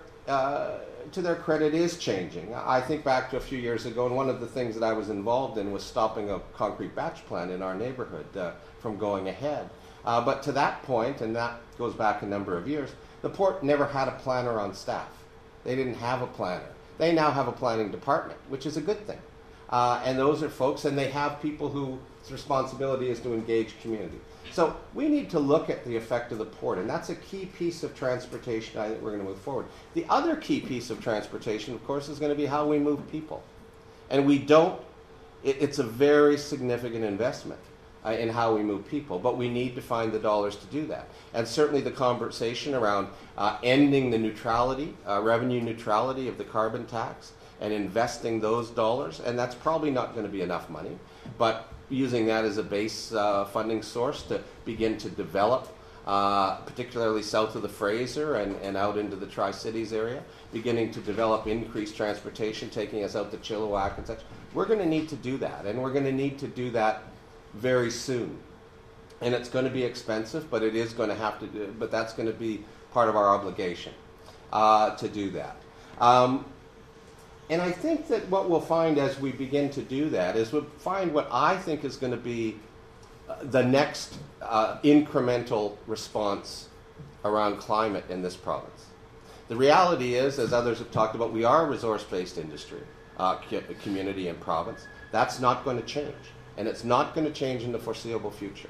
to 1.13 1.23
their 1.23 1.37
credit, 1.37 1.75
is 1.75 1.97
changing. 1.97 2.55
I 2.55 2.83
think 2.83 3.03
back 3.03 3.31
to 3.31 3.39
a 3.39 3.41
few 3.41 3.59
years 3.59 3.87
ago, 3.87 4.07
and 4.07 4.15
one 4.15 4.29
of 4.29 4.41
the 4.41 4.47
things 4.47 4.75
that 4.75 4.85
I 4.85 4.93
was 4.93 5.09
involved 5.09 5.57
in 5.57 5.73
was 5.73 5.83
stopping 5.83 6.31
a 6.31 6.39
concrete 6.53 6.95
batch 6.95 7.25
plant 7.27 7.51
in 7.51 7.63
our 7.63 7.75
neighborhood 7.75 8.37
uh, 8.37 8.53
from 8.81 8.97
going 8.97 9.29
ahead. 9.29 9.69
Uh, 10.05 10.21
but 10.21 10.43
to 10.45 10.53
that 10.53 10.83
point, 10.85 11.21
and 11.21 11.35
that 11.37 11.61
goes 11.77 11.95
back 11.95 12.23
a 12.23 12.27
number 12.27 12.57
of 12.57 12.69
years, 12.69 12.91
the 13.23 13.29
port 13.29 13.63
never 13.63 13.87
had 13.87 14.09
a 14.09 14.13
planner 14.13 14.59
on 14.59 14.75
staff. 14.75 15.11
They 15.65 15.77
didn't 15.77 15.95
have 15.95 16.23
a 16.23 16.27
planner. 16.27 16.69
They 16.99 17.13
now 17.13 17.31
have 17.31 17.49
a 17.49 17.53
planning 17.53 17.91
department, 17.91 18.39
which 18.49 18.67
is 18.67 18.77
a 18.77 18.81
good 18.81 19.07
thing. 19.07 19.19
Uh, 19.71 20.01
and 20.05 20.19
those 20.19 20.43
are 20.43 20.49
folks, 20.49 20.85
and 20.85 20.97
they 20.97 21.11
have 21.11 21.43
people 21.43 21.69
whose 21.69 21.99
responsibility 22.31 23.11
is 23.11 23.21
to 23.21 23.35
engage 23.35 23.79
community. 23.83 24.19
So 24.51 24.75
we 24.95 25.09
need 25.09 25.29
to 25.31 25.39
look 25.39 25.69
at 25.69 25.85
the 25.85 25.95
effect 25.95 26.33
of 26.33 26.39
the 26.39 26.47
port, 26.47 26.79
and 26.79 26.89
that's 26.89 27.11
a 27.11 27.15
key 27.15 27.47
piece 27.47 27.83
of 27.83 27.95
transportation 27.95 28.81
I 28.81 28.89
think 28.89 29.03
we're 29.03 29.11
going 29.11 29.23
to 29.23 29.29
move 29.29 29.41
forward. 29.41 29.67
The 29.95 30.07
other 30.09 30.37
key 30.37 30.61
piece 30.61 30.89
of 30.89 31.03
transportation, 31.03 31.75
of 31.75 31.85
course, 31.87 32.09
is 32.09 32.19
going 32.19 32.31
to 32.31 32.37
be 32.37 32.47
how 32.47 32.67
we 32.67 32.79
move 32.79 33.07
people. 33.11 33.43
And 34.09 34.27
we 34.27 34.39
don't, 34.39 34.81
it, 35.45 35.59
it's 35.61 35.79
a 35.79 35.85
very 35.85 36.39
significant 36.39 37.05
investment 37.05 37.61
uh, 38.09 38.13
in 38.13 38.29
how 38.29 38.55
we 38.55 38.63
move 38.63 38.89
people, 38.89 39.19
but 39.19 39.37
we 39.37 39.49
need 39.49 39.75
to 39.75 39.83
find 39.83 40.13
the 40.13 40.19
dollars 40.19 40.57
to 40.57 40.67
do 40.67 40.87
that. 40.87 41.07
And 41.35 41.47
certainly 41.47 41.83
the 41.83 41.91
conversation 41.91 42.75
around 42.75 43.09
uh, 43.37 43.59
ending 43.63 44.11
the 44.11 44.19
neutrality, 44.19 44.95
uh, 45.07 45.21
revenue 45.21 45.61
neutrality 45.61 46.27
of 46.29 46.39
the 46.39 46.45
carbon 46.45 46.87
tax, 46.87 47.33
and 47.61 47.73
investing 47.73 48.41
those 48.41 48.71
dollars, 48.71 49.21
and 49.21 49.39
that's 49.39 49.55
probably 49.55 49.91
not 49.91 50.15
going 50.15 50.25
to 50.25 50.33
be 50.33 50.43
enough 50.43 50.71
money, 50.71 50.97
but 51.37 51.69
using 51.91 52.27
that 52.27 52.45
as 52.45 52.57
a 52.57 52.63
base 52.63 53.13
uh, 53.13 53.45
funding 53.47 53.83
source 53.83 54.23
to 54.23 54.41
begin 54.65 54.97
to 54.97 55.11
develop, 55.11 55.69
uh, 56.07 56.57
particularly 56.59 57.23
south 57.23 57.57
of 57.57 57.63
the 57.63 57.69
Fraser 57.69 58.37
and, 58.37 58.57
and 58.63 58.77
out 58.77 58.97
into 58.97 59.17
the 59.17 59.27
Tri 59.27 59.51
Cities 59.51 59.93
area, 59.93 60.23
beginning 60.53 60.93
to 60.93 61.01
develop 61.01 61.47
increased 61.47 61.97
transportation, 61.97 62.71
taking 62.71 63.05
us 63.05 63.17
out 63.17 63.31
to 63.33 63.37
Chilliwack 63.39 63.99
and 63.99 64.07
such. 64.07 64.21
We're 64.55 64.67
going 64.67 64.79
to 64.79 64.87
need 64.87 65.09
to 65.09 65.17
do 65.17 65.37
that, 65.39 65.67
and 65.67 65.83
we're 65.83 65.93
going 65.93 66.07
to 66.07 66.13
need 66.13 66.39
to 66.39 66.47
do 66.47 66.71
that 66.71 67.03
very 67.59 67.91
soon. 67.91 68.39
And 69.21 69.35
it's 69.35 69.49
going 69.49 69.65
to 69.65 69.71
be 69.71 69.83
expensive, 69.83 70.51
but 70.51 70.63
it 70.63 70.77
is 70.77 70.93
going 70.93 71.09
to 71.09 71.15
have 71.15 71.41
to 71.41 71.47
do, 71.47 71.75
but 71.79 71.91
that's 71.91 72.13
going 72.13 72.29
to 72.29 72.35
be 72.35 72.65
part 72.93 73.09
of 73.09 73.17
our 73.17 73.29
obligation 73.35 73.93
uh, 74.53 74.95
to 74.97 75.09
do 75.09 75.31
that. 75.31 75.57
Um, 76.01 76.45
and 77.51 77.61
I 77.63 77.73
think 77.73 78.09
that 78.09 78.29
what 78.29 78.49
we'll 78.49 78.61
find 78.61 78.99
as 78.99 79.19
we 79.19 79.33
begin 79.33 79.71
to 79.71 79.83
do 79.83 80.11
that 80.11 80.37
is 80.37 80.53
we'll 80.53 80.67
find 80.79 81.13
what 81.13 81.29
I 81.33 81.57
think 81.57 81.85
is 81.85 81.97
going 81.97 82.13
to 82.13 82.19
be 82.19 82.57
uh, 83.29 83.37
the 83.43 83.63
next 83.63 84.19
uh, 84.43 84.79
incremental 84.83 85.77
response 85.87 86.69
around 87.25 87.57
climate 87.57 88.05
in 88.09 88.23
this 88.23 88.37
province. 88.37 88.87
The 89.49 89.57
reality 89.57 90.15
is, 90.15 90.39
as 90.39 90.53
others 90.53 90.79
have 90.79 90.91
talked 90.93 91.15
about, 91.15 91.33
we 91.33 91.45
are 91.45 91.67
a 91.67 91.71
resource 91.71 92.05
based 92.05 92.37
industry, 92.37 92.83
uh, 93.19 93.37
community, 93.83 94.29
and 94.29 94.39
province. 94.39 94.87
That's 95.11 95.41
not 95.41 95.65
going 95.65 95.79
to 95.79 95.87
change. 95.87 96.15
And 96.59 96.69
it's 96.69 96.85
not 96.85 97.15
going 97.15 97.27
to 97.27 97.33
change 97.33 97.63
in 97.63 97.73
the 97.73 97.79
foreseeable 97.79 98.31
future. 98.31 98.69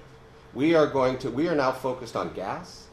We 0.55 0.77
are 0.77 0.87
going 0.87 1.19
to, 1.19 1.31
we 1.31 1.49
are 1.49 1.57
now 1.57 1.73
focused 1.73 2.15
on 2.15 2.33
gas. 2.35 2.87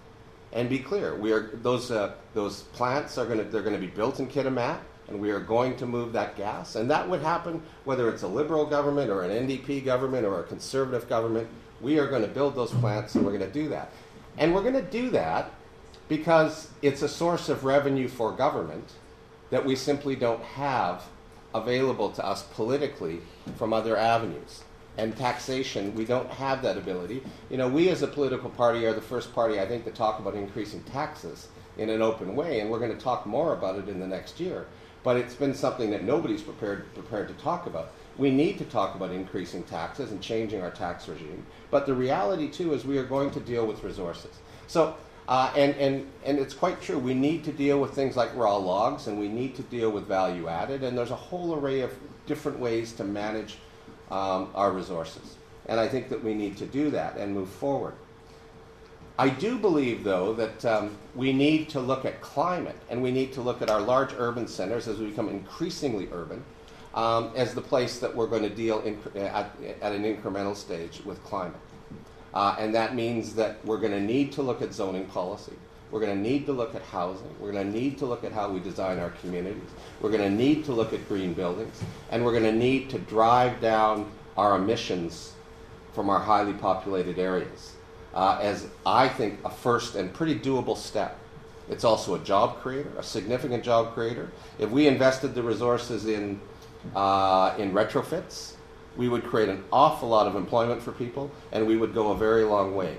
And 0.54 0.70
be 0.70 0.80
clear, 0.80 1.16
we 1.16 1.34
are, 1.34 1.52
those, 1.62 1.92
uh, 1.92 2.14
those 2.34 2.62
plants 2.62 3.18
are 3.18 3.26
going 3.26 3.40
to, 3.40 3.44
they're 3.44 3.62
going 3.62 3.76
to 3.76 3.80
be 3.80 3.94
built 3.94 4.20
in 4.20 4.28
Kitimat 4.28 4.80
and 5.08 5.20
we 5.20 5.30
are 5.30 5.40
going 5.40 5.76
to 5.78 5.86
move 5.86 6.14
that 6.14 6.36
gas. 6.36 6.76
And 6.76 6.90
that 6.90 7.08
would 7.08 7.22
happen 7.22 7.62
whether 7.84 8.10
it's 8.10 8.24
a 8.24 8.28
liberal 8.28 8.66
government 8.66 9.12
or 9.12 9.24
an 9.24 9.48
NDP 9.48 9.86
government 9.86 10.26
or 10.26 10.40
a 10.40 10.44
conservative 10.44 11.08
government. 11.08 11.48
We 11.82 12.00
are 12.00 12.08
going 12.08 12.24
to 12.24 12.28
build 12.28 12.56
those 12.56 12.72
plants 12.72 13.16
and 13.16 13.26
we're 13.26 13.38
going 13.38 13.52
to 13.52 13.54
do 13.54 13.70
that. 13.70 13.92
And 14.38 14.56
we're 14.56 14.64
going 14.64 14.74
to 14.74 14.82
do 14.82 15.10
that 15.12 15.52
because 16.08 16.70
it's 16.82 17.02
a 17.02 17.10
source 17.10 17.50
of 17.50 17.64
revenue 17.64 18.08
for 18.08 18.32
government 18.32 18.94
that 19.50 19.66
we 19.66 19.76
simply 19.76 20.16
don't 20.16 20.42
have 20.42 21.04
available 21.54 22.12
to 22.12 22.26
us 22.26 22.44
politically 22.44 23.22
from 23.58 23.74
other 23.74 23.96
avenues. 23.96 24.65
And 24.98 25.16
taxation, 25.16 25.94
we 25.96 26.06
don't 26.06 26.30
have 26.30 26.62
that 26.62 26.78
ability. 26.78 27.22
You 27.50 27.58
know, 27.58 27.68
we 27.68 27.90
as 27.90 28.02
a 28.02 28.08
political 28.08 28.50
party 28.50 28.86
are 28.86 28.94
the 28.94 29.02
first 29.02 29.34
party, 29.34 29.60
I 29.60 29.68
think, 29.68 29.84
to 29.86 29.92
talk 29.92 30.20
about 30.20 30.36
increasing 30.36 30.84
taxes 30.84 31.50
in 31.78 31.90
an 31.90 32.02
open 32.02 32.36
way, 32.36 32.62
and 32.62 32.70
we're 32.70 32.80
going 32.80 32.96
to 32.96 33.04
talk 33.04 33.26
more 33.26 33.54
about 33.54 33.78
it 33.78 33.90
in 33.90 34.00
the 34.00 34.08
next 34.08 34.40
year 34.40 34.68
but 35.06 35.18
it's 35.18 35.36
been 35.36 35.54
something 35.54 35.92
that 35.92 36.04
nobody's 36.04 36.42
prepared 36.42 36.92
prepared 36.96 37.28
to 37.28 37.36
talk 37.36 37.68
about. 37.68 37.92
We 38.18 38.32
need 38.32 38.58
to 38.58 38.66
talk 38.66 38.96
about 38.96 39.12
increasing 39.12 39.62
taxes 39.62 40.12
and 40.12 40.20
changing 40.20 40.62
our 40.64 40.72
tax 40.72 41.08
regime. 41.08 41.46
But 41.70 41.86
the 41.86 41.94
reality 41.94 42.50
too 42.50 42.74
is 42.74 42.86
we 42.86 42.98
are 42.98 43.06
going 43.06 43.30
to 43.32 43.40
deal 43.40 43.68
with 43.68 43.84
resources. 43.84 44.36
So 44.66 44.96
uh, 45.28 45.52
and, 45.56 45.76
and, 45.76 46.08
and 46.24 46.38
it's 46.38 46.54
quite 46.54 46.82
true. 46.82 47.00
We 47.00 47.14
need 47.14 47.44
to 47.46 47.52
deal 47.52 47.80
with 47.80 47.92
things 47.94 48.16
like 48.16 48.36
raw 48.36 48.58
logs, 48.58 49.08
and 49.08 49.20
we 49.20 49.28
need 49.28 49.56
to 49.56 49.64
deal 49.64 49.90
with 49.90 50.08
value 50.08 50.48
added, 50.48 50.84
and 50.84 50.96
there's 50.96 51.10
a 51.10 51.16
whole 51.16 51.56
array 51.56 51.82
of 51.82 51.92
different 52.28 52.60
ways 52.60 52.94
to 52.94 53.04
manage 53.04 53.58
um, 54.16 54.50
our 54.56 54.72
resources. 54.72 55.36
And 55.66 55.80
I 55.80 55.88
think 55.88 56.10
that 56.10 56.24
we 56.24 56.34
need 56.34 56.56
to 56.58 56.66
do 56.66 56.90
that 56.92 57.18
and 57.18 57.34
move 57.34 57.50
forward. 57.50 57.96
I 59.18 59.30
do 59.30 59.58
believe, 59.58 60.04
though, 60.04 60.34
that 60.34 60.64
um, 60.66 60.98
we 61.16 61.34
need 61.34 61.70
to 61.70 61.80
look 61.80 62.06
at 62.06 62.22
climate 62.22 62.78
and 62.90 63.02
we 63.02 63.12
need 63.12 63.34
to 63.34 63.42
look 63.42 63.62
at 63.62 63.70
our 63.70 63.82
large 63.82 64.12
urban 64.18 64.48
centers 64.48 64.88
as 64.88 65.00
we 65.00 65.08
become 65.08 65.30
increasingly 65.30 66.08
urban 66.12 66.44
um, 66.94 67.32
as 67.36 67.54
the 67.54 67.62
place 67.62 68.00
that 68.00 68.14
we're 68.16 68.28
going 68.28 68.44
to 68.44 68.50
deal 68.50 68.80
in, 68.82 68.98
at, 69.16 69.52
at, 69.82 69.92
an 69.92 70.04
incremental 70.04 70.56
stage 70.56 71.02
with 71.06 71.22
climate. 71.24 71.60
Uh, 72.34 72.56
and 72.60 72.74
that 72.76 72.96
means 72.96 73.36
that 73.36 73.64
we're 73.66 73.80
going 73.80 73.94
to 73.94 74.02
need 74.02 74.32
to 74.34 74.42
look 74.42 74.62
at 74.62 74.74
zoning 74.74 75.06
policy. 75.06 75.54
We're 75.92 76.00
going 76.00 76.16
to 76.16 76.22
need 76.22 76.46
to 76.48 76.52
look 76.52 76.76
at 76.76 76.82
housing. 76.82 77.34
We're 77.40 77.52
going 77.52 77.72
to 77.72 77.80
need 77.80 77.98
to 78.00 78.06
look 78.06 78.24
at 78.24 78.32
how 78.32 78.50
we 78.50 78.60
design 78.60 79.00
our 79.00 79.12
communities. 79.12 79.70
We're 80.02 80.12
going 80.12 80.24
to 80.24 80.30
need 80.30 80.66
to 80.66 80.72
look 80.72 80.94
at 80.94 81.08
green 81.08 81.34
buildings. 81.34 81.82
And 82.12 82.26
we're 82.26 82.32
going 82.32 82.44
to 82.44 82.52
need 82.52 82.90
to 82.90 83.00
drive 83.00 83.62
down 83.62 84.12
our 84.36 84.58
emissions 84.58 85.34
from 85.94 86.10
our 86.10 86.20
highly 86.20 86.54
populated 86.54 87.20
areas 87.20 87.74
uh, 88.14 88.40
as 88.42 88.68
I 88.86 89.08
think 89.08 89.40
a 89.46 89.50
first 89.50 89.96
and 89.96 90.14
pretty 90.14 90.40
doable 90.40 90.78
step. 90.78 91.18
It's 91.70 91.84
also 91.84 92.16
a 92.16 92.20
job 92.20 92.60
creator, 92.62 92.92
a 92.98 93.04
significant 93.04 93.64
job 93.64 93.94
creator. 93.94 94.32
If 94.60 94.70
we 94.70 94.88
invested 94.88 95.34
the 95.34 95.44
resources 95.44 96.06
in, 96.06 96.40
uh, 96.96 97.56
in 97.58 97.72
retrofits, 97.72 98.54
we 98.96 99.10
would 99.10 99.24
create 99.26 99.50
an 99.50 99.64
awful 99.72 100.10
lot 100.10 100.28
of 100.28 100.36
employment 100.36 100.82
for 100.82 100.92
people, 100.92 101.32
and 101.52 101.66
we 101.66 101.76
would 101.76 101.94
go 101.94 102.12
a 102.12 102.18
very 102.18 102.44
long 102.44 102.76
way 102.76 102.98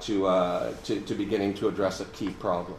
to, 0.00 0.26
uh, 0.26 0.72
to, 0.84 1.00
to, 1.00 1.14
beginning 1.14 1.54
to 1.54 1.68
address 1.68 2.00
a 2.00 2.04
key 2.06 2.30
problem. 2.30 2.78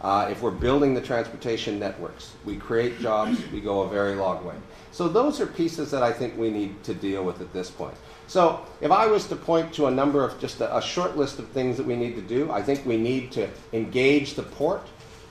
Uh, 0.00 0.28
if 0.30 0.40
we're 0.40 0.50
building 0.50 0.94
the 0.94 1.00
transportation 1.00 1.78
networks, 1.78 2.32
we 2.44 2.56
create 2.56 2.98
jobs, 3.00 3.38
we 3.52 3.60
go 3.60 3.82
a 3.82 3.88
very 3.88 4.14
long 4.14 4.44
way. 4.44 4.54
So 4.92 5.08
those 5.08 5.40
are 5.40 5.46
pieces 5.46 5.90
that 5.90 6.02
I 6.02 6.12
think 6.12 6.38
we 6.38 6.50
need 6.50 6.82
to 6.84 6.94
deal 6.94 7.22
with 7.22 7.40
at 7.40 7.52
this 7.52 7.70
point. 7.70 7.94
So 8.26 8.64
if 8.80 8.90
I 8.90 9.06
was 9.06 9.26
to 9.26 9.36
point 9.36 9.74
to 9.74 9.86
a 9.86 9.90
number 9.90 10.24
of 10.24 10.40
just 10.40 10.60
a, 10.60 10.74
a, 10.76 10.80
short 10.80 11.16
list 11.16 11.38
of 11.38 11.48
things 11.48 11.76
that 11.76 11.86
we 11.86 11.96
need 11.96 12.14
to 12.14 12.22
do, 12.22 12.50
I 12.50 12.62
think 12.62 12.86
we 12.86 12.96
need 12.96 13.30
to 13.32 13.48
engage 13.72 14.34
the 14.34 14.42
port 14.42 14.86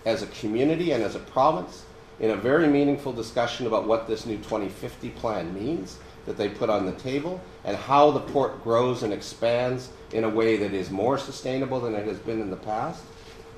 as 0.05 0.22
a 0.22 0.28
community 0.28 0.91
and 0.91 1.03
as 1.03 1.15
a 1.15 1.20
province 1.20 1.86
in 2.20 2.32
a 2.32 2.36
very 2.36 2.67
meaningful 2.67 3.13
discussion 3.13 3.67
about 3.67 3.88
what 3.88 4.07
this 4.07 4.26
new 4.26 4.38
2050 4.38 5.09
plan 5.11 5.53
means 5.53 5.97
that 6.26 6.38
they 6.38 6.49
put 6.49 6.70
on 6.70 6.86
the 6.86 6.93
table 6.93 7.41
and 7.63 7.78
how 7.78 8.11
the 8.11 8.20
port 8.20 8.63
grows 8.63 9.03
and 9.03 9.13
expands 9.13 9.89
in 10.13 10.24
a 10.24 10.30
way 10.30 10.57
that 10.57 10.74
is 10.74 10.89
more 10.91 11.17
sustainable 11.17 11.80
than 11.80 11.95
it 11.95 12.05
has 12.05 12.20
been 12.20 12.41
in 12.41 12.49
the 12.49 12.57
past. 12.57 13.03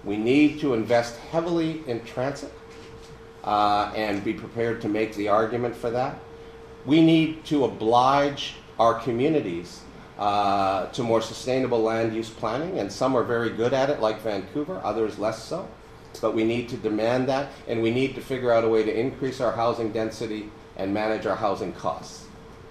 We 0.03 0.17
need 0.17 0.59
to 0.61 0.73
invest 0.73 1.17
heavily 1.31 1.83
in 1.87 2.03
transit. 2.05 2.53
uh, 3.43 3.91
and 3.95 4.23
be 4.23 4.33
prepared 4.33 4.81
to 4.81 4.89
make 4.89 5.15
the 5.15 5.27
argument 5.27 5.75
for 5.75 5.89
that. 5.89 6.19
We 6.85 7.01
need 7.01 7.45
to 7.45 7.65
oblige 7.65 8.55
our 8.79 8.95
communities 8.95 9.81
uh, 10.17 10.87
to 10.87 11.03
more 11.03 11.21
sustainable 11.21 11.81
land 11.81 12.15
use 12.15 12.29
planning, 12.29 12.79
and 12.79 12.91
some 12.91 13.15
are 13.15 13.23
very 13.23 13.49
good 13.49 13.73
at 13.73 13.89
it, 13.89 13.99
like 13.99 14.21
Vancouver, 14.21 14.79
others 14.83 15.17
less 15.17 15.43
so. 15.43 15.67
But 16.19 16.35
we 16.35 16.43
need 16.43 16.69
to 16.69 16.77
demand 16.77 17.29
that, 17.29 17.49
and 17.67 17.81
we 17.81 17.91
need 17.91 18.15
to 18.15 18.21
figure 18.21 18.51
out 18.51 18.63
a 18.63 18.67
way 18.67 18.83
to 18.83 18.99
increase 18.99 19.39
our 19.39 19.51
housing 19.51 19.91
density 19.91 20.49
and 20.77 20.93
manage 20.93 21.25
our 21.25 21.35
housing 21.35 21.73
costs. 21.73 22.25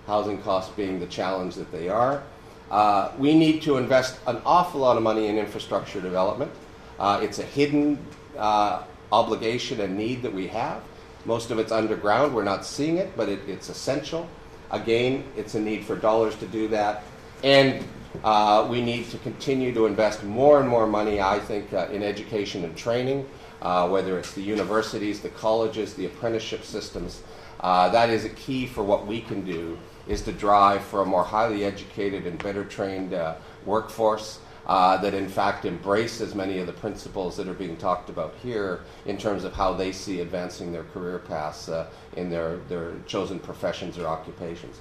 Housing 0.06 0.42
costs 0.42 0.72
being 0.74 1.00
the 1.00 1.06
challenge 1.06 1.54
that 1.54 1.70
they 1.72 1.88
are. 1.88 2.22
Uh, 2.70 3.10
we 3.18 3.34
need 3.34 3.62
to 3.62 3.76
invest 3.76 4.18
an 4.26 4.40
awful 4.46 4.80
lot 4.80 4.96
of 4.96 5.02
money 5.02 5.26
in 5.26 5.38
infrastructure 5.38 6.00
development. 6.00 6.52
Uh, 6.98 7.20
it's 7.22 7.38
a 7.38 7.44
hidden 7.44 7.98
uh, 8.38 8.82
obligation 9.10 9.80
and 9.80 9.96
need 9.96 10.22
that 10.22 10.32
we 10.32 10.46
have. 10.46 10.82
Most 11.24 11.50
of 11.50 11.58
it's 11.58 11.72
underground. 11.72 12.34
We're 12.34 12.44
not 12.44 12.64
seeing 12.64 12.96
it, 12.96 13.16
but 13.16 13.28
it, 13.28 13.40
it's 13.48 13.68
essential. 13.68 14.28
Again, 14.70 15.24
it's 15.36 15.54
a 15.54 15.60
need 15.60 15.84
for 15.84 15.96
dollars 15.96 16.36
to 16.36 16.46
do 16.46 16.68
that. 16.68 17.02
And 17.42 17.84
uh, 18.24 18.66
we 18.68 18.82
need 18.82 19.08
to 19.10 19.18
continue 19.18 19.72
to 19.72 19.86
invest 19.86 20.24
more 20.24 20.60
and 20.60 20.68
more 20.68 20.86
money, 20.86 21.20
I 21.20 21.38
think, 21.38 21.72
uh, 21.72 21.88
in 21.90 22.02
education 22.02 22.64
and 22.64 22.76
training, 22.76 23.28
uh, 23.62 23.88
whether 23.88 24.18
it's 24.18 24.32
the 24.32 24.42
universities, 24.42 25.20
the 25.20 25.30
colleges, 25.30 25.94
the 25.94 26.06
apprenticeship 26.06 26.64
systems. 26.64 27.22
Uh, 27.60 27.88
that 27.90 28.10
is 28.10 28.24
a 28.24 28.30
key 28.30 28.66
for 28.66 28.82
what 28.82 29.06
we 29.06 29.20
can 29.20 29.44
do, 29.44 29.78
is 30.08 30.22
to 30.22 30.32
drive 30.32 30.82
for 30.82 31.02
a 31.02 31.06
more 31.06 31.22
highly 31.22 31.64
educated 31.64 32.26
and 32.26 32.42
better 32.42 32.64
trained 32.64 33.14
uh, 33.14 33.36
workforce 33.64 34.40
uh, 34.66 34.96
that 34.96 35.14
in 35.14 35.28
fact 35.28 35.64
embraces 35.64 36.34
many 36.34 36.58
of 36.58 36.66
the 36.66 36.72
principles 36.72 37.36
that 37.36 37.48
are 37.48 37.54
being 37.54 37.76
talked 37.76 38.08
about 38.08 38.34
here 38.42 38.80
in 39.06 39.16
terms 39.16 39.44
of 39.44 39.52
how 39.52 39.72
they 39.72 39.92
see 39.92 40.20
advancing 40.20 40.72
their 40.72 40.84
career 40.84 41.18
paths 41.18 41.68
in 42.16 42.30
their, 42.30 42.56
their 42.68 42.94
chosen 43.06 43.38
professions 43.38 43.98
or 43.98 44.06
occupations. 44.06 44.80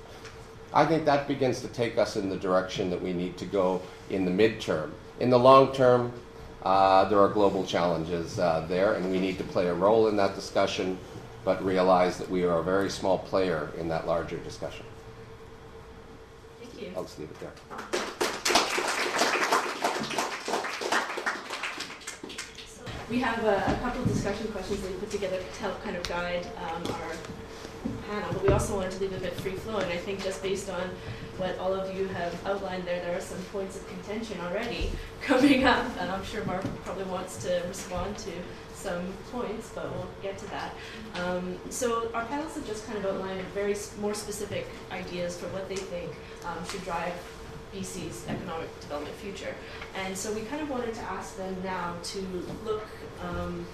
I 0.73 0.85
think 0.85 1.05
that 1.05 1.27
begins 1.27 1.61
to 1.61 1.67
take 1.67 1.97
us 1.97 2.15
in 2.15 2.29
the 2.29 2.37
direction 2.37 2.89
that 2.91 3.01
we 3.01 3.11
need 3.11 3.37
to 3.37 3.45
go 3.45 3.81
in 4.09 4.23
the 4.25 4.31
midterm. 4.31 4.91
In 5.19 5.29
the 5.29 5.39
long 5.39 5.73
term, 5.73 6.13
uh, 6.63 7.05
there 7.05 7.19
are 7.19 7.29
global 7.29 7.65
challenges 7.65 8.37
uh, 8.37 8.65
there, 8.67 8.93
and 8.93 9.09
we 9.09 9.19
need 9.19 9.37
to 9.39 9.43
play 9.43 9.67
a 9.67 9.73
role 9.73 10.07
in 10.07 10.17
that 10.17 10.35
discussion, 10.35 10.97
but 11.43 11.63
realize 11.63 12.17
that 12.19 12.29
we 12.29 12.43
are 12.43 12.59
a 12.59 12.63
very 12.63 12.89
small 12.89 13.17
player 13.17 13.71
in 13.79 13.87
that 13.87 14.05
larger 14.05 14.37
discussion. 14.37 14.85
Thank 16.59 16.81
you. 16.81 16.91
I'll 16.95 17.03
just 17.03 17.17
leave 17.17 17.29
it 17.31 17.39
there. 17.39 17.53
We 23.09 23.17
have 23.21 23.43
a, 23.43 23.55
a 23.55 23.79
couple 23.81 24.03
of 24.03 24.07
discussion 24.07 24.47
questions 24.49 24.81
that 24.81 24.91
we 24.91 24.97
put 24.97 25.09
together 25.09 25.39
to 25.39 25.61
help 25.61 25.83
kind 25.83 25.95
of 25.95 26.03
guide 26.03 26.45
um, 26.57 26.83
our 26.93 27.11
but 28.39 28.47
we 28.47 28.53
also 28.53 28.75
wanted 28.75 28.91
to 28.91 28.99
leave 29.01 29.13
a 29.13 29.19
bit 29.19 29.33
free 29.33 29.51
flowing. 29.51 29.85
I 29.91 29.97
think 29.97 30.23
just 30.23 30.41
based 30.41 30.69
on 30.69 30.89
what 31.37 31.57
all 31.57 31.73
of 31.73 31.93
you 31.95 32.07
have 32.07 32.45
outlined 32.45 32.85
there, 32.85 33.01
there 33.01 33.17
are 33.17 33.21
some 33.21 33.39
points 33.51 33.75
of 33.75 33.87
contention 33.87 34.39
already 34.41 34.91
coming 35.21 35.65
up, 35.65 35.85
and 35.99 36.09
I'm 36.09 36.23
sure 36.23 36.43
Marc 36.45 36.63
probably 36.83 37.03
wants 37.05 37.43
to 37.43 37.61
respond 37.67 38.17
to 38.19 38.31
some 38.73 39.01
points, 39.31 39.71
but 39.75 39.91
we'll 39.91 40.07
get 40.21 40.37
to 40.37 40.49
that. 40.51 40.73
Um, 41.15 41.57
so 41.69 42.09
our 42.13 42.25
panelists 42.25 42.55
have 42.55 42.65
just 42.65 42.85
kind 42.85 42.97
of 42.97 43.05
outlined 43.05 43.41
very 43.53 43.75
more 43.99 44.13
specific 44.13 44.67
ideas 44.91 45.37
for 45.37 45.47
what 45.47 45.67
they 45.67 45.75
think 45.75 46.11
um, 46.45 46.65
should 46.69 46.83
drive 46.85 47.13
BC's 47.73 48.25
economic 48.29 48.79
development 48.79 49.15
future. 49.17 49.53
And 49.95 50.17
so 50.17 50.33
we 50.33 50.41
kind 50.41 50.61
of 50.61 50.69
wanted 50.69 50.93
to 50.93 51.01
ask 51.01 51.35
them 51.35 51.55
now 51.63 51.95
to 52.01 52.45
look 52.65 52.87
um, 53.21 53.65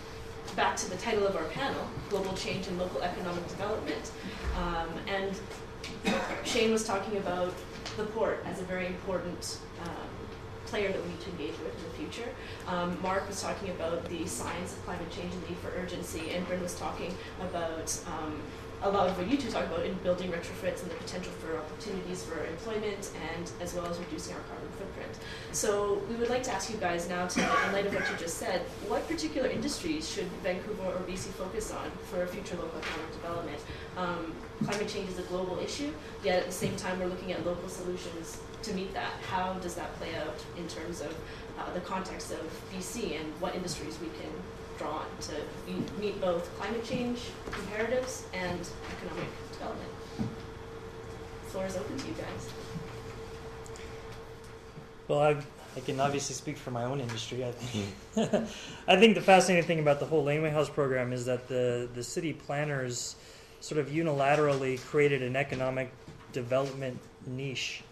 back 0.56 0.76
to 0.78 0.90
the 0.90 0.98
title 0.98 1.26
of 1.28 1.36
our 1.36 1.46
panel, 1.46 1.88
Global 2.10 2.34
Change 2.34 2.68
and 2.68 2.78
Local 2.78 3.02
Economic 3.02 3.48
Development. 3.48 4.12
Um, 4.58 4.90
and 5.08 5.40
Shane 6.44 6.72
was 6.72 6.86
talking 6.86 7.18
about 7.18 7.54
the 7.98 8.04
port 8.06 8.44
as 8.46 8.62
a 8.62 8.64
very 8.64 8.88
important 8.88 9.60
um, 9.84 10.10
player 10.66 10.92
that 10.92 11.02
we 11.02 11.10
need 11.10 11.22
to 11.22 11.30
engage 11.32 11.60
with 11.60 11.76
in 11.78 11.84
the 11.84 11.98
future. 11.98 12.30
Um, 12.68 12.98
Marc 13.02 13.28
was 13.28 13.42
talking 13.42 13.70
about 13.70 14.06
the 14.10 14.26
science 14.26 14.74
of 14.74 14.84
climate 14.86 15.10
change 15.12 15.34
and 15.34 15.44
the 15.44 15.50
need 15.50 15.58
for 15.60 15.72
urgency, 15.78 16.32
and 16.32 16.46
Bryn 16.48 16.62
was 16.62 16.78
talking 16.78 17.16
about 17.42 17.98
um, 18.08 18.42
a 18.82 18.90
lot 18.90 19.08
of 19.08 19.18
what 19.18 19.30
you 19.30 19.38
two 19.38 19.50
talk 19.50 19.66
about 19.66 19.86
in 19.86 19.94
building 19.96 20.32
retrofits 20.32 20.82
and 20.82 20.92
the 20.92 20.96
potential 20.96 21.32
for 21.34 21.58
opportunities 21.58 22.24
for 22.24 22.46
employment 22.46 23.12
and 23.34 23.52
as 23.62 23.74
well 23.74 23.86
as 23.88 23.98
reducing 23.98 24.36
our 24.36 24.42
carbon 24.42 24.65
So 25.56 26.02
we 26.10 26.16
would 26.16 26.30
like 26.30 26.44
to 26.44 26.52
ask 26.52 26.70
you 26.70 26.76
guys 26.76 27.08
now 27.08 27.28
to, 27.28 27.40
in 27.40 27.72
light 27.72 27.86
of 27.86 27.94
what 27.94 28.04
you 28.12 28.18
just 28.18 28.38
said, 28.38 28.60
what 28.90 29.08
particular 29.08 29.48
industries 29.48 30.06
should 30.08 30.26
Vancouver 30.44 30.84
or 30.84 31.00
BC 31.08 31.32
focus 31.32 31.72
on 31.72 31.90
for 32.12 32.28
future 32.28 32.58
local 32.58 32.78
economic 32.78 33.12
development? 33.14 33.60
Um, 33.96 34.34
climate 34.66 34.90
change 34.90 35.10
is 35.12 35.20
a 35.20 35.22
global 35.24 35.58
issue, 35.60 35.94
yet 36.26 36.40
at 36.40 36.48
the 36.48 36.52
same 36.52 36.76
time 36.76 37.00
we're 37.00 37.08
looking 37.08 37.32
at 37.32 37.46
local 37.46 37.70
solutions 37.70 38.42
to 38.64 38.74
meet 38.74 38.94
that. 38.94 39.14
How 39.30 39.54
does 39.54 39.76
that 39.76 39.96
play 39.96 40.14
out 40.16 40.44
in 40.58 40.68
terms 40.68 41.00
of 41.00 41.16
uh, 41.58 41.72
the 41.74 41.80
context 41.80 42.34
of 42.34 42.42
BC 42.74 43.18
and 43.18 43.32
what 43.40 43.56
industries 43.56 43.98
we 44.02 44.08
can 44.08 44.32
draw 44.78 44.90
on 44.90 45.08
to 45.22 46.02
meet 46.02 46.20
both 46.20 46.54
climate 46.60 46.84
change 46.84 47.22
imperatives 47.48 48.26
and 48.34 48.60
economic 48.98 49.30
development? 49.54 49.92
Floor 51.48 51.66
is 51.66 51.78
open 51.78 51.98
to 51.98 52.08
you 52.08 52.14
guys. 52.14 52.50
Well, 55.08 55.20
I, 55.20 55.38
I 55.76 55.80
can 55.82 56.00
obviously 56.00 56.36
speak 56.36 56.58
for 56.58 56.72
my 56.72 56.84
own 56.84 57.00
industry. 57.00 57.46
I 57.46 57.52
think, 57.52 57.96
mm-hmm. 58.16 58.46
I 58.88 58.98
think 58.98 59.16
the 59.16 59.22
fascinating 59.22 59.68
thing 59.68 59.80
about 59.80 60.00
the 60.00 60.06
whole 60.06 60.24
Laneway 60.24 60.50
House 60.50 60.70
program 60.70 61.14
is 61.14 61.26
that 61.26 61.48
the, 61.48 61.88
the 61.94 62.04
city 62.04 62.34
planners 62.34 63.16
sort 63.60 63.80
of 63.80 63.90
unilaterally 63.90 64.80
created 64.86 65.22
an 65.22 65.36
economic 65.36 65.92
development 66.32 67.00
niche. 67.28 67.84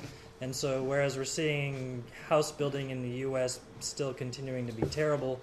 And 0.42 0.56
so, 0.56 0.84
whereas 0.84 1.18
we're 1.18 1.24
seeing 1.24 2.04
house 2.28 2.52
building 2.52 2.90
in 2.90 3.02
the 3.02 3.18
U.S. 3.20 3.60
still 3.80 4.14
continuing 4.14 4.68
to 4.68 4.74
be 4.74 4.82
terrible, 4.88 5.40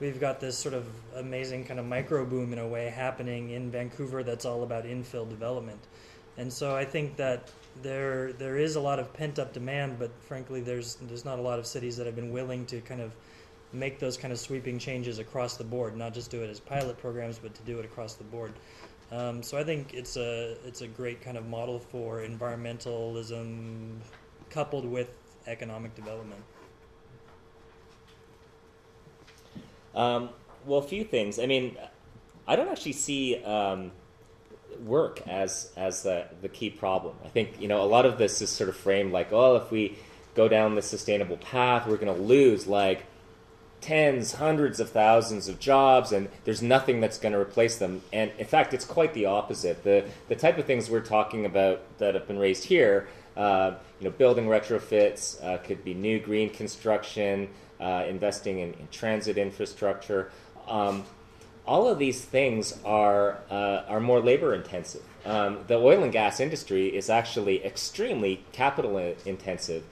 we've 0.00 0.20
got 0.20 0.40
this 0.40 0.58
sort 0.58 0.74
of 0.74 0.84
amazing 1.16 1.64
kind 1.64 1.80
of 1.80 1.86
micro 1.86 2.24
boom 2.26 2.52
in 2.52 2.58
a 2.58 2.66
way 2.66 2.90
happening 2.90 3.50
in 3.50 3.70
Vancouver 3.70 4.22
that's 4.22 4.44
all 4.44 4.62
about 4.62 4.84
infill 4.84 5.28
development. 5.28 5.80
And 6.38 6.52
so, 6.52 6.74
I 6.74 6.84
think 6.84 7.16
that 7.16 7.50
there 7.82 8.32
there 8.32 8.56
is 8.56 8.76
a 8.76 8.80
lot 8.80 8.98
of 8.98 9.12
pent 9.12 9.38
up 9.38 9.52
demand, 9.52 9.98
but 9.98 10.10
frankly, 10.20 10.60
there's 10.60 10.96
there's 10.96 11.24
not 11.24 11.38
a 11.38 11.42
lot 11.42 11.58
of 11.58 11.66
cities 11.66 11.96
that 11.96 12.06
have 12.06 12.16
been 12.16 12.32
willing 12.32 12.66
to 12.66 12.80
kind 12.80 13.00
of 13.00 13.14
make 13.72 13.98
those 13.98 14.16
kind 14.16 14.32
of 14.32 14.38
sweeping 14.38 14.78
changes 14.78 15.18
across 15.18 15.56
the 15.56 15.64
board, 15.64 15.96
not 15.96 16.12
just 16.12 16.30
do 16.30 16.42
it 16.42 16.50
as 16.50 16.60
pilot 16.60 16.98
programs, 16.98 17.38
but 17.38 17.54
to 17.54 17.62
do 17.62 17.78
it 17.78 17.84
across 17.84 18.14
the 18.14 18.24
board. 18.24 18.52
Um, 19.10 19.42
so 19.42 19.58
I 19.58 19.64
think 19.64 19.94
it's 19.94 20.16
a 20.16 20.56
it's 20.66 20.80
a 20.82 20.88
great 20.88 21.20
kind 21.20 21.36
of 21.36 21.46
model 21.46 21.78
for 21.78 22.20
environmentalism 22.20 23.98
coupled 24.50 24.84
with 24.84 25.10
economic 25.46 25.94
development. 25.94 26.42
Um, 29.94 30.30
well, 30.64 30.78
a 30.78 30.82
few 30.82 31.04
things. 31.04 31.38
I 31.38 31.46
mean, 31.46 31.76
I 32.46 32.56
don't 32.56 32.68
actually 32.68 32.92
see 32.92 33.42
um, 33.44 33.90
work 34.84 35.26
as 35.26 35.70
as 35.76 36.02
the 36.02 36.26
the 36.40 36.48
key 36.48 36.70
problem. 36.70 37.14
I 37.24 37.28
think 37.28 37.60
you 37.60 37.68
know 37.68 37.82
a 37.82 37.86
lot 37.86 38.06
of 38.06 38.18
this 38.18 38.42
is 38.42 38.50
sort 38.50 38.68
of 38.68 38.76
framed 38.76 39.12
like, 39.12 39.32
oh, 39.32 39.56
if 39.56 39.70
we 39.70 39.98
go 40.34 40.48
down 40.48 40.74
the 40.74 40.82
sustainable 40.82 41.36
path, 41.36 41.86
we're 41.86 41.96
going 41.96 42.14
to 42.14 42.22
lose 42.22 42.66
like 42.66 43.04
tens, 43.82 44.34
hundreds 44.34 44.80
of 44.80 44.88
thousands 44.88 45.48
of 45.48 45.58
jobs, 45.58 46.12
and 46.12 46.28
there's 46.44 46.62
nothing 46.62 47.00
that's 47.00 47.18
going 47.18 47.32
to 47.32 47.38
replace 47.38 47.76
them. 47.76 48.00
And 48.12 48.30
in 48.38 48.46
fact, 48.46 48.72
it's 48.72 48.84
quite 48.84 49.12
the 49.12 49.26
opposite. 49.26 49.84
The 49.84 50.06
the 50.28 50.36
type 50.36 50.56
of 50.56 50.64
things 50.64 50.88
we're 50.88 51.00
talking 51.00 51.44
about 51.44 51.82
that 51.98 52.14
have 52.14 52.26
been 52.26 52.38
raised 52.38 52.64
here, 52.64 53.08
uh, 53.36 53.72
you 54.00 54.08
know, 54.08 54.10
building 54.10 54.46
retrofits 54.46 55.42
uh, 55.44 55.58
could 55.58 55.84
be 55.84 55.94
new 55.94 56.18
green 56.18 56.48
construction, 56.48 57.48
uh, 57.80 58.04
investing 58.08 58.60
in, 58.60 58.72
in, 58.74 58.88
transit 58.90 59.36
infrastructure. 59.36 60.30
Um, 60.68 61.04
all 61.66 61.88
of 61.88 61.98
these 61.98 62.24
things 62.24 62.78
are 62.84 63.38
uh, 63.50 63.82
are 63.88 64.00
more 64.00 64.20
labor 64.20 64.54
intensive. 64.54 65.02
Um, 65.24 65.60
the 65.68 65.76
oil 65.76 66.02
and 66.02 66.12
gas 66.12 66.40
industry 66.40 66.88
is 66.88 67.08
actually 67.08 67.64
extremely 67.64 68.44
capital 68.52 68.98
intensive. 69.24 69.84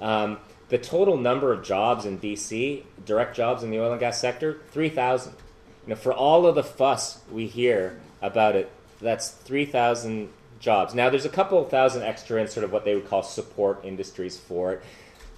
Um, 0.00 0.38
the 0.68 0.78
total 0.78 1.16
number 1.16 1.52
of 1.52 1.62
jobs 1.62 2.04
in 2.04 2.18
BC, 2.18 2.84
direct 3.04 3.36
jobs 3.36 3.62
in 3.62 3.70
the 3.70 3.78
oil 3.78 3.90
and 3.90 4.00
gas 4.00 4.20
sector, 4.20 4.60
3,000. 4.70 5.32
You 5.32 5.90
know, 5.90 5.96
for 5.96 6.12
all 6.12 6.46
of 6.46 6.54
the 6.54 6.62
fuss 6.62 7.20
we 7.30 7.46
hear 7.46 7.98
about 8.20 8.54
it, 8.54 8.70
that's 9.00 9.30
3,000 9.30 10.28
jobs. 10.60 10.94
Now, 10.94 11.08
there's 11.08 11.24
a 11.24 11.30
couple 11.30 11.62
of 11.62 11.70
thousand 11.70 12.02
extra 12.02 12.40
in 12.40 12.48
sort 12.48 12.64
of 12.64 12.72
what 12.72 12.84
they 12.84 12.94
would 12.94 13.08
call 13.08 13.22
support 13.22 13.84
industries 13.84 14.36
for 14.36 14.74
it. 14.74 14.82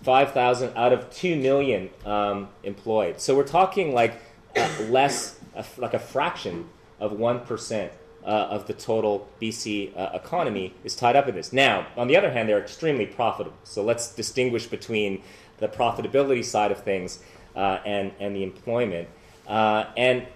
5,000 0.02 0.72
out 0.76 0.92
of 0.92 1.10
2 1.10 1.36
million 1.36 1.90
um, 2.06 2.48
employed. 2.62 3.20
So 3.20 3.36
we're 3.36 3.46
talking 3.46 3.92
like 3.92 4.14
uh, 4.56 4.68
less, 4.88 5.38
uh, 5.60 5.64
like 5.76 5.94
a 5.94 5.98
fraction 5.98 6.68
of 6.98 7.12
1% 7.12 7.90
uh, 8.22 8.26
of 8.26 8.66
the 8.66 8.72
total 8.72 9.28
BC 9.40 9.96
uh, 9.96 10.10
economy 10.14 10.74
is 10.84 10.94
tied 10.94 11.16
up 11.16 11.28
in 11.28 11.34
this. 11.34 11.52
Now, 11.52 11.86
on 11.96 12.08
the 12.08 12.16
other 12.16 12.30
hand, 12.30 12.48
they're 12.48 12.60
extremely 12.60 13.06
profitable. 13.06 13.56
So 13.64 13.82
let's 13.82 14.14
distinguish 14.14 14.66
between 14.66 15.22
the 15.58 15.68
profitability 15.68 16.44
side 16.44 16.72
of 16.72 16.82
things 16.82 17.20
uh, 17.54 17.78
and 17.84 18.12
and 18.20 18.34
the 18.34 18.42
employment. 18.42 19.08
Uh, 19.46 19.84
and 19.96 20.26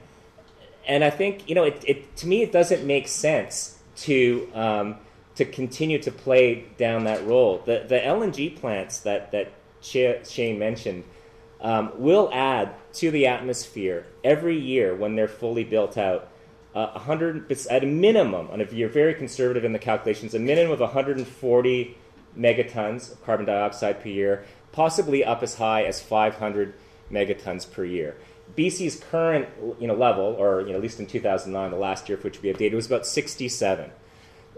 and 0.87 1.05
I 1.05 1.11
think 1.11 1.49
you 1.49 1.55
know, 1.55 1.65
it, 1.65 1.83
it 1.87 2.17
to 2.17 2.27
me, 2.27 2.43
it 2.43 2.53
doesn't 2.53 2.87
make 2.87 3.09
sense 3.09 3.79
to 3.97 4.49
um, 4.55 4.97
to 5.37 5.45
continue 5.45 5.99
to 6.03 6.11
play 6.11 6.67
down 6.79 7.05
that 7.05 7.25
role. 7.27 7.63
The 7.65 7.85
the 7.87 7.99
LNG 7.99 8.59
plants 8.59 9.01
that 9.01 9.33
that 9.33 9.53
Shane 9.81 10.59
mentioned 10.59 11.05
um, 11.61 11.93
will 11.97 12.31
add 12.33 12.75
to 12.95 13.11
the 13.11 13.27
atmosphere 13.27 14.07
every 14.23 14.59
year 14.59 14.95
when 14.95 15.17
they're 15.17 15.29
fully 15.29 15.65
built 15.65 15.99
out. 15.99 16.29
Uh, 16.75 16.91
100 16.91 17.53
at 17.71 17.85
a 17.85 17.87
minimum, 17.87 18.49
and 18.51 18.61
if 18.61 18.73
you're 18.73 18.89
very 18.89 19.15
conservative 19.15 19.65
in 19.65 19.73
the 19.73 19.79
calculations, 19.79 20.35
a 20.35 20.41
minimum 20.41 20.73
of 20.73 20.81
140 20.81 21.97
megatons 22.37 23.13
of 23.13 23.25
carbon 23.25 23.47
dioxide 23.47 24.03
per 24.03 24.09
year, 24.09 24.45
possibly 24.73 25.25
up 25.25 25.43
as 25.43 25.55
high 25.55 25.85
as 25.85 26.03
500 26.03 26.75
megatons 27.13 27.71
per 27.71 27.85
year. 27.85 28.17
BC's 28.57 28.97
current 28.97 29.49
you 29.81 29.87
know, 29.87 29.95
level, 29.95 30.25
or 30.25 30.63
you 30.63 30.71
know, 30.71 30.77
at 30.77 30.83
least 30.83 31.01
in 31.01 31.07
2009, 31.07 31.71
the 31.71 31.77
last 31.77 32.09
year 32.09 32.19
for 32.19 32.25
which 32.25 32.43
we 32.43 32.49
have 32.49 32.59
data, 32.59 32.77
was 32.77 32.87
about 32.87 33.07
67. 33.07 33.91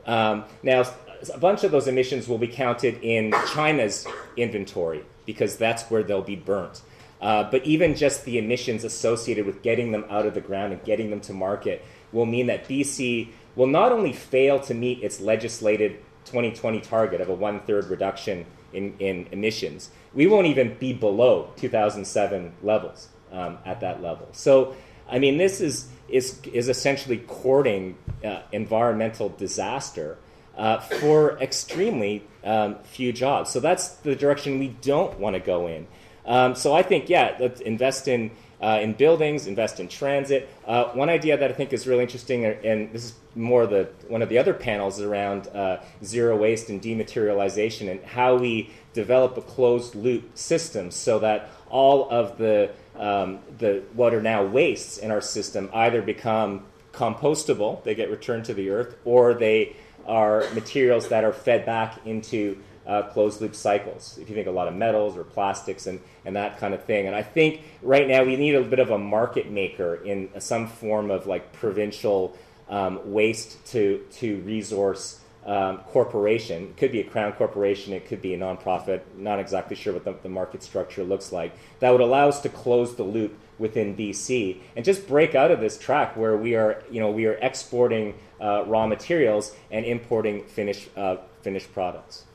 Um, 0.07 0.45
now, 0.62 0.84
a 1.32 1.39
bunch 1.39 1.64
of 1.64 1.70
those 1.70 1.87
emissions 1.89 2.28
will 2.28 2.39
be 2.39 2.49
counted 2.49 2.99
in 3.03 3.32
China's 3.53 4.07
inventory 4.37 5.05
because 5.24 5.57
that's 5.57 5.84
where 5.84 6.03
they'll 6.03 6.22
be 6.22 6.37
burnt. 6.37 6.82
Uh, 7.20 7.50
but 7.50 7.64
even 7.64 7.94
just 7.94 8.24
the 8.24 8.38
emissions 8.38 8.84
associated 8.84 9.46
with 9.46 9.62
getting 9.62 9.92
them 9.92 10.04
out 10.10 10.26
of 10.26 10.34
the 10.34 10.40
ground 10.40 10.72
and 10.72 10.82
getting 10.84 11.10
them 11.10 11.20
to 11.20 11.32
market 11.32 11.84
will 12.12 12.26
mean 12.26 12.46
that 12.46 12.68
BC 12.68 13.28
will 13.54 13.66
not 13.66 13.90
only 13.90 14.12
fail 14.12 14.60
to 14.60 14.74
meet 14.74 15.02
its 15.02 15.20
legislated 15.20 15.98
2020 16.26 16.80
target 16.80 17.20
of 17.20 17.28
a 17.28 17.34
one 17.34 17.60
third 17.60 17.86
reduction 17.86 18.44
in, 18.72 18.94
in 18.98 19.26
emissions, 19.32 19.90
we 20.12 20.26
won't 20.26 20.46
even 20.46 20.76
be 20.78 20.92
below 20.92 21.50
2007 21.56 22.52
levels 22.62 23.08
um, 23.32 23.58
at 23.64 23.80
that 23.80 24.02
level. 24.02 24.28
So, 24.32 24.76
I 25.08 25.18
mean, 25.18 25.38
this 25.38 25.60
is, 25.60 25.88
is, 26.08 26.40
is 26.52 26.68
essentially 26.68 27.18
courting 27.18 27.96
uh, 28.24 28.42
environmental 28.52 29.30
disaster 29.30 30.18
uh, 30.56 30.80
for 30.80 31.38
extremely 31.38 32.24
um, 32.44 32.76
few 32.82 33.12
jobs. 33.12 33.50
So 33.50 33.60
that's 33.60 33.88
the 33.96 34.16
direction 34.16 34.58
we 34.58 34.68
don't 34.68 35.18
want 35.18 35.34
to 35.34 35.40
go 35.40 35.66
in. 35.66 35.86
Um, 36.27 36.55
so 36.55 36.74
I 36.74 36.83
think, 36.83 37.09
yeah, 37.09 37.37
let's 37.39 37.61
invest 37.61 38.09
in 38.09 38.31
uh, 38.61 38.79
in 38.81 38.95
buildings, 38.95 39.47
invest 39.47 39.81
in 39.81 39.89
transit. 39.89 40.49
Uh, 40.66 40.85
one 40.93 41.11
idea 41.11 41.37
that 41.37 41.51
I 41.51 41.53
think 41.53 41.72
is 41.72 41.87
really 41.87 42.03
interesting, 42.03 42.47
uh, 42.47 42.55
and 42.64 42.93
this 42.93 43.05
is 43.05 43.14
more 43.35 43.66
the 43.66 43.89
one 44.09 44.22
of 44.22 44.29
the 44.29 44.39
other 44.39 44.55
panels 44.55 45.01
around 45.01 45.49
uh, 45.49 45.83
zero 46.03 46.37
waste 46.37 46.70
and 46.70 46.81
dematerialization, 46.81 47.91
and 47.91 48.03
how 48.03 48.37
we 48.37 48.70
develop 48.93 49.37
a 49.37 49.43
closed 49.43 49.95
loop 49.95 50.37
system 50.37 50.91
so 50.91 51.18
that 51.18 51.51
all 51.68 52.09
of 52.11 52.39
the 52.39 52.70
um, 52.99 53.41
the 53.59 53.83
what 53.93 54.14
are 54.14 54.22
now 54.22 54.45
wastes 54.45 54.99
in 54.99 55.11
our 55.11 55.20
system 55.20 55.68
either 55.74 56.01
become 56.01 56.64
compostable, 56.93 57.83
they 57.85 57.95
get 57.95 58.11
returned 58.11 58.47
to 58.47 58.55
the 58.55 58.70
earth, 58.70 58.97
or 59.05 59.35
they 59.35 59.77
are 60.07 60.49
materials 60.55 61.09
that 61.09 61.24
are 61.24 61.33
fed 61.33 61.66
back 61.66 61.99
into 62.07 62.57
uh, 62.87 63.03
closed 63.03 63.41
loop 63.41 63.55
cycles. 63.55 64.18
If 64.20 64.28
you 64.28 64.34
think 64.34 64.47
a 64.47 64.53
lot 64.53 64.68
of 64.68 64.74
metals 64.74 65.16
or 65.16 65.24
plastics 65.24 65.87
and, 65.87 66.01
and 66.24 66.37
that 66.37 66.59
kind 66.59 66.74
of 66.74 66.84
thing. 66.84 67.07
And 67.07 67.16
I 67.16 67.22
think 67.22 67.62
right 67.82 68.07
now 68.07 68.24
we 68.24 68.37
need 68.37 68.55
a 68.55 68.62
bit 68.62 68.78
of 68.78 68.91
a 68.91 68.99
market 68.99 69.51
maker 69.51 69.97
in 69.97 70.30
some 70.41 70.68
form 70.68 71.11
of 71.11 71.26
like 71.26 71.53
provincial 71.53 72.37
um, 72.68 73.12
waste 73.12 73.64
to, 73.66 74.05
to 74.12 74.41
resource 74.41 75.20
um, 75.47 75.78
corporation. 75.78 76.64
It 76.64 76.76
could 76.76 76.93
be 76.93 77.01
a 77.01 77.05
crown 77.05 77.32
corporation, 77.32 77.93
it 77.93 78.07
could 78.07 78.20
be 78.20 78.34
a 78.34 78.39
nonprofit, 78.39 79.03
not 79.16 79.39
exactly 79.39 79.76
sure 79.76 79.93
what 79.93 80.05
the, 80.05 80.14
the 80.22 80.28
market 80.28 80.62
structure 80.62 81.05
looks 81.05 81.30
like. 81.32 81.53
That 81.78 81.91
would 81.91 82.01
allow 82.01 82.28
us 82.28 82.41
to 82.41 82.49
close 82.49 82.97
the 82.97 83.05
loop 83.05 83.39
within 83.59 83.97
BC 83.97 84.59
and 84.74 84.84
just 84.84 85.07
break 85.09 85.34
out 85.34 85.51
of 85.51 85.61
this 85.61 85.78
track 85.78 86.16
where 86.16 86.37
we 86.37 86.57
are, 86.57 86.82
you 86.91 87.01
know, 87.01 87.11
we 87.11 87.26
are 87.26 87.34
exporting 87.34 88.14
uh, 88.41 88.64
raw 88.66 88.87
materials 88.87 89.55
and 89.70 89.87
importing 89.87 90.45
finished, 90.45 90.89
uh, 90.97 91.16
finished 91.43 91.72
products. 91.72 92.26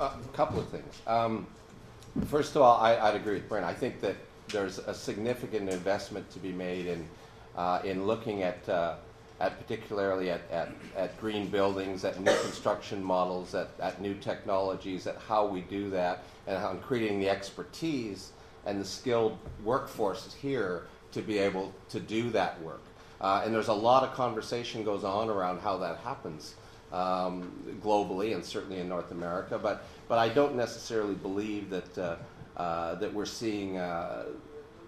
A 0.00 0.10
couple 0.32 0.58
of 0.58 0.68
things. 0.68 1.00
Um, 1.06 1.46
first 2.26 2.56
of 2.56 2.62
all, 2.62 2.78
I, 2.78 3.10
would 3.10 3.20
agree 3.20 3.34
with 3.34 3.48
Bryn. 3.48 3.64
I 3.64 3.74
think 3.74 4.00
that 4.00 4.16
there's 4.48 4.78
a 4.78 4.94
significant 4.94 5.68
investment 5.68 6.30
to 6.30 6.38
be 6.38 6.52
made 6.52 6.86
in 6.86 7.06
uh, 7.56 7.80
in 7.84 8.06
looking 8.06 8.42
at 8.42 8.68
uh, 8.68 8.96
at 9.40 9.58
particularly 9.58 10.30
at, 10.30 10.40
at, 10.50 10.70
at, 10.96 11.18
green 11.20 11.48
buildings, 11.48 12.04
at 12.04 12.18
new 12.20 12.34
construction 12.42 13.02
models, 13.02 13.54
at, 13.54 13.68
at 13.80 14.00
new 14.00 14.14
technologies, 14.14 15.06
at 15.06 15.16
how 15.28 15.46
we 15.46 15.60
do 15.62 15.90
that, 15.90 16.22
and 16.46 16.56
on 16.56 16.80
creating 16.80 17.20
the 17.20 17.28
expertise 17.28 18.32
and 18.64 18.80
the 18.80 18.84
skilled 18.84 19.36
workforces 19.64 20.34
here 20.34 20.86
to 21.12 21.20
be 21.20 21.38
able 21.38 21.72
to 21.90 22.00
do 22.00 22.30
that 22.30 22.60
work. 22.62 22.82
Uh, 23.20 23.42
and 23.44 23.54
there's 23.54 23.68
a 23.68 23.74
lot 23.74 24.02
of 24.02 24.14
conversation 24.14 24.84
goes 24.84 25.04
on 25.04 25.28
around 25.28 25.60
how 25.60 25.76
that 25.76 25.98
happens 25.98 26.54
um, 26.92 27.52
globally 27.82 28.34
and 28.34 28.44
certainly 28.44 28.78
in 28.78 28.88
North 28.88 29.10
America. 29.10 29.58
But, 29.58 29.84
but 30.08 30.18
I 30.18 30.28
don't 30.28 30.56
necessarily 30.56 31.14
believe 31.14 31.70
that, 31.70 31.98
uh, 31.98 32.16
uh, 32.56 32.94
that 32.96 33.12
we're 33.12 33.26
seeing 33.26 33.76
uh, 33.76 34.26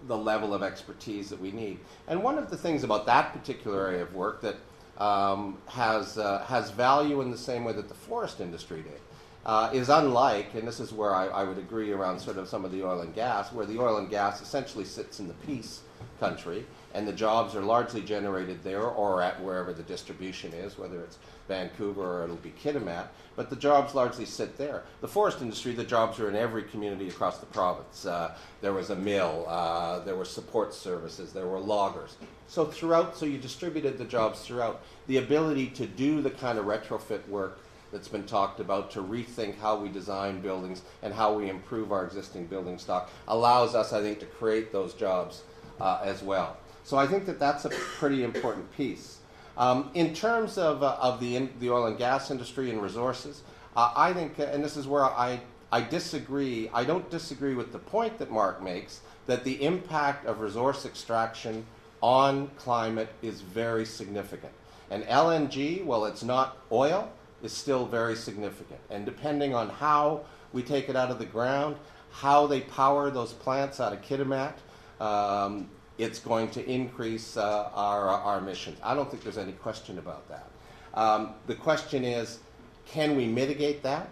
the 0.07 0.17
level 0.17 0.53
of 0.53 0.63
expertise 0.63 1.29
that 1.29 1.39
we 1.39 1.51
need. 1.51 1.79
And 2.07 2.23
one 2.23 2.37
of 2.37 2.49
the 2.49 2.57
things 2.57 2.83
about 2.83 3.05
that 3.07 3.33
particular 3.33 3.87
area 3.87 4.03
of 4.03 4.13
work 4.13 4.41
that 4.41 4.55
um, 4.97 5.57
has, 5.67 6.17
uh, 6.17 6.43
has 6.45 6.71
value 6.71 7.21
in 7.21 7.31
the 7.31 7.37
same 7.37 7.63
way 7.63 7.73
that 7.73 7.87
the 7.87 7.95
forest 7.95 8.41
industry 8.41 8.81
did. 8.81 8.99
Uh, 9.45 9.69
is 9.73 9.87
unlike, 9.87 10.53
and 10.53 10.67
this 10.67 10.81
is 10.81 10.91
where 10.91 11.15
I, 11.15 11.27
I, 11.27 11.43
would 11.45 11.57
agree 11.57 11.93
around 11.93 12.19
sort 12.19 12.37
of 12.37 12.49
some 12.49 12.65
of 12.65 12.73
the 12.73 12.85
oil 12.85 12.99
and 12.99 13.15
gas, 13.15 13.53
where 13.53 13.65
the 13.65 13.79
oil 13.79 13.97
and 13.97 14.09
gas 14.09 14.41
essentially 14.41 14.83
sits 14.83 15.21
in 15.21 15.29
the 15.29 15.33
peace 15.33 15.79
country, 16.19 16.65
and 16.93 17.07
the 17.07 17.13
jobs 17.13 17.55
are 17.55 17.61
largely 17.61 18.01
generated 18.01 18.63
there 18.63 18.83
or 18.83 19.21
at 19.21 19.41
wherever 19.41 19.73
the 19.73 19.83
distribution 19.83 20.51
is, 20.53 20.77
whether 20.77 21.01
it's 21.01 21.17
Vancouver 21.47 22.21
or 22.21 22.23
it'll 22.23 22.35
be 22.37 22.53
Kitimat, 22.63 23.07
but 23.35 23.49
the 23.49 23.55
jobs 23.55 23.95
largely 23.95 24.25
sit 24.25 24.57
there. 24.57 24.83
The 25.01 25.07
forest 25.07 25.41
industry, 25.41 25.73
the 25.73 25.83
jobs 25.83 26.19
are 26.19 26.29
in 26.29 26.35
every 26.35 26.63
community 26.63 27.07
across 27.07 27.37
the 27.37 27.45
province. 27.47 28.05
Uh, 28.05 28.35
there 28.61 28.73
was 28.73 28.89
a 28.89 28.95
mill, 28.95 29.45
uh, 29.47 29.99
there 29.99 30.15
were 30.15 30.25
support 30.25 30.73
services, 30.73 31.33
there 31.33 31.47
were 31.47 31.59
loggers. 31.59 32.17
So 32.47 32.65
throughout, 32.65 33.17
so 33.17 33.25
you 33.25 33.37
distributed 33.37 33.97
the 33.97 34.05
jobs 34.05 34.41
throughout. 34.41 34.81
The 35.07 35.17
ability 35.17 35.67
to 35.71 35.85
do 35.85 36.21
the 36.21 36.31
kind 36.31 36.57
of 36.57 36.65
retrofit 36.65 37.27
work 37.27 37.59
that's 37.91 38.07
been 38.07 38.25
talked 38.25 38.59
about 38.59 38.91
to 38.91 39.01
rethink 39.01 39.57
how 39.59 39.77
we 39.77 39.89
design 39.89 40.41
buildings 40.41 40.83
and 41.01 41.13
how 41.13 41.33
we 41.33 41.49
improve 41.49 41.91
our 41.91 42.05
existing 42.05 42.45
building 42.45 42.77
stock 42.77 43.09
allows 43.27 43.73
us, 43.73 43.93
I 43.93 44.01
think, 44.01 44.19
to 44.19 44.25
create 44.25 44.71
those 44.71 44.93
jobs 44.93 45.43
uh, 45.79 45.99
as 46.03 46.21
well. 46.21 46.57
So 46.89 46.97
I 46.97 47.05
think 47.05 47.27
that 47.27 47.37
that's 47.37 47.65
a 47.65 47.69
pretty 47.69 48.23
important 48.23 48.75
piece. 48.75 49.19
Um, 49.59 49.91
in 49.93 50.11
terms 50.11 50.57
of, 50.57 50.81
uh, 50.81 50.97
of 50.99 51.19
the, 51.19 51.35
in, 51.35 51.51
the 51.59 51.69
oil 51.69 51.85
and 51.85 51.99
gas 51.99 52.31
industry 52.31 52.71
and 52.71 52.81
resources, 52.81 53.43
uh, 53.77 53.93
I 53.95 54.11
think, 54.11 54.39
uh, 54.39 54.45
and 54.45 54.63
this 54.63 54.75
is 54.75 54.87
where 54.87 55.03
I, 55.03 55.39
I 55.71 55.81
disagree, 55.81 56.67
I 56.73 56.83
don't 56.83 57.07
disagree 57.11 57.53
with 57.53 57.71
the 57.73 57.77
point 57.77 58.17
that 58.17 58.31
Marc 58.31 58.63
makes 58.63 59.01
that 59.27 59.43
the 59.43 59.63
impact 59.63 60.25
of 60.25 60.39
resource 60.39 60.83
extraction 60.83 61.63
on 62.01 62.47
climate 62.57 63.09
is 63.21 63.41
very 63.41 63.85
significant. 63.85 64.53
And 64.89 65.03
LNG, 65.03 65.85
well, 65.85 66.05
it's 66.05 66.23
not 66.23 66.57
oil, 66.71 67.11
is 67.43 67.53
still 67.53 67.85
very 67.85 68.15
significant. 68.15 68.79
And 68.89 69.05
depending 69.05 69.53
on 69.53 69.69
how 69.69 70.21
we 70.53 70.63
take 70.63 70.89
it 70.89 70.95
out 70.95 71.11
of 71.11 71.19
the 71.19 71.27
ground, 71.27 71.75
how 72.09 72.47
they 72.47 72.61
power 72.61 73.11
those 73.11 73.31
plants 73.31 73.79
out 73.79 73.93
of 73.93 74.01
Kitimat, 74.01 74.53
um, 74.99 75.69
it's 75.99 76.17
going 76.17 76.49
to 76.51 76.65
increase 76.67 77.37
uh, 77.37 77.69
our, 77.75 78.07
our 78.07 78.39
emissions. 78.39 78.79
I 78.81 78.95
don't 78.95 79.11
think 79.11 79.21
there's 79.21 79.37
any 79.37 79.51
question 79.51 79.99
about 79.99 80.27
that. 80.29 80.47
Um, 80.93 81.33
the 81.45 81.55
question 81.55 82.03
is, 82.03 82.39
can 82.85 83.15
we 83.15 83.27
mitigate 83.27 83.83
that? 83.83 84.09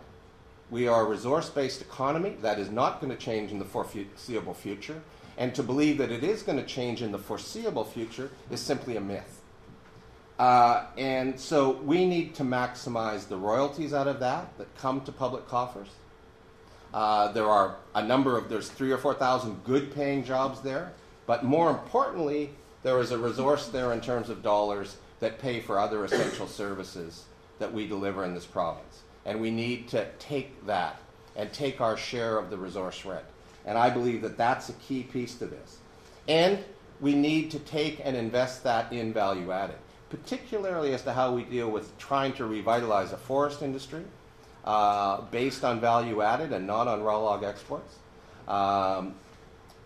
We 0.69 0.87
are 0.87 1.05
a 1.05 1.09
resource 1.09 1.49
based 1.49 1.81
economy. 1.81 2.35
That 2.41 2.59
is 2.59 2.69
not 2.69 2.99
going 2.99 3.11
to 3.11 3.17
change 3.17 3.51
in 3.51 3.57
the 3.57 3.65
foreseeable 3.65 4.53
future. 4.53 5.01
And 5.37 5.55
to 5.55 5.63
believe 5.63 5.97
that 5.99 6.11
it 6.11 6.23
is 6.23 6.43
going 6.43 6.57
to 6.57 6.65
change 6.65 7.01
in 7.01 7.11
the 7.11 7.17
foreseeable 7.17 7.85
future 7.85 8.31
is 8.51 8.59
simply 8.59 8.97
a 8.97 9.01
myth. 9.01 9.41
Uh, 10.37 10.85
and 10.97 11.39
so 11.39 11.71
we 11.71 12.05
need 12.05 12.35
to 12.35 12.43
maximize 12.43 13.27
the 13.27 13.37
royalties 13.37 13.93
out 13.93 14.07
of 14.07 14.19
that 14.19 14.55
that 14.57 14.75
come 14.77 15.01
to 15.01 15.11
public 15.11 15.47
coffers. 15.47 15.89
Uh, 16.93 17.31
there 17.31 17.45
are 17.45 17.77
a 17.95 18.03
number 18.03 18.37
of, 18.37 18.49
there's 18.49 18.69
three 18.69 18.91
or 18.91 18.97
4,000 18.97 19.63
good 19.63 19.93
paying 19.95 20.23
jobs 20.23 20.61
there. 20.61 20.93
But 21.27 21.43
more 21.43 21.69
importantly, 21.69 22.49
there 22.81 22.99
is 22.99 23.11
a 23.11 23.17
resource 23.17 23.67
there 23.67 23.93
in 23.93 24.01
terms 24.01 24.29
of 24.29 24.41
dollars 24.41 24.97
that 25.19 25.39
pay 25.39 25.59
for 25.59 25.77
other 25.77 26.05
essential 26.05 26.47
services 26.47 27.25
that 27.59 27.71
we 27.71 27.85
deliver 27.85 28.23
in 28.23 28.33
this 28.33 28.45
province. 28.45 29.01
And 29.25 29.41
we 29.41 29.51
need 29.51 29.89
to 29.89 30.07
take 30.19 30.65
that 30.65 30.99
and 31.35 31.51
take 31.51 31.81
our 31.81 31.97
share 31.97 32.37
of 32.37 32.49
the 32.49 32.57
resource 32.57 33.03
rent. 33.05 33.25
And 33.65 33.77
I 33.77 33.89
believe 33.89 34.21
that 34.21 34.37
that's 34.37 34.69
a 34.69 34.73
key 34.73 35.03
piece 35.03 35.35
to 35.35 35.45
this. 35.45 35.77
And 36.27 36.63
we 37.01 37.13
need 37.13 37.51
to 37.51 37.59
take 37.59 38.01
and 38.03 38.15
invest 38.15 38.63
that 38.63 38.91
in 38.93 39.11
value 39.11 39.51
added, 39.51 39.75
particularly 40.09 40.93
as 40.93 41.01
to 41.03 41.13
how 41.13 41.33
we 41.33 41.43
deal 41.43 41.69
with 41.69 41.95
trying 41.97 42.33
to 42.33 42.45
revitalize 42.45 43.11
a 43.11 43.17
forest 43.17 43.61
industry 43.61 44.03
uh, 44.63 45.21
based 45.29 45.63
on 45.63 45.79
value 45.81 46.21
added 46.21 46.53
and 46.53 46.65
not 46.65 46.87
on 46.87 47.03
raw 47.03 47.17
log 47.19 47.43
exports. 47.43 47.95
Um, 48.47 49.15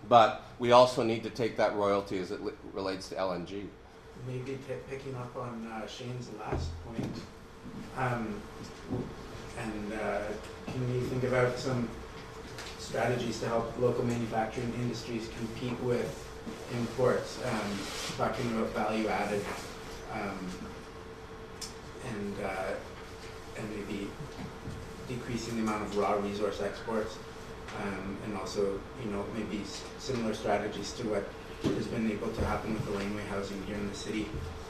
but 0.10 0.44
we 0.60 0.72
also 0.72 1.04
need 1.04 1.24
to 1.24 1.30
take 1.30 1.58
that 1.58 1.76
royalty 1.76 2.20
as 2.20 2.32
it 2.32 2.44
li- 2.44 2.54
relates 2.74 3.10
to 3.10 3.16
LNG. 3.16 3.68
Maybe 4.28 4.58
p- 4.68 4.74
picking 4.90 5.16
up 5.16 5.36
on 5.36 5.68
uh, 5.72 5.88
Shane's 5.88 6.30
last 6.40 6.70
point, 6.86 7.16
um, 7.98 8.40
and 9.58 9.94
uh, 9.94 10.22
can 10.68 10.94
you 10.94 11.02
think 11.02 11.24
about 11.24 11.58
some 11.58 11.90
strategies 12.78 13.40
to 13.40 13.48
help 13.48 13.78
local 13.80 14.04
manufacturing 14.06 14.72
industries 14.76 15.30
compete 15.38 15.80
with 15.82 16.28
imports? 16.74 17.40
Um, 17.46 17.80
talking 18.18 18.52
about 18.52 18.70
value 18.70 19.08
added, 19.08 19.44
um, 20.14 20.38
and 22.08 22.36
uh, 22.44 22.74
and 23.58 23.70
maybe 23.76 24.10
decreasing 25.08 25.56
the 25.58 25.64
amount 25.64 25.84
of 25.84 25.98
raw 25.98 26.14
resource 26.14 26.62
exports, 26.62 27.18
um, 27.80 28.18
and 28.26 28.38
also 28.38 28.80
you 29.04 29.12
know 29.12 29.26
maybe 29.36 29.64
similar 30.00 30.34
strategies 30.34 30.92
to 30.94 31.04
what 31.08 31.28
has 31.76 31.88
been 31.88 32.10
able 32.12 32.30
to 32.30 32.46
happen 32.46 32.74
with 32.74 32.86
the 32.86 32.92
laneway 32.92 33.24
housing 33.26 33.62
here 33.64 33.76
in 33.76 33.88
the 33.88 33.96
city. 33.96 34.28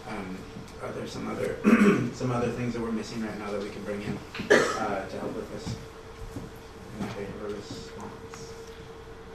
Um, 0.07 0.37
are 0.81 0.91
there 0.91 1.07
some 1.07 1.29
other 1.29 1.57
some 2.13 2.31
other 2.31 2.49
things 2.49 2.73
that 2.73 2.81
we're 2.81 2.91
missing 2.91 3.21
right 3.23 3.37
now 3.39 3.51
that 3.51 3.61
we 3.61 3.69
can 3.69 3.83
bring 3.83 4.01
in 4.01 4.17
uh, 4.51 5.07
to 5.07 5.19
help 5.19 5.35
with 5.35 5.51
this? 5.53 5.75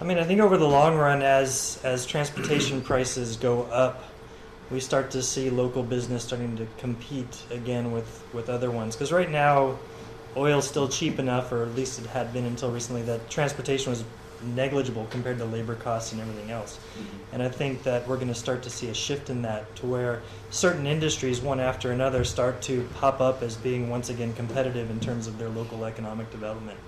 I 0.01 0.05
mean, 0.05 0.19
I 0.19 0.25
think 0.25 0.41
over 0.41 0.57
the 0.59 0.69
long 0.69 0.97
run, 0.97 1.23
as 1.23 1.81
as 1.83 2.07
transportation 2.07 2.81
prices 2.91 3.37
go 3.37 3.63
up, 3.65 4.05
we 4.71 4.81
start 4.81 5.11
to 5.13 5.23
see 5.23 5.49
local 5.51 5.83
business 5.83 6.25
starting 6.25 6.57
to 6.59 6.67
compete 6.79 7.43
again 7.51 7.93
with 7.93 8.23
with 8.33 8.49
other 8.49 8.71
ones. 8.71 8.95
Because 8.95 9.13
right 9.13 9.31
now, 9.31 9.79
oil's 10.37 10.69
still 10.69 10.89
cheap 10.89 11.19
enough, 11.19 11.53
or 11.53 11.63
at 11.63 11.75
least 11.75 11.99
it 11.99 12.07
had 12.07 12.33
been 12.33 12.45
until 12.45 12.71
recently, 12.71 13.03
that 13.03 13.31
transportation 13.31 13.91
was 13.91 14.05
negligible 14.43 15.07
compared 15.11 15.39
to 15.39 15.45
labor 15.45 15.75
costs 15.75 16.13
and 16.13 16.21
everything 16.21 16.51
else. 16.51 16.79
And 17.33 17.43
I 17.43 17.49
think 17.49 17.83
that 17.85 18.07
we're 18.07 18.17
going 18.17 18.29
to 18.29 18.35
start 18.35 18.63
to 18.65 18.71
see 18.71 18.89
a 18.89 18.95
shift 18.95 19.31
in 19.31 19.43
that 19.43 19.75
to 19.77 19.87
where 19.87 20.23
certain 20.51 20.87
industries, 20.87 21.41
one 21.41 21.61
after 21.61 21.93
another, 21.93 22.25
start 22.25 22.61
to 22.63 22.87
pop 22.95 23.21
up 23.21 23.43
as 23.43 23.57
being 23.57 23.89
once 23.89 24.11
again 24.11 24.33
competitive 24.35 24.91
in 24.91 25.01
terms 25.01 25.27
of 25.27 25.39
their 25.39 25.49
local 25.49 25.85
economic 25.85 26.31
development. 26.31 26.79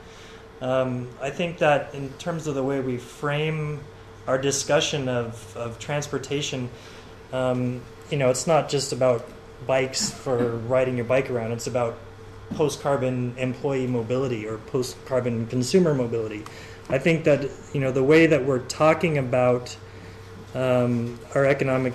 Um, 0.61 1.09
I 1.20 1.30
think 1.30 1.59
that 1.59 1.94
in 1.94 2.11
terms 2.14 2.46
of 2.46 2.55
the 2.55 2.64
way 2.64 2.80
we 2.80 2.96
frame 2.99 3.80
our 4.26 4.38
discussion 4.38 5.09
of, 5.09 5.57
of 5.57 5.78
transportation, 5.78 6.68
um, 7.32 7.80
you 8.11 8.18
know, 8.18 8.30
it's 8.30 8.46
not 8.46 8.68
just 8.68 8.92
about 8.92 9.26
bikes 9.66 10.11
for 10.11 10.57
riding 10.68 10.96
your 10.96 11.07
bike 11.07 11.30
around, 11.30 11.53
it's 11.53 11.66
about 11.66 11.99
post 12.51 12.80
carbon 12.80 13.34
employee 13.36 13.86
mobility 13.86 14.46
or 14.46 14.59
post 14.59 14.96
carbon 15.07 15.46
consumer 15.46 15.94
mobility. 15.94 16.44
I 16.88 16.99
think 16.99 17.24
that, 17.24 17.49
you 17.72 17.80
know, 17.80 17.92
the 17.92 18.05
way 18.05 18.26
that 18.26 18.44
we're 18.44 18.61
talking 18.61 19.18
about 19.18 19.76
um, 20.55 21.18
our 21.34 21.44
economic 21.44 21.92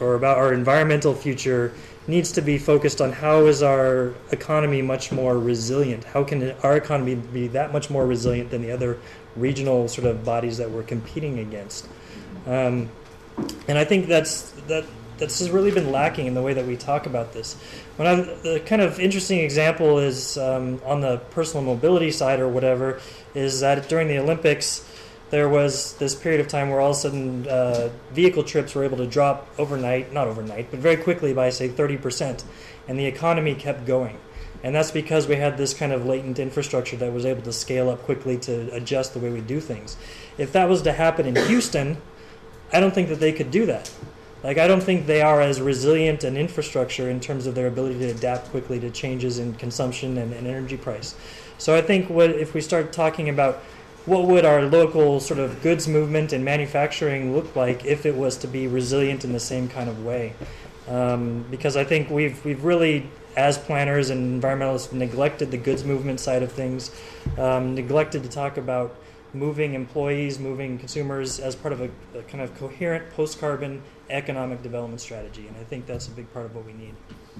or 0.00 0.14
about 0.14 0.38
our 0.38 0.52
environmental 0.52 1.14
future 1.14 1.72
needs 2.08 2.32
to 2.32 2.40
be 2.40 2.58
focused 2.58 3.00
on 3.00 3.12
how 3.12 3.46
is 3.46 3.62
our 3.62 4.14
economy 4.30 4.82
much 4.82 5.10
more 5.10 5.38
resilient? 5.38 6.04
How 6.04 6.22
can 6.22 6.52
our 6.62 6.76
economy 6.76 7.14
be 7.16 7.48
that 7.48 7.72
much 7.72 7.90
more 7.90 8.06
resilient 8.06 8.50
than 8.50 8.62
the 8.62 8.70
other 8.70 8.98
regional 9.34 9.88
sort 9.88 10.06
of 10.06 10.24
bodies 10.24 10.58
that 10.58 10.70
we're 10.70 10.84
competing 10.84 11.38
against? 11.40 11.88
Um, 12.46 12.90
and 13.68 13.76
I 13.76 13.84
think 13.84 14.06
that's 14.06 14.52
that 14.68 14.84
that's 15.18 15.48
really 15.48 15.70
been 15.70 15.90
lacking 15.90 16.26
in 16.26 16.34
the 16.34 16.42
way 16.42 16.52
that 16.54 16.66
we 16.66 16.76
talk 16.76 17.06
about 17.06 17.32
this. 17.32 17.56
When 17.96 18.06
I, 18.06 18.14
the 18.16 18.60
kind 18.66 18.82
of 18.82 19.00
interesting 19.00 19.38
example 19.40 19.98
is 19.98 20.36
um, 20.36 20.80
on 20.84 21.00
the 21.00 21.16
personal 21.30 21.64
mobility 21.64 22.10
side 22.10 22.40
or 22.40 22.48
whatever, 22.48 23.00
is 23.34 23.60
that 23.60 23.88
during 23.88 24.08
the 24.08 24.18
Olympics, 24.18 24.86
there 25.30 25.48
was 25.48 25.94
this 25.94 26.14
period 26.14 26.40
of 26.40 26.48
time 26.48 26.68
where 26.70 26.80
all 26.80 26.90
of 26.90 26.96
a 26.96 27.00
sudden 27.00 27.48
uh, 27.48 27.88
vehicle 28.12 28.44
trips 28.44 28.74
were 28.74 28.84
able 28.84 28.98
to 28.98 29.06
drop 29.06 29.48
overnight, 29.58 30.12
not 30.12 30.28
overnight, 30.28 30.70
but 30.70 30.78
very 30.78 30.96
quickly 30.96 31.32
by 31.32 31.48
say 31.50 31.68
30%, 31.68 32.44
and 32.86 32.98
the 32.98 33.06
economy 33.06 33.54
kept 33.54 33.86
going. 33.86 34.18
And 34.62 34.74
that's 34.74 34.90
because 34.90 35.26
we 35.26 35.36
had 35.36 35.56
this 35.56 35.74
kind 35.74 35.92
of 35.92 36.06
latent 36.06 36.38
infrastructure 36.38 36.96
that 36.96 37.12
was 37.12 37.24
able 37.24 37.42
to 37.42 37.52
scale 37.52 37.88
up 37.88 38.02
quickly 38.02 38.36
to 38.38 38.72
adjust 38.74 39.14
the 39.14 39.20
way 39.20 39.30
we 39.30 39.40
do 39.40 39.60
things. 39.60 39.96
If 40.38 40.52
that 40.52 40.68
was 40.68 40.82
to 40.82 40.92
happen 40.92 41.26
in 41.26 41.36
Houston, 41.46 41.96
I 42.72 42.80
don't 42.80 42.94
think 42.94 43.08
that 43.08 43.20
they 43.20 43.32
could 43.32 43.50
do 43.50 43.66
that. 43.66 43.90
Like, 44.42 44.58
I 44.58 44.66
don't 44.66 44.82
think 44.82 45.06
they 45.06 45.22
are 45.22 45.40
as 45.40 45.60
resilient 45.60 46.22
an 46.22 46.36
infrastructure 46.36 47.10
in 47.10 47.20
terms 47.20 47.46
of 47.46 47.54
their 47.54 47.66
ability 47.66 47.98
to 48.00 48.10
adapt 48.10 48.50
quickly 48.50 48.78
to 48.80 48.90
changes 48.90 49.38
in 49.38 49.54
consumption 49.54 50.18
and, 50.18 50.32
and 50.32 50.46
energy 50.46 50.76
price. 50.76 51.14
So 51.58 51.74
I 51.74 51.80
think 51.80 52.10
what 52.10 52.30
if 52.30 52.54
we 52.54 52.60
start 52.60 52.92
talking 52.92 53.28
about 53.28 53.56
what 54.04 54.24
would 54.26 54.44
our 54.44 54.62
local 54.62 55.18
sort 55.18 55.40
of 55.40 55.62
goods 55.62 55.88
movement 55.88 56.32
and 56.32 56.44
manufacturing 56.44 57.34
look 57.34 57.56
like 57.56 57.84
if 57.84 58.06
it 58.06 58.14
was 58.14 58.36
to 58.38 58.46
be 58.46 58.68
resilient 58.68 59.24
in 59.24 59.32
the 59.32 59.40
same 59.40 59.68
kind 59.68 59.88
of 59.88 60.04
way? 60.04 60.34
Um, 60.86 61.44
because 61.50 61.76
I 61.76 61.82
think 61.82 62.10
we've 62.10 62.44
we've 62.44 62.62
really, 62.62 63.10
as 63.36 63.58
planners 63.58 64.10
and 64.10 64.40
environmentalists, 64.40 64.92
neglected 64.92 65.50
the 65.50 65.56
goods 65.56 65.82
movement 65.82 66.20
side 66.20 66.44
of 66.44 66.52
things, 66.52 66.92
um, 67.36 67.74
neglected 67.74 68.22
to 68.22 68.28
talk 68.28 68.58
about 68.58 68.94
moving 69.34 69.74
employees, 69.74 70.38
moving 70.38 70.78
consumers 70.78 71.40
as 71.40 71.56
part 71.56 71.72
of 71.72 71.80
a, 71.80 71.90
a 72.16 72.22
kind 72.22 72.42
of 72.42 72.56
coherent 72.56 73.10
post-carbon 73.10 73.82
economic 74.10 74.62
development 74.62 75.00
strategy, 75.00 75.46
and 75.46 75.56
I 75.56 75.64
think 75.64 75.86
that's 75.86 76.08
a 76.08 76.10
big 76.10 76.32
part 76.32 76.46
of 76.46 76.54
what 76.54 76.64
we 76.64 76.72
need. 76.72 76.94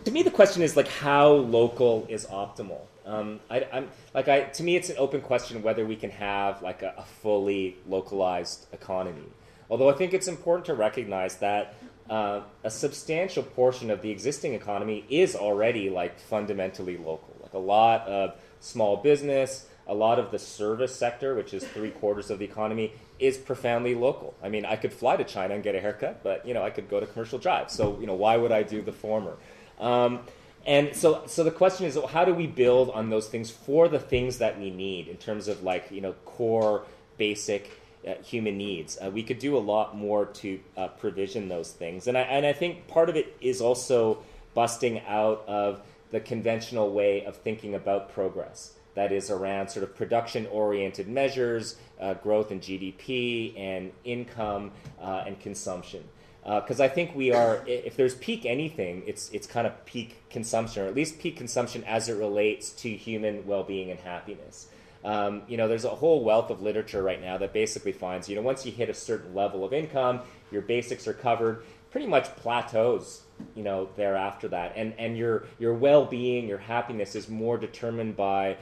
To 0.04 0.10
me, 0.10 0.22
the 0.22 0.30
question 0.30 0.62
is 0.62 0.76
like 0.76 0.88
how 0.88 1.30
local 1.30 2.06
is 2.08 2.26
optimal. 2.26 2.80
Um, 3.04 3.40
I, 3.50 3.60
am 3.72 3.88
like 4.14 4.28
I 4.28 4.40
to 4.40 4.62
me, 4.62 4.76
it's 4.76 4.90
an 4.90 4.96
open 4.98 5.20
question 5.20 5.62
whether 5.62 5.86
we 5.86 5.96
can 5.96 6.10
have 6.10 6.62
like 6.62 6.82
a, 6.82 6.94
a 6.98 7.04
fully 7.04 7.76
localized 7.88 8.66
economy. 8.72 9.28
Although 9.70 9.90
I 9.90 9.94
think 9.94 10.14
it's 10.14 10.28
important 10.28 10.66
to 10.66 10.74
recognize 10.74 11.36
that 11.36 11.74
uh, 12.08 12.42
a 12.62 12.70
substantial 12.70 13.42
portion 13.42 13.90
of 13.90 14.02
the 14.02 14.10
existing 14.10 14.54
economy 14.54 15.04
is 15.08 15.34
already 15.34 15.90
like 15.90 16.20
fundamentally 16.20 16.96
local. 16.96 17.36
Like 17.42 17.54
a 17.54 17.58
lot 17.58 18.06
of 18.06 18.34
small 18.60 18.96
business, 18.96 19.66
a 19.86 19.94
lot 19.94 20.18
of 20.18 20.30
the 20.30 20.38
service 20.38 20.94
sector, 20.94 21.34
which 21.34 21.54
is 21.54 21.64
three 21.64 21.90
quarters 21.90 22.30
of 22.30 22.38
the 22.38 22.44
economy, 22.44 22.92
is 23.18 23.36
profoundly 23.36 23.94
local. 23.94 24.34
I 24.42 24.48
mean, 24.48 24.64
I 24.64 24.76
could 24.76 24.92
fly 24.92 25.16
to 25.16 25.24
China 25.24 25.54
and 25.54 25.62
get 25.62 25.74
a 25.74 25.80
haircut, 25.80 26.22
but 26.22 26.46
you 26.46 26.54
know, 26.54 26.62
I 26.62 26.70
could 26.70 26.88
go 26.88 27.00
to 27.00 27.06
Commercial 27.06 27.38
Drive. 27.38 27.70
So 27.70 27.98
you 28.00 28.06
know, 28.06 28.14
why 28.14 28.36
would 28.36 28.52
I 28.52 28.62
do 28.62 28.82
the 28.82 28.92
former? 28.92 29.36
Um, 29.78 30.20
and 30.66 30.96
so, 30.96 31.22
so 31.26 31.44
the 31.44 31.52
question 31.52 31.86
is, 31.86 31.96
how 32.10 32.24
do 32.24 32.34
we 32.34 32.48
build 32.48 32.90
on 32.90 33.08
those 33.08 33.28
things 33.28 33.50
for 33.50 33.88
the 33.88 34.00
things 34.00 34.38
that 34.38 34.58
we 34.58 34.70
need 34.70 35.06
in 35.06 35.16
terms 35.16 35.46
of 35.46 35.62
like 35.62 35.90
you 35.90 36.00
know 36.00 36.12
core 36.24 36.84
basic 37.16 37.70
uh, 38.06 38.14
human 38.22 38.58
needs? 38.58 38.98
Uh, 39.02 39.10
we 39.10 39.22
could 39.22 39.38
do 39.38 39.56
a 39.56 39.60
lot 39.60 39.96
more 39.96 40.26
to 40.26 40.60
uh, 40.76 40.88
provision 40.88 41.48
those 41.48 41.70
things, 41.70 42.08
and 42.08 42.18
I 42.18 42.22
and 42.22 42.44
I 42.44 42.52
think 42.52 42.88
part 42.88 43.08
of 43.08 43.16
it 43.16 43.36
is 43.40 43.60
also 43.60 44.18
busting 44.54 45.00
out 45.06 45.44
of 45.46 45.82
the 46.10 46.20
conventional 46.20 46.92
way 46.92 47.24
of 47.24 47.36
thinking 47.36 47.74
about 47.74 48.12
progress. 48.12 48.74
That 48.94 49.12
is 49.12 49.30
around 49.30 49.68
sort 49.68 49.82
of 49.82 49.94
production 49.94 50.46
oriented 50.46 51.06
measures, 51.06 51.76
uh, 52.00 52.14
growth 52.14 52.50
in 52.50 52.60
GDP 52.60 53.58
and 53.58 53.92
income 54.04 54.72
uh, 55.00 55.24
and 55.26 55.38
consumption 55.38 56.02
because 56.46 56.80
uh, 56.80 56.84
I 56.84 56.88
think 56.88 57.14
we 57.16 57.32
are. 57.32 57.64
If 57.66 57.96
there's 57.96 58.14
peak 58.14 58.46
anything, 58.46 59.02
it's 59.04 59.30
it's 59.30 59.48
kind 59.48 59.66
of 59.66 59.84
peak 59.84 60.22
consumption, 60.30 60.84
or 60.84 60.86
at 60.86 60.94
least 60.94 61.18
peak 61.18 61.36
consumption 61.36 61.82
as 61.84 62.08
it 62.08 62.14
relates 62.14 62.70
to 62.82 62.88
human 62.88 63.44
well-being 63.46 63.90
and 63.90 63.98
happiness. 63.98 64.68
Um, 65.04 65.42
you 65.48 65.56
know, 65.56 65.66
there's 65.66 65.84
a 65.84 65.90
whole 65.90 66.22
wealth 66.22 66.50
of 66.50 66.62
literature 66.62 67.02
right 67.02 67.20
now 67.20 67.36
that 67.38 67.52
basically 67.52 67.92
finds, 67.92 68.28
you 68.28 68.36
know, 68.36 68.42
once 68.42 68.64
you 68.64 68.72
hit 68.72 68.88
a 68.88 68.94
certain 68.94 69.34
level 69.34 69.64
of 69.64 69.72
income, 69.72 70.20
your 70.52 70.62
basics 70.62 71.06
are 71.08 71.12
covered, 71.12 71.64
pretty 71.90 72.06
much 72.06 72.34
plateaus, 72.36 73.22
you 73.54 73.62
know, 73.62 73.88
thereafter 73.96 74.48
that, 74.48 74.72
and 74.76 74.94
and 74.98 75.16
your 75.16 75.44
your 75.58 75.74
well-being, 75.74 76.48
your 76.48 76.58
happiness 76.58 77.14
is 77.14 77.28
more 77.28 77.58
determined 77.58 78.16
by 78.16 78.56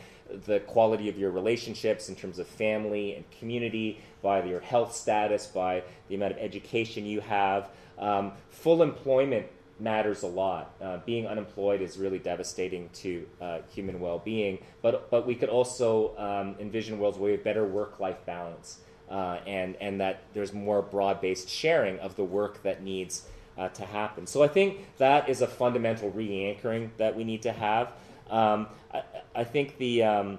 the 0.47 0.61
quality 0.61 1.09
of 1.09 1.19
your 1.19 1.31
relationships 1.31 2.09
in 2.09 2.17
terms 2.17 2.39
of 2.39 2.47
family 2.47 3.15
and 3.15 3.25
community, 3.39 4.01
by 4.23 4.43
your 4.43 4.61
health 4.61 4.95
status, 4.95 5.47
by 5.47 5.83
the 6.09 6.15
amount 6.15 6.33
of 6.33 6.39
education 6.39 7.05
you 7.05 7.21
have. 7.21 7.69
Um, 7.99 8.33
full 8.51 8.83
employment 8.83 9.47
matters 9.81 10.23
a 10.23 10.27
lot. 10.27 10.75
Uh, 10.81 10.99
being 11.05 11.27
unemployed 11.27 11.81
is 11.81 11.97
really 11.99 12.19
devastating 12.19 12.89
to 12.91 13.27
uh, 13.41 13.59
human 13.73 14.01
well-being. 14.01 14.59
But 14.83 15.11
but 15.11 15.27
we 15.27 15.35
could 15.35 15.49
also 15.49 16.17
um, 16.17 16.57
envision 16.61 16.99
worlds 16.99 17.19
where 17.19 17.27
we 17.27 17.33
have 17.33 17.45
better 17.45 17.67
work-life 17.67 18.25
balance, 18.27 18.79
uh, 19.11 19.39
and 19.47 19.77
and 19.81 20.01
that 20.01 20.23
there's 20.33 20.53
more 20.53 20.83
broad-based 20.83 21.49
sharing 21.49 21.99
of 21.99 22.17
the 22.17 22.25
work 22.25 22.63
that 22.63 22.83
needs 22.83 23.29
uh, 23.57 23.69
to 23.69 23.85
happen. 23.85 24.27
So 24.27 24.43
I 24.43 24.49
think 24.49 24.87
that 24.99 25.29
is 25.29 25.43
a 25.43 25.47
fundamental 25.47 26.11
re-anchoring 26.11 26.93
that 26.97 27.17
we 27.17 27.25
need 27.25 27.43
to 27.43 27.53
have. 27.53 27.93
Um, 28.31 28.69
I, 28.93 29.03
I, 29.35 29.45
think 29.45 29.79
the, 29.79 30.03
um, 30.03 30.39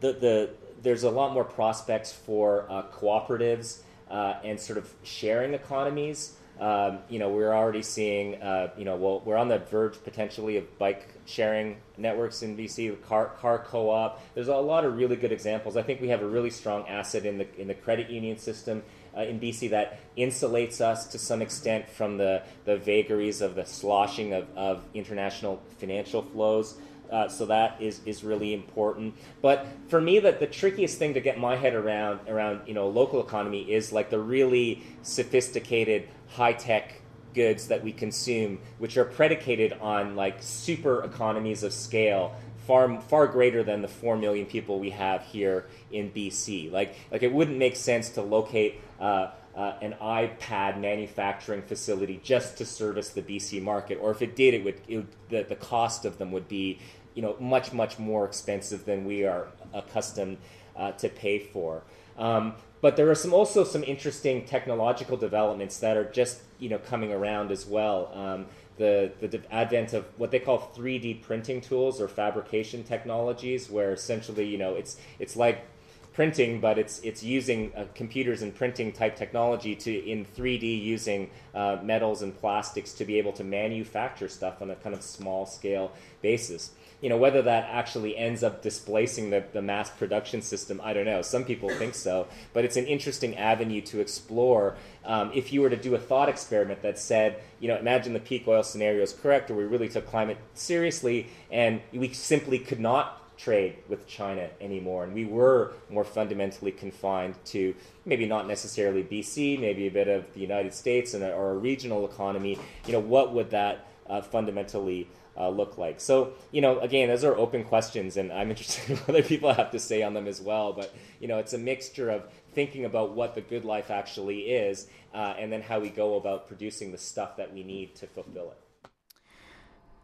the, 0.00 0.12
the, 0.12 0.50
there's 0.82 1.04
a 1.04 1.10
lot 1.10 1.32
more 1.32 1.44
prospects 1.44 2.12
for 2.12 2.66
uh, 2.68 2.82
cooperatives 2.94 3.78
uh, 4.10 4.34
and 4.44 4.60
sort 4.60 4.78
of 4.78 4.92
sharing 5.02 5.54
economies 5.54 6.36
Um, 6.60 6.98
you 7.08 7.18
know, 7.18 7.30
we're 7.30 7.52
already 7.52 7.82
seeing, 7.82 8.40
uh, 8.40 8.70
you 8.76 8.84
know, 8.84 8.96
well, 8.96 9.22
we're 9.24 9.36
on 9.36 9.48
the 9.48 9.58
verge 9.58 10.02
potentially 10.04 10.58
of 10.58 10.78
bike 10.78 11.08
sharing 11.24 11.78
networks 11.96 12.42
in 12.42 12.56
BC, 12.56 13.02
car 13.02 13.32
car 13.40 13.58
co-op. 13.58 14.20
There's 14.34 14.48
a 14.48 14.56
lot 14.56 14.84
of 14.84 14.96
really 14.96 15.16
good 15.16 15.32
examples. 15.32 15.76
I 15.76 15.82
think 15.82 16.00
we 16.00 16.08
have 16.08 16.22
a 16.22 16.26
really 16.26 16.50
strong 16.50 16.86
asset 16.86 17.24
in 17.24 17.38
the 17.38 17.46
in 17.60 17.68
the 17.68 17.74
credit 17.74 18.10
union 18.10 18.38
system 18.38 18.82
uh, 19.16 19.22
in 19.22 19.38
BC 19.40 19.70
that 19.70 20.00
insulates 20.16 20.80
us 20.80 21.06
to 21.06 21.18
some 21.18 21.42
extent 21.42 21.88
from 21.88 22.16
the 22.16 22.42
the 22.64 22.76
vagaries 22.76 23.40
of 23.40 23.54
the 23.54 23.64
sloshing 23.64 24.32
of, 24.32 24.46
of 24.56 24.84
international 24.94 25.62
financial 25.78 26.22
flows. 26.22 26.76
Uh, 27.10 27.28
so 27.28 27.44
that 27.44 27.76
is, 27.78 28.00
is 28.06 28.24
really 28.24 28.54
important. 28.54 29.14
But 29.42 29.66
for 29.88 30.00
me, 30.00 30.18
that 30.20 30.40
the 30.40 30.46
trickiest 30.46 30.98
thing 30.98 31.12
to 31.12 31.20
get 31.20 31.38
my 31.38 31.56
head 31.56 31.74
around 31.74 32.20
around 32.26 32.66
you 32.66 32.74
know 32.74 32.88
local 32.88 33.20
economy 33.20 33.70
is 33.70 33.92
like 33.92 34.08
the 34.08 34.18
really 34.18 34.82
sophisticated 35.02 36.08
high 36.28 36.54
tech 36.54 37.02
goods 37.34 37.68
that 37.68 37.82
we 37.82 37.92
consume, 37.92 38.58
which 38.78 38.96
are 38.96 39.04
predicated 39.04 39.74
on 39.80 40.16
like 40.16 40.36
super 40.40 41.04
economies 41.04 41.62
of 41.62 41.72
scale, 41.72 42.34
far 42.66 43.00
far 43.00 43.26
greater 43.26 43.62
than 43.62 43.82
the 43.82 43.88
four 43.88 44.16
million 44.16 44.46
people 44.46 44.78
we 44.78 44.90
have 44.90 45.22
here 45.22 45.66
in 45.90 46.10
BC. 46.10 46.70
Like 46.70 46.94
like 47.10 47.22
it 47.22 47.32
wouldn't 47.32 47.58
make 47.58 47.76
sense 47.76 48.10
to 48.10 48.22
locate. 48.22 48.80
Uh, 49.00 49.30
uh, 49.54 49.74
an 49.82 49.94
iPad 50.00 50.80
manufacturing 50.80 51.60
facility 51.60 52.18
just 52.24 52.56
to 52.56 52.64
service 52.64 53.10
the 53.10 53.20
BC 53.20 53.60
market, 53.60 53.98
or 54.00 54.10
if 54.10 54.22
it 54.22 54.34
did, 54.34 54.54
it 54.54 54.64
would, 54.64 54.80
it 54.88 54.96
would 54.96 55.08
the, 55.28 55.42
the 55.42 55.56
cost 55.56 56.06
of 56.06 56.16
them 56.16 56.32
would 56.32 56.48
be 56.48 56.78
you 57.14 57.22
know 57.22 57.36
much 57.38 57.72
much 57.72 57.98
more 57.98 58.24
expensive 58.24 58.84
than 58.84 59.04
we 59.04 59.24
are 59.24 59.48
accustomed 59.74 60.38
uh, 60.76 60.92
to 60.92 61.08
pay 61.08 61.38
for. 61.38 61.82
Um, 62.18 62.54
but 62.80 62.96
there 62.96 63.10
are 63.10 63.14
some 63.14 63.32
also 63.32 63.64
some 63.64 63.84
interesting 63.84 64.44
technological 64.44 65.16
developments 65.16 65.78
that 65.78 65.96
are 65.96 66.04
just 66.04 66.40
you 66.58 66.68
know 66.68 66.78
coming 66.78 67.12
around 67.12 67.50
as 67.50 67.66
well. 67.66 68.10
Um, 68.14 68.46
the, 68.76 69.12
the 69.20 69.40
advent 69.50 69.92
of 69.92 70.04
what 70.16 70.30
they 70.30 70.38
call 70.38 70.72
3D 70.76 71.22
printing 71.22 71.60
tools 71.60 72.00
or 72.00 72.08
fabrication 72.08 72.84
technologies, 72.84 73.70
where 73.70 73.92
essentially 73.92 74.46
you 74.46 74.58
know 74.58 74.74
it's 74.74 74.96
it's 75.18 75.36
like 75.36 75.66
printing, 76.12 76.60
but 76.60 76.78
it's 76.78 77.00
it's 77.00 77.22
using 77.22 77.72
uh, 77.76 77.84
computers 77.94 78.42
and 78.42 78.54
printing 78.54 78.92
type 78.92 79.16
technology 79.16 79.74
to 79.74 79.92
in 79.92 80.24
3D 80.24 80.82
using 80.82 81.30
uh, 81.54 81.78
metals 81.82 82.22
and 82.22 82.36
plastics 82.38 82.92
to 82.92 83.04
be 83.04 83.18
able 83.18 83.32
to 83.32 83.44
manufacture 83.44 84.28
stuff 84.28 84.60
on 84.62 84.70
a 84.70 84.76
kind 84.76 84.94
of 84.94 85.02
small 85.02 85.46
scale 85.46 85.92
basis 86.20 86.70
you 87.02 87.10
know 87.10 87.16
whether 87.18 87.42
that 87.42 87.68
actually 87.70 88.16
ends 88.16 88.42
up 88.42 88.62
displacing 88.62 89.28
the, 89.28 89.44
the 89.52 89.60
mass 89.60 89.90
production 89.90 90.40
system 90.40 90.80
i 90.82 90.94
don't 90.94 91.04
know 91.04 91.20
some 91.20 91.44
people 91.44 91.68
think 91.68 91.94
so 91.94 92.26
but 92.54 92.64
it's 92.64 92.76
an 92.76 92.86
interesting 92.86 93.36
avenue 93.36 93.82
to 93.82 94.00
explore 94.00 94.76
um, 95.04 95.30
if 95.34 95.52
you 95.52 95.60
were 95.60 95.68
to 95.68 95.76
do 95.76 95.94
a 95.94 95.98
thought 95.98 96.28
experiment 96.30 96.80
that 96.80 96.98
said 96.98 97.38
you 97.60 97.68
know 97.68 97.76
imagine 97.76 98.14
the 98.14 98.20
peak 98.20 98.48
oil 98.48 98.62
scenario 98.62 99.02
is 99.02 99.12
correct 99.12 99.50
or 99.50 99.54
we 99.54 99.64
really 99.64 99.88
took 99.88 100.06
climate 100.06 100.38
seriously 100.54 101.26
and 101.50 101.82
we 101.92 102.10
simply 102.12 102.58
could 102.58 102.80
not 102.80 103.18
trade 103.36 103.76
with 103.88 104.06
China 104.06 104.48
anymore. 104.60 105.04
And 105.04 105.14
we 105.14 105.24
were 105.24 105.72
more 105.90 106.04
fundamentally 106.04 106.70
confined 106.70 107.34
to 107.46 107.74
maybe 108.04 108.26
not 108.26 108.46
necessarily 108.46 109.02
BC, 109.02 109.58
maybe 109.58 109.86
a 109.86 109.90
bit 109.90 110.06
of 110.06 110.32
the 110.34 110.40
United 110.40 110.72
States 110.72 111.14
and 111.14 111.24
a, 111.24 111.32
or 111.32 111.52
a 111.52 111.56
regional 111.56 112.04
economy. 112.04 112.58
You 112.86 112.92
know, 112.92 113.00
what 113.00 113.32
would 113.34 113.50
that 113.50 113.86
uh, 114.08 114.22
fundamentally 114.22 115.08
uh, 115.36 115.48
look 115.48 115.78
like? 115.78 116.00
So, 116.00 116.32
you 116.50 116.60
know, 116.60 116.80
again, 116.80 117.08
those 117.08 117.24
are 117.24 117.36
open 117.36 117.64
questions, 117.64 118.16
and 118.16 118.32
I'm 118.32 118.50
interested 118.50 118.90
in 118.90 118.96
what 118.98 119.08
other 119.10 119.22
people 119.22 119.52
have 119.52 119.70
to 119.72 119.78
say 119.78 120.02
on 120.02 120.14
them 120.14 120.26
as 120.26 120.40
well. 120.40 120.72
But, 120.72 120.94
you 121.20 121.28
know, 121.28 121.38
it's 121.38 121.52
a 121.52 121.58
mixture 121.58 122.10
of 122.10 122.24
thinking 122.54 122.84
about 122.84 123.12
what 123.12 123.34
the 123.34 123.40
good 123.40 123.64
life 123.64 123.90
actually 123.90 124.40
is 124.40 124.86
uh, 125.14 125.34
and 125.38 125.52
then 125.52 125.62
how 125.62 125.80
we 125.80 125.88
go 125.88 126.16
about 126.16 126.46
producing 126.48 126.92
the 126.92 126.98
stuff 126.98 127.36
that 127.36 127.52
we 127.52 127.62
need 127.62 127.94
to 127.96 128.06
fulfill 128.06 128.52
it. 128.52 128.88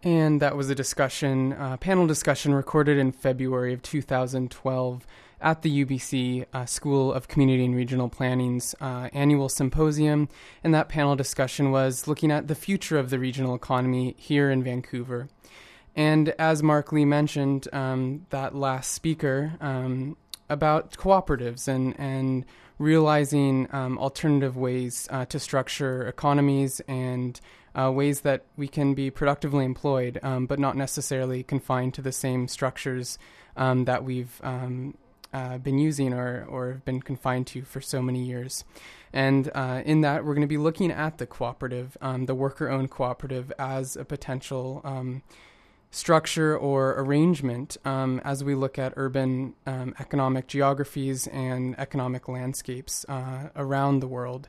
And 0.02 0.40
that 0.40 0.56
was 0.56 0.70
a 0.70 0.74
discussion, 0.74 1.52
uh, 1.54 1.76
panel 1.76 2.06
discussion 2.06 2.54
recorded 2.54 2.98
in 2.98 3.10
February 3.10 3.72
of 3.72 3.82
2012 3.82 5.06
at 5.40 5.62
the 5.62 5.84
UBC 5.84 6.46
uh, 6.52 6.66
School 6.66 7.12
of 7.12 7.28
Community 7.28 7.64
and 7.64 7.74
Regional 7.74 8.08
Planning's 8.08 8.74
uh, 8.80 9.08
annual 9.12 9.48
symposium. 9.48 10.28
And 10.64 10.74
that 10.74 10.88
panel 10.88 11.16
discussion 11.16 11.70
was 11.70 12.08
looking 12.08 12.30
at 12.30 12.48
the 12.48 12.54
future 12.54 12.98
of 12.98 13.10
the 13.10 13.18
regional 13.18 13.54
economy 13.54 14.14
here 14.18 14.50
in 14.50 14.62
Vancouver. 14.62 15.28
And 15.94 16.30
as 16.38 16.62
Marc 16.62 16.92
Lee 16.92 17.04
mentioned, 17.04 17.68
um, 17.72 18.26
that 18.30 18.54
last 18.54 18.92
speaker, 18.92 19.54
um, 19.60 20.16
about 20.48 20.92
cooperatives 20.92 21.68
and, 21.68 21.98
and 21.98 22.44
realizing 22.78 23.68
um, 23.72 23.98
alternative 23.98 24.56
ways 24.56 25.08
uh, 25.10 25.24
to 25.26 25.38
structure 25.38 26.06
economies 26.06 26.80
and 26.88 27.40
uh, 27.78 27.90
ways 27.92 28.22
that 28.22 28.44
we 28.56 28.66
can 28.66 28.94
be 28.94 29.10
productively 29.10 29.64
employed, 29.64 30.18
um, 30.22 30.46
but 30.46 30.58
not 30.58 30.76
necessarily 30.76 31.42
confined 31.42 31.94
to 31.94 32.02
the 32.02 32.12
same 32.12 32.48
structures 32.48 33.18
um, 33.56 33.84
that 33.84 34.04
we've 34.04 34.40
um, 34.42 34.96
uh, 35.32 35.58
been 35.58 35.78
using 35.78 36.12
or, 36.12 36.44
or 36.48 36.82
been 36.84 37.00
confined 37.00 37.46
to 37.48 37.62
for 37.62 37.80
so 37.80 38.00
many 38.02 38.22
years. 38.24 38.64
And 39.12 39.50
uh, 39.54 39.82
in 39.84 40.02
that, 40.02 40.24
we're 40.24 40.34
going 40.34 40.42
to 40.42 40.48
be 40.48 40.58
looking 40.58 40.90
at 40.90 41.18
the 41.18 41.26
cooperative, 41.26 41.96
um, 42.00 42.26
the 42.26 42.34
worker 42.34 42.68
owned 42.68 42.90
cooperative, 42.90 43.52
as 43.58 43.96
a 43.96 44.04
potential 44.04 44.80
um, 44.84 45.22
structure 45.90 46.56
or 46.56 46.94
arrangement 46.98 47.76
um, 47.84 48.20
as 48.24 48.44
we 48.44 48.54
look 48.54 48.78
at 48.78 48.92
urban 48.96 49.54
um, 49.66 49.94
economic 49.98 50.46
geographies 50.46 51.26
and 51.28 51.78
economic 51.78 52.28
landscapes 52.28 53.06
uh, 53.08 53.48
around 53.56 54.00
the 54.00 54.08
world. 54.08 54.48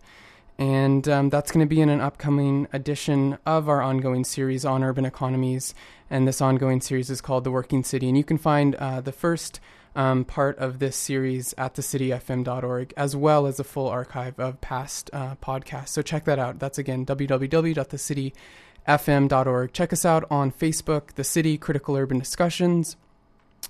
And 0.58 1.08
um, 1.08 1.30
that's 1.30 1.54
going 1.54 1.66
to 1.66 1.70
be 1.70 1.80
in 1.80 1.88
an 1.88 2.02
upcoming 2.02 2.68
edition 2.74 3.38
of 3.46 3.70
our 3.70 3.82
ongoing 3.82 4.26
series 4.26 4.66
on 4.66 4.84
urban 4.84 5.06
economies. 5.06 5.74
And 6.10 6.28
this 6.28 6.42
ongoing 6.42 6.82
series 6.82 7.10
is 7.10 7.22
called 7.22 7.46
The 7.46 7.52
Working 7.52 7.86
City. 7.86 8.10
And 8.10 8.18
you 8.18 8.26
can 8.26 8.38
find 8.38 8.76
uh, 8.76 9.00
the 9.00 9.14
first 9.14 9.62
um, 9.96 10.26
part 10.26 10.58
of 10.60 10.80
this 10.80 10.96
series 10.96 11.54
at 11.58 11.76
thecityfm.org, 11.76 12.94
as 12.96 13.16
well 13.16 13.48
as 13.48 13.60
a 13.60 13.64
full 13.64 13.88
archive 13.88 14.40
of 14.40 14.62
past 14.62 15.10
uh, 15.14 15.36
podcasts. 15.36 15.90
So 15.90 16.02
check 16.02 16.26
that 16.26 16.40
out. 16.40 16.60
That's 16.60 16.78
again 16.78 17.06
www.thecityfm.org. 17.06 19.74
Check 19.74 19.94
us 19.94 20.06
out 20.06 20.26
on 20.32 20.52
Facebook, 20.52 21.14
The 21.16 21.24
City 21.24 21.58
Critical 21.58 21.98
Urban 21.98 22.20
Discussions. 22.20 22.96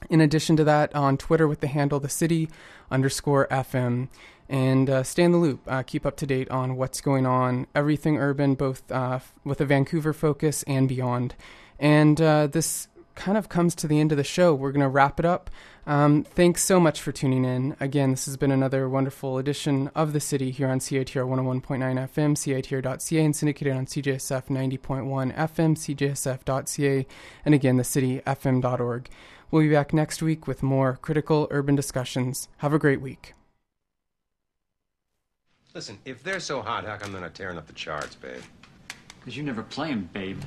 In 0.09 0.21
addition 0.21 0.55
to 0.57 0.63
that, 0.63 0.95
on 0.95 1.17
Twitter 1.17 1.47
with 1.47 1.61
the 1.61 1.67
handle 1.67 1.99
The 1.99 2.09
City 2.09 2.49
underscore 2.91 3.47
FM 3.47 4.09
and 4.49 4.89
uh, 4.89 5.03
stay 5.03 5.23
in 5.23 5.31
the 5.31 5.37
loop. 5.37 5.61
Uh, 5.67 5.83
keep 5.83 6.05
up 6.05 6.17
to 6.17 6.25
date 6.25 6.49
on 6.49 6.75
what's 6.75 7.01
going 7.01 7.25
on, 7.25 7.67
everything 7.75 8.17
urban, 8.17 8.55
both 8.55 8.91
uh, 8.91 9.19
with 9.43 9.61
a 9.61 9.65
Vancouver 9.65 10.11
focus 10.11 10.63
and 10.63 10.89
beyond. 10.89 11.35
And 11.79 12.19
uh, 12.19 12.47
this 12.47 12.87
kind 13.19 13.37
of 13.37 13.49
comes 13.49 13.75
to 13.75 13.87
the 13.87 13.99
end 13.99 14.13
of 14.13 14.17
the 14.17 14.23
show. 14.23 14.55
We're 14.55 14.71
going 14.71 14.81
to 14.81 14.87
wrap 14.87 15.19
it 15.19 15.25
up. 15.25 15.49
Um, 15.85 16.23
thanks 16.23 16.63
so 16.63 16.79
much 16.79 17.01
for 17.01 17.11
tuning 17.11 17.43
in. 17.43 17.75
Again, 17.79 18.11
this 18.11 18.25
has 18.25 18.37
been 18.37 18.51
another 18.51 18.87
wonderful 18.87 19.37
edition 19.37 19.91
of 19.93 20.13
The 20.13 20.21
City 20.21 20.51
here 20.51 20.69
on 20.69 20.79
CITR 20.79 21.27
101.9 21.27 21.61
FM, 21.61 22.37
CITR.ca, 22.37 23.25
and 23.25 23.35
syndicated 23.35 23.75
on 23.75 23.85
CJSF 23.85 24.45
90.1 24.45 25.35
FM, 25.35 25.75
CJSF.ca, 25.75 27.07
and 27.43 27.53
again, 27.53 27.77
thecityfm.org. 27.77 29.09
We'll 29.51 29.63
be 29.63 29.69
back 29.69 29.93
next 29.93 30.21
week 30.21 30.47
with 30.47 30.63
more 30.63 30.97
critical 31.01 31.47
urban 31.51 31.75
discussions. 31.75 32.47
Have 32.57 32.71
a 32.73 32.79
great 32.79 33.01
week. 33.01 33.33
Listen, 35.73 35.99
if 36.05 36.23
they're 36.23 36.39
so 36.39 36.61
hot, 36.61 36.85
how 36.85 36.95
come 36.95 37.11
they're 37.11 37.21
not 37.21 37.35
tearing 37.35 37.57
up 37.57 37.67
the 37.67 37.73
charts, 37.73 38.15
babe? 38.15 38.41
Because 39.19 39.35
you 39.35 39.43
never 39.43 39.63
play 39.63 39.89
them, 39.89 40.09
babe. 40.13 40.41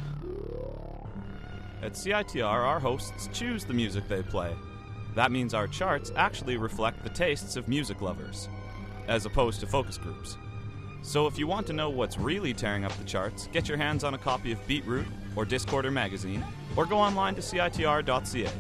At 1.83 1.95
CITR, 1.95 2.45
our 2.45 2.78
hosts 2.78 3.28
choose 3.33 3.64
the 3.64 3.74
music 3.74 4.07
they 4.07 4.22
play. 4.22 4.55
That 5.16 5.33
means 5.33 5.53
our 5.53 5.66
charts 5.66 6.12
actually 6.14 6.57
reflect 6.57 7.03
the 7.03 7.11
tastes 7.11 7.57
of 7.57 7.66
music 7.66 8.01
lovers, 8.01 8.49
as 9.09 9.26
opposed 9.26 9.59
to 9.61 9.66
focus 9.66 9.99
groups. 9.99 10.37
So 11.03 11.26
if 11.26 11.37
you 11.37 11.49
want 11.49 11.66
to 11.66 11.72
know 11.72 11.91
what's 11.91 12.16
really 12.16 12.55
tearing 12.55 12.85
up 12.85 12.93
the 12.93 13.05
charts, 13.05 13.49
get 13.53 13.68
your 13.68 13.76
hands 13.76 14.05
on 14.05 14.14
a 14.14 14.18
copy 14.18 14.53
of 14.53 14.64
BeatRoute 14.68 15.09
or 15.35 15.45
Discorder 15.45 15.93
magazine, 15.93 16.45
or 16.76 16.87
go 16.87 16.99
online 16.99 17.35
to 17.35 17.41
CITR.ca. 17.41 18.51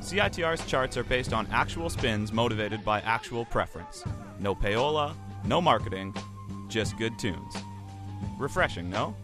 CITR's 0.00 0.66
charts 0.66 0.96
are 0.96 1.04
based 1.04 1.34
on 1.34 1.46
actual 1.52 1.90
spins 1.90 2.32
motivated 2.32 2.82
by 2.86 3.00
actual 3.00 3.44
preference. 3.44 4.02
No 4.40 4.54
payola, 4.54 5.14
no 5.44 5.60
marketing, 5.60 6.14
just 6.68 6.96
good 6.96 7.18
tunes. 7.18 7.54
Refreshing, 8.38 8.88
no? 8.88 9.14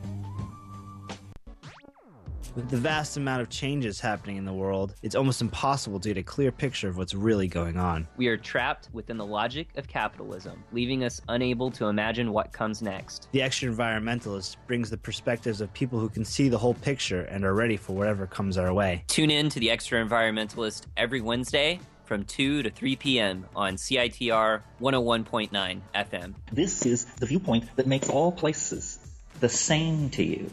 With 2.55 2.69
the 2.69 2.77
vast 2.77 3.17
amount 3.17 3.41
of 3.41 3.49
changes 3.49 3.99
happening 3.99 4.37
in 4.37 4.45
the 4.45 4.53
world, 4.53 4.95
it's 5.03 5.15
almost 5.15 5.41
impossible 5.41 5.99
to 6.01 6.09
get 6.11 6.19
a 6.19 6.23
clear 6.23 6.53
picture 6.53 6.87
of 6.87 6.99
what's 6.99 7.15
really 7.15 7.49
going 7.49 7.79
on. 7.79 8.07
We 8.19 8.27
are 8.27 8.37
trapped 8.37 8.91
within 8.93 9.17
the 9.17 9.25
logic 9.25 9.69
of 9.77 9.89
capitalism, 9.89 10.63
leaving 10.71 11.03
us 11.03 11.23
unable 11.29 11.71
to 11.71 11.87
imagine 11.87 12.31
what 12.31 12.53
comes 12.53 12.83
next. 12.83 13.29
The 13.33 13.41
Extra 13.41 13.71
Environmentalist 13.71 14.57
brings 14.67 14.91
the 14.91 14.99
perspectives 14.99 15.63
of 15.63 15.73
people 15.73 15.99
who 15.99 16.11
can 16.11 16.27
see 16.27 16.51
the 16.51 16.59
whole 16.59 16.75
picture 16.75 17.23
and 17.23 17.43
are 17.47 17.55
ready 17.55 17.79
for 17.79 17.95
whatever 17.95 18.27
comes 18.27 18.59
our 18.59 18.75
way. 18.75 19.05
Tune 19.09 19.31
in 19.31 19.49
to 19.49 19.59
the 19.59 19.71
Extra 19.71 20.05
Environmentalist 20.05 20.83
every 20.95 21.23
Wednesday 21.23 21.81
from 22.05 22.25
2 22.25 22.65
to 22.65 22.71
3 22.71 22.97
p.m. 22.97 23.47
on 23.57 23.77
CITR 23.77 24.61
101.9 24.79 25.81
FM. 25.95 26.35
This 26.53 26.85
is 26.85 27.07
the 27.17 27.25
viewpoint 27.25 27.65
that 27.77 27.87
makes 27.87 28.11
all 28.11 28.31
places 28.31 28.99
the 29.41 29.49
same 29.49 30.11
to 30.11 30.23
you? 30.23 30.51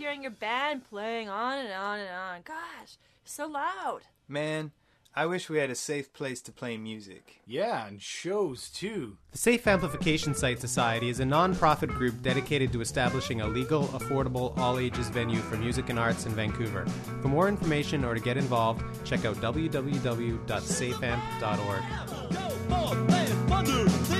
Hearing 0.00 0.22
your 0.22 0.30
band 0.30 0.88
playing 0.88 1.28
on 1.28 1.58
and 1.58 1.72
on 1.74 1.98
and 1.98 2.08
on. 2.08 2.40
Gosh, 2.42 2.96
so 3.22 3.46
loud. 3.46 4.00
Man, 4.26 4.70
I 5.14 5.26
wish 5.26 5.50
we 5.50 5.58
had 5.58 5.68
a 5.68 5.74
safe 5.74 6.10
place 6.14 6.40
to 6.42 6.52
play 6.52 6.78
music. 6.78 7.42
Yeah, 7.46 7.86
and 7.86 8.00
shows 8.00 8.70
too. 8.70 9.18
The 9.32 9.38
Safe 9.38 9.66
Amplification 9.66 10.34
Site 10.34 10.58
Society 10.58 11.10
is 11.10 11.20
a 11.20 11.26
non-profit 11.26 11.90
group 11.90 12.22
dedicated 12.22 12.72
to 12.72 12.80
establishing 12.80 13.42
a 13.42 13.46
legal, 13.46 13.88
affordable, 13.88 14.56
all-ages 14.56 15.10
venue 15.10 15.40
for 15.40 15.58
music 15.58 15.90
and 15.90 15.98
arts 15.98 16.24
in 16.24 16.32
Vancouver. 16.32 16.86
For 17.20 17.28
more 17.28 17.48
information 17.48 18.02
or 18.02 18.14
to 18.14 18.20
get 18.20 18.38
involved, 18.38 18.82
check 19.04 19.26
out 19.26 19.36
www.safeamp.org. 19.36 20.40
One, 23.50 23.66
two, 23.66 23.86
three. 23.86 24.19